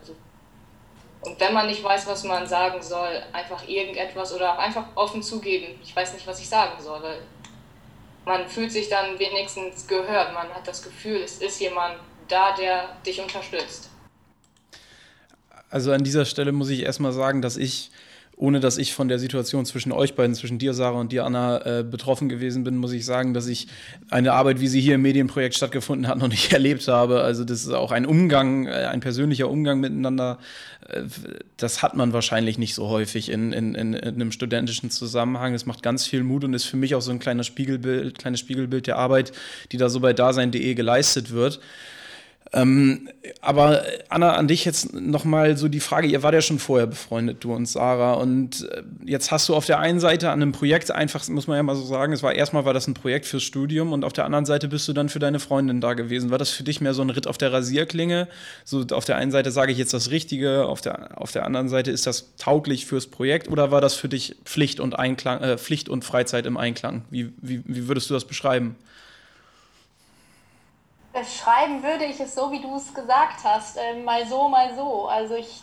Und 1.21 1.39
wenn 1.39 1.54
man 1.54 1.67
nicht 1.67 1.84
weiß, 1.84 2.08
was 2.08 2.23
man 2.23 2.47
sagen 2.47 2.82
soll, 2.82 3.21
einfach 3.34 3.67
irgendetwas 3.67 4.34
oder 4.34 4.54
auch 4.54 4.58
einfach 4.60 4.86
offen 4.95 5.21
zugeben, 5.21 5.80
ich 5.84 5.93
weiß 5.95 6.13
nicht, 6.13 6.25
was 6.25 6.39
ich 6.39 6.47
sagen 6.47 6.82
soll. 6.82 7.17
Man 8.25 8.47
fühlt 8.47 8.71
sich 8.71 8.89
dann 8.89 9.17
wenigstens 9.17 9.88
gehört, 9.88 10.34
man 10.34 10.49
hat 10.49 10.67
das 10.67 10.82
Gefühl, 10.82 11.21
es 11.21 11.39
ist 11.39 11.60
jemand 11.60 11.95
da, 12.28 12.56
der 12.56 12.95
dich 13.06 13.19
unterstützt. 13.19 13.89
Also 15.69 15.91
an 15.91 16.04
dieser 16.04 16.25
Stelle 16.25 16.52
muss 16.52 16.69
ich 16.69 16.84
erstmal 16.84 17.12
sagen, 17.12 17.41
dass 17.41 17.58
ich 17.58 17.91
ohne 18.39 18.62
dass 18.62 18.78
ich 18.78 18.93
von 18.93 19.10
der 19.10 19.19
Situation 19.19 19.65
zwischen 19.65 19.91
euch 19.91 20.15
beiden, 20.15 20.34
zwischen 20.34 20.60
dir, 20.60 20.73
Sarah, 20.73 20.97
und 20.97 21.12
dir, 21.12 21.25
Anna, 21.25 21.80
äh, 21.80 21.84
betroffen 21.84 22.30
gewesen 22.30 22.63
bin, 22.63 22.78
muss 22.78 22.93
ich 22.93 23.04
sagen, 23.04 23.34
dass 23.34 23.47
ich 23.47 23.67
eine 24.10 24.32
Arbeit, 24.32 24.62
wie 24.62 24.69
sie 24.69 24.80
hier 24.80 24.95
im 24.95 25.02
Medienprojekt 25.02 25.56
stattgefunden 25.56 26.08
hat, 26.08 26.17
noch 26.19 26.30
nicht 26.30 26.54
erlebt 26.54 26.88
habe. 26.88 27.19
Also 27.19 27.43
das 27.43 27.65
ist 27.65 27.73
auch 27.73 27.91
ein 27.91 28.06
Umgang, 28.06 28.65
äh, 28.65 28.86
ein 28.86 29.02
persönlicher 29.02 29.49
Umgang 29.49 29.82
miteinander. 29.82 30.39
Äh, 30.88 31.02
das 31.58 31.84
hat 31.84 31.97
man 31.97 32.13
wahrscheinlich 32.13 32.58
nicht 32.58 32.75
so 32.75 32.88
häufig 32.88 33.30
in, 33.30 33.52
in, 33.52 33.75
in, 33.75 33.93
in, 33.93 34.15
einem 34.15 34.32
studentischen 34.32 34.89
Zusammenhang. 34.89 35.52
Das 35.52 35.65
macht 35.65 35.84
ganz 35.84 36.08
viel 36.08 36.23
Mut 36.23 36.45
und 36.45 36.54
ist 36.54 36.63
für 36.63 36.78
mich 36.78 36.95
auch 36.95 37.02
so 37.02 37.12
ein 37.12 37.19
kleiner 37.19 37.43
Spiegelbild, 37.43 38.19
kleines 38.19 38.39
Spiegelbild 38.39 38.88
der 38.88 38.95
Arbeit, 38.95 39.34
die 39.73 39.78
da 39.78 39.89
so 39.89 39.99
bei 39.99 40.13
dasein.de 40.13 40.75
geleistet 40.75 41.32
wird. 41.32 41.60
Ähm, 42.51 43.09
aber 43.41 43.83
Anna, 44.09 44.33
an 44.33 44.47
dich 44.47 44.65
jetzt 44.65 44.93
nochmal 44.93 45.55
so 45.55 45.67
die 45.67 45.79
Frage, 45.79 46.07
ihr 46.07 46.23
wart 46.23 46.33
ja 46.33 46.41
schon 46.41 46.57
vorher 46.57 46.88
befreundet, 46.88 47.43
du 47.43 47.53
und 47.53 47.67
Sarah, 47.67 48.13
und 48.13 48.67
äh, 48.71 48.81
jetzt 49.05 49.31
hast 49.31 49.47
du 49.49 49.55
auf 49.55 49.67
der 49.67 49.79
einen 49.79 49.99
Seite 49.99 50.31
an 50.31 50.41
einem 50.41 50.51
Projekt 50.51 50.89
einfach, 50.89 51.27
muss 51.27 51.45
man 51.45 51.57
ja 51.57 51.63
mal 51.63 51.75
so 51.75 51.83
sagen, 51.83 52.12
es 52.12 52.23
war 52.23 52.33
erstmal 52.33 52.65
war 52.65 52.73
das 52.73 52.88
ein 52.88 52.95
Projekt 52.95 53.27
fürs 53.27 53.43
Studium 53.43 53.93
und 53.93 54.03
auf 54.03 54.13
der 54.13 54.25
anderen 54.25 54.45
Seite 54.45 54.67
bist 54.67 54.88
du 54.88 54.93
dann 54.93 55.09
für 55.09 55.19
deine 55.19 55.39
Freundin 55.39 55.79
da 55.79 55.93
gewesen. 55.93 56.31
War 56.31 56.39
das 56.39 56.49
für 56.49 56.63
dich 56.63 56.81
mehr 56.81 56.95
so 56.95 57.03
ein 57.03 57.12
Ritt 57.12 57.27
auf 57.27 57.38
der 57.38 57.53
Rasierklinge? 57.53 58.27
So 58.65 58.83
auf 58.93 59.05
der 59.05 59.17
einen 59.17 59.31
Seite 59.31 59.51
sage 59.51 59.71
ich 59.71 59.77
jetzt 59.77 59.93
das 59.93 60.09
Richtige, 60.09 60.65
auf 60.65 60.81
der, 60.81 61.21
auf 61.21 61.31
der 61.31 61.45
anderen 61.45 61.69
Seite 61.69 61.91
ist 61.91 62.07
das 62.07 62.35
tauglich 62.38 62.88
fürs 62.88 63.05
Projekt 63.05 63.47
oder 63.47 63.69
war 63.69 63.81
das 63.81 63.93
für 63.93 64.09
dich 64.09 64.38
Pflicht 64.45 64.79
und 64.79 64.97
Einklang, 64.97 65.41
äh, 65.41 65.57
Pflicht 65.59 65.88
und 65.88 66.03
Freizeit 66.03 66.47
im 66.47 66.57
Einklang? 66.57 67.03
Wie, 67.12 67.31
wie, 67.41 67.62
wie 67.65 67.88
würdest 67.88 68.09
du 68.09 68.15
das 68.15 68.25
beschreiben? 68.25 68.75
Beschreiben 71.19 71.84
würde 71.84 72.05
ich 72.05 72.19
es 72.19 72.36
so, 72.36 72.51
wie 72.51 72.62
du 72.62 72.75
es 72.75 72.93
gesagt 72.93 73.43
hast, 73.43 73.77
äh, 73.77 73.95
mal 74.01 74.25
so, 74.25 74.47
mal 74.47 74.75
so. 74.75 75.08
Also 75.08 75.36
ich 75.36 75.62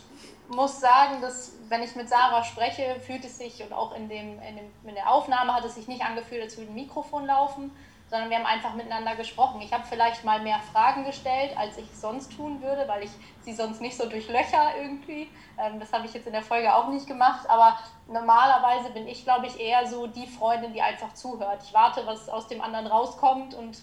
muss 0.49 0.79
sagen, 0.79 1.21
dass 1.21 1.53
wenn 1.69 1.83
ich 1.83 1.95
mit 1.95 2.09
Sarah 2.09 2.43
spreche, 2.43 2.99
fühlt 3.01 3.25
es 3.25 3.37
sich 3.37 3.61
und 3.63 3.73
auch 3.73 3.95
in, 3.95 4.07
dem, 4.07 4.39
in, 4.41 4.55
dem, 4.55 4.71
in 4.85 4.95
der 4.95 5.11
Aufnahme 5.11 5.53
hat 5.53 5.65
es 5.65 5.75
sich 5.75 5.87
nicht 5.87 6.03
angefühlt, 6.03 6.41
als 6.41 6.57
würde 6.57 6.71
ein 6.71 6.75
Mikrofon 6.75 7.25
laufen, 7.25 7.71
sondern 8.09 8.29
wir 8.29 8.37
haben 8.37 8.45
einfach 8.45 8.73
miteinander 8.73 9.15
gesprochen. 9.15 9.61
Ich 9.61 9.73
habe 9.73 9.83
vielleicht 9.85 10.23
mal 10.23 10.39
mehr 10.41 10.59
Fragen 10.71 11.03
gestellt, 11.03 11.57
als 11.57 11.77
ich 11.77 11.87
sonst 11.93 12.35
tun 12.37 12.61
würde, 12.61 12.87
weil 12.87 13.03
ich 13.03 13.11
sie 13.41 13.53
sonst 13.53 13.81
nicht 13.81 13.97
so 13.97 14.07
durchlöcher 14.07 14.77
irgendwie. 14.81 15.29
Ähm, 15.57 15.79
das 15.79 15.91
habe 15.91 16.05
ich 16.05 16.13
jetzt 16.13 16.27
in 16.27 16.33
der 16.33 16.41
Folge 16.41 16.73
auch 16.73 16.87
nicht 16.87 17.07
gemacht, 17.07 17.49
aber 17.49 17.77
normalerweise 18.07 18.91
bin 18.91 19.07
ich, 19.07 19.23
glaube 19.23 19.47
ich, 19.47 19.59
eher 19.59 19.85
so 19.87 20.07
die 20.07 20.27
Freundin, 20.27 20.71
die 20.71 20.81
einfach 20.81 21.13
zuhört. 21.13 21.61
Ich 21.63 21.73
warte, 21.73 22.05
was 22.05 22.29
aus 22.29 22.47
dem 22.47 22.61
anderen 22.61 22.87
rauskommt 22.87 23.53
und 23.53 23.77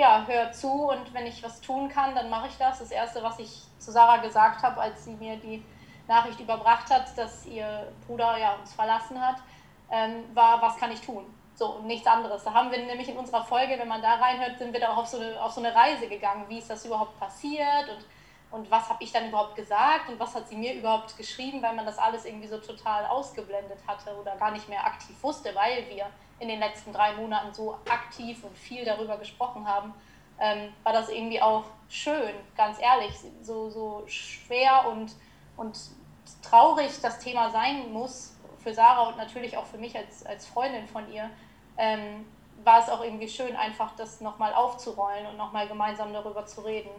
ja, 0.00 0.24
hör 0.26 0.50
zu 0.50 0.88
und 0.88 1.12
wenn 1.12 1.26
ich 1.26 1.42
was 1.42 1.60
tun 1.60 1.88
kann, 1.88 2.14
dann 2.14 2.30
mache 2.30 2.48
ich 2.48 2.56
das. 2.56 2.78
Das 2.78 2.90
Erste, 2.90 3.22
was 3.22 3.38
ich 3.38 3.62
zu 3.78 3.92
Sarah 3.92 4.16
gesagt 4.16 4.62
habe, 4.62 4.80
als 4.80 5.04
sie 5.04 5.12
mir 5.12 5.36
die 5.36 5.62
Nachricht 6.08 6.40
überbracht 6.40 6.90
hat, 6.90 7.16
dass 7.16 7.44
ihr 7.46 7.92
Bruder 8.06 8.36
ja 8.38 8.54
uns 8.54 8.72
verlassen 8.72 9.20
hat, 9.20 9.36
ähm, 9.90 10.24
war, 10.34 10.60
was 10.62 10.76
kann 10.76 10.90
ich 10.90 11.00
tun? 11.02 11.24
So, 11.54 11.76
und 11.76 11.86
nichts 11.86 12.06
anderes. 12.06 12.42
Da 12.42 12.54
haben 12.54 12.70
wir 12.70 12.78
nämlich 12.78 13.10
in 13.10 13.18
unserer 13.18 13.44
Folge, 13.44 13.78
wenn 13.78 13.88
man 13.88 14.00
da 14.00 14.14
reinhört, 14.14 14.58
sind 14.58 14.72
wir 14.72 14.80
da 14.80 14.92
auch 14.92 14.98
auf 14.98 15.06
so 15.06 15.18
eine, 15.18 15.40
auf 15.40 15.52
so 15.52 15.60
eine 15.60 15.74
Reise 15.74 16.08
gegangen. 16.08 16.46
Wie 16.48 16.58
ist 16.58 16.70
das 16.70 16.84
überhaupt 16.86 17.20
passiert 17.20 17.88
und, 17.90 18.04
und 18.50 18.70
was 18.70 18.88
habe 18.88 19.02
ich 19.04 19.12
dann 19.12 19.28
überhaupt 19.28 19.54
gesagt 19.54 20.08
und 20.08 20.18
was 20.18 20.34
hat 20.34 20.48
sie 20.48 20.56
mir 20.56 20.74
überhaupt 20.74 21.16
geschrieben, 21.16 21.62
weil 21.62 21.74
man 21.74 21.86
das 21.86 21.98
alles 21.98 22.24
irgendwie 22.24 22.48
so 22.48 22.58
total 22.58 23.06
ausgeblendet 23.06 23.78
hatte 23.86 24.16
oder 24.16 24.36
gar 24.36 24.50
nicht 24.50 24.68
mehr 24.68 24.84
aktiv 24.84 25.16
wusste, 25.22 25.54
weil 25.54 25.88
wir 25.88 26.06
in 26.40 26.48
den 26.48 26.58
letzten 26.58 26.92
drei 26.92 27.12
Monaten 27.14 27.54
so 27.54 27.78
aktiv 27.88 28.42
und 28.42 28.56
viel 28.56 28.84
darüber 28.84 29.18
gesprochen 29.18 29.66
haben, 29.68 29.94
ähm, 30.40 30.72
war 30.82 30.92
das 30.92 31.10
irgendwie 31.10 31.40
auch 31.40 31.64
schön, 31.88 32.34
ganz 32.56 32.80
ehrlich. 32.80 33.14
So, 33.42 33.70
so 33.70 34.02
schwer 34.06 34.88
und, 34.88 35.12
und 35.56 35.78
traurig 36.42 36.90
das 37.02 37.18
Thema 37.20 37.50
sein 37.50 37.92
muss 37.92 38.34
für 38.58 38.74
Sarah 38.74 39.08
und 39.08 39.16
natürlich 39.16 39.56
auch 39.56 39.66
für 39.66 39.78
mich 39.78 39.96
als, 39.96 40.24
als 40.26 40.46
Freundin 40.46 40.88
von 40.88 41.10
ihr, 41.12 41.30
ähm, 41.76 42.26
war 42.64 42.80
es 42.80 42.88
auch 42.88 43.02
irgendwie 43.02 43.28
schön, 43.28 43.54
einfach 43.56 43.94
das 43.96 44.20
nochmal 44.20 44.52
aufzurollen 44.54 45.26
und 45.26 45.36
nochmal 45.36 45.68
gemeinsam 45.68 46.12
darüber 46.12 46.44
zu 46.46 46.62
reden. 46.62 46.90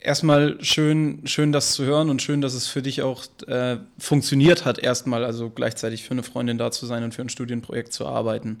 Erstmal 0.00 0.62
schön, 0.64 1.20
schön 1.26 1.52
das 1.52 1.72
zu 1.72 1.84
hören 1.84 2.10
und 2.10 2.22
schön, 2.22 2.40
dass 2.40 2.54
es 2.54 2.66
für 2.66 2.82
dich 2.82 3.02
auch 3.02 3.24
äh, 3.46 3.76
funktioniert 3.98 4.64
hat, 4.64 4.78
erstmal, 4.78 5.24
also 5.24 5.50
gleichzeitig 5.50 6.04
für 6.04 6.12
eine 6.12 6.22
Freundin 6.22 6.58
da 6.58 6.70
zu 6.70 6.86
sein 6.86 7.04
und 7.04 7.14
für 7.14 7.22
ein 7.22 7.28
Studienprojekt 7.28 7.92
zu 7.92 8.06
arbeiten. 8.06 8.58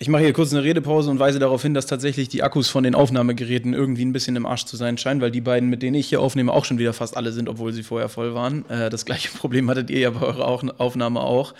Ich 0.00 0.08
mache 0.08 0.22
hier 0.22 0.32
kurz 0.32 0.52
eine 0.52 0.62
Redepause 0.62 1.10
und 1.10 1.18
weise 1.18 1.40
darauf 1.40 1.62
hin, 1.62 1.74
dass 1.74 1.86
tatsächlich 1.86 2.28
die 2.28 2.44
Akkus 2.44 2.68
von 2.68 2.84
den 2.84 2.94
Aufnahmegeräten 2.94 3.74
irgendwie 3.74 4.04
ein 4.04 4.12
bisschen 4.12 4.36
im 4.36 4.46
Arsch 4.46 4.64
zu 4.64 4.76
sein 4.76 4.96
scheinen, 4.96 5.20
weil 5.20 5.32
die 5.32 5.40
beiden, 5.40 5.68
mit 5.68 5.82
denen 5.82 5.96
ich 5.96 6.08
hier 6.08 6.20
aufnehme, 6.20 6.52
auch 6.52 6.64
schon 6.64 6.78
wieder 6.78 6.92
fast 6.92 7.16
alle 7.16 7.32
sind, 7.32 7.48
obwohl 7.48 7.72
sie 7.72 7.82
vorher 7.82 8.08
voll 8.08 8.32
waren. 8.32 8.64
Äh, 8.70 8.90
das 8.90 9.04
gleiche 9.04 9.28
Problem 9.36 9.68
hattet 9.68 9.90
ihr 9.90 9.98
ja 9.98 10.10
bei 10.10 10.24
eurer 10.24 10.46
Aufnahme 10.78 11.20
auch. 11.20 11.52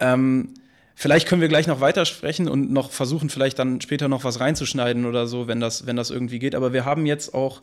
Ähm, 0.00 0.54
vielleicht 0.98 1.28
können 1.28 1.40
wir 1.40 1.48
gleich 1.48 1.68
noch 1.68 1.80
weitersprechen 1.80 2.48
und 2.48 2.72
noch 2.72 2.90
versuchen, 2.90 3.30
vielleicht 3.30 3.60
dann 3.60 3.80
später 3.80 4.08
noch 4.08 4.24
was 4.24 4.40
reinzuschneiden 4.40 5.06
oder 5.06 5.28
so, 5.28 5.46
wenn 5.46 5.60
das, 5.60 5.86
wenn 5.86 5.94
das 5.94 6.10
irgendwie 6.10 6.40
geht. 6.40 6.56
Aber 6.56 6.72
wir 6.72 6.84
haben 6.84 7.06
jetzt 7.06 7.34
auch, 7.34 7.62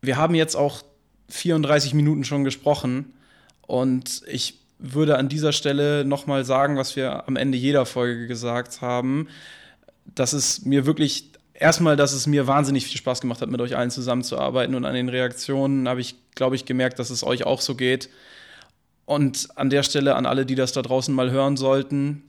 wir 0.00 0.16
haben 0.16 0.34
jetzt 0.34 0.56
auch 0.56 0.82
34 1.28 1.92
Minuten 1.92 2.24
schon 2.24 2.44
gesprochen 2.44 3.12
und 3.66 4.22
ich 4.26 4.58
würde 4.78 5.18
an 5.18 5.28
dieser 5.28 5.52
Stelle 5.52 6.06
nochmal 6.06 6.46
sagen, 6.46 6.78
was 6.78 6.96
wir 6.96 7.28
am 7.28 7.36
Ende 7.36 7.58
jeder 7.58 7.84
Folge 7.84 8.26
gesagt 8.26 8.80
haben, 8.80 9.28
dass 10.06 10.32
es 10.32 10.64
mir 10.64 10.86
wirklich 10.86 11.30
erstmal, 11.52 11.96
dass 11.96 12.14
es 12.14 12.26
mir 12.26 12.46
wahnsinnig 12.46 12.86
viel 12.86 12.96
Spaß 12.96 13.20
gemacht 13.20 13.42
hat, 13.42 13.50
mit 13.50 13.60
euch 13.60 13.76
allen 13.76 13.90
zusammenzuarbeiten 13.90 14.74
und 14.74 14.86
an 14.86 14.94
den 14.94 15.10
Reaktionen 15.10 15.86
habe 15.86 16.00
ich, 16.00 16.14
glaube 16.34 16.56
ich, 16.56 16.64
gemerkt, 16.64 16.98
dass 16.98 17.10
es 17.10 17.22
euch 17.22 17.44
auch 17.44 17.60
so 17.60 17.74
geht. 17.74 18.08
Und 19.04 19.48
an 19.56 19.70
der 19.70 19.82
Stelle 19.82 20.14
an 20.16 20.26
alle, 20.26 20.46
die 20.46 20.54
das 20.54 20.72
da 20.72 20.82
draußen 20.82 21.14
mal 21.14 21.30
hören 21.30 21.56
sollten, 21.56 22.22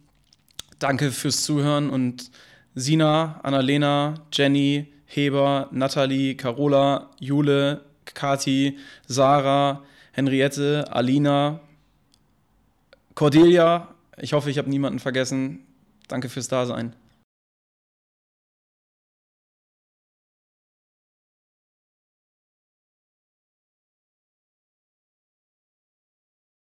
danke 0.79 1.11
fürs 1.11 1.43
Zuhören 1.43 1.89
und 1.89 2.31
Sina, 2.75 3.39
Annalena, 3.43 4.15
Jenny, 4.31 4.87
Heber, 5.05 5.69
Nathalie, 5.71 6.35
Carola, 6.35 7.11
Jule, 7.19 7.81
Kati, 8.05 8.77
Sarah, 9.07 9.83
Henriette, 10.11 10.85
Alina, 10.91 11.59
Cordelia, 13.15 13.93
ich 14.17 14.33
hoffe, 14.33 14.49
ich 14.49 14.57
habe 14.57 14.69
niemanden 14.69 14.99
vergessen. 14.99 15.59
Danke 16.07 16.29
fürs 16.29 16.47
Dasein. 16.47 16.95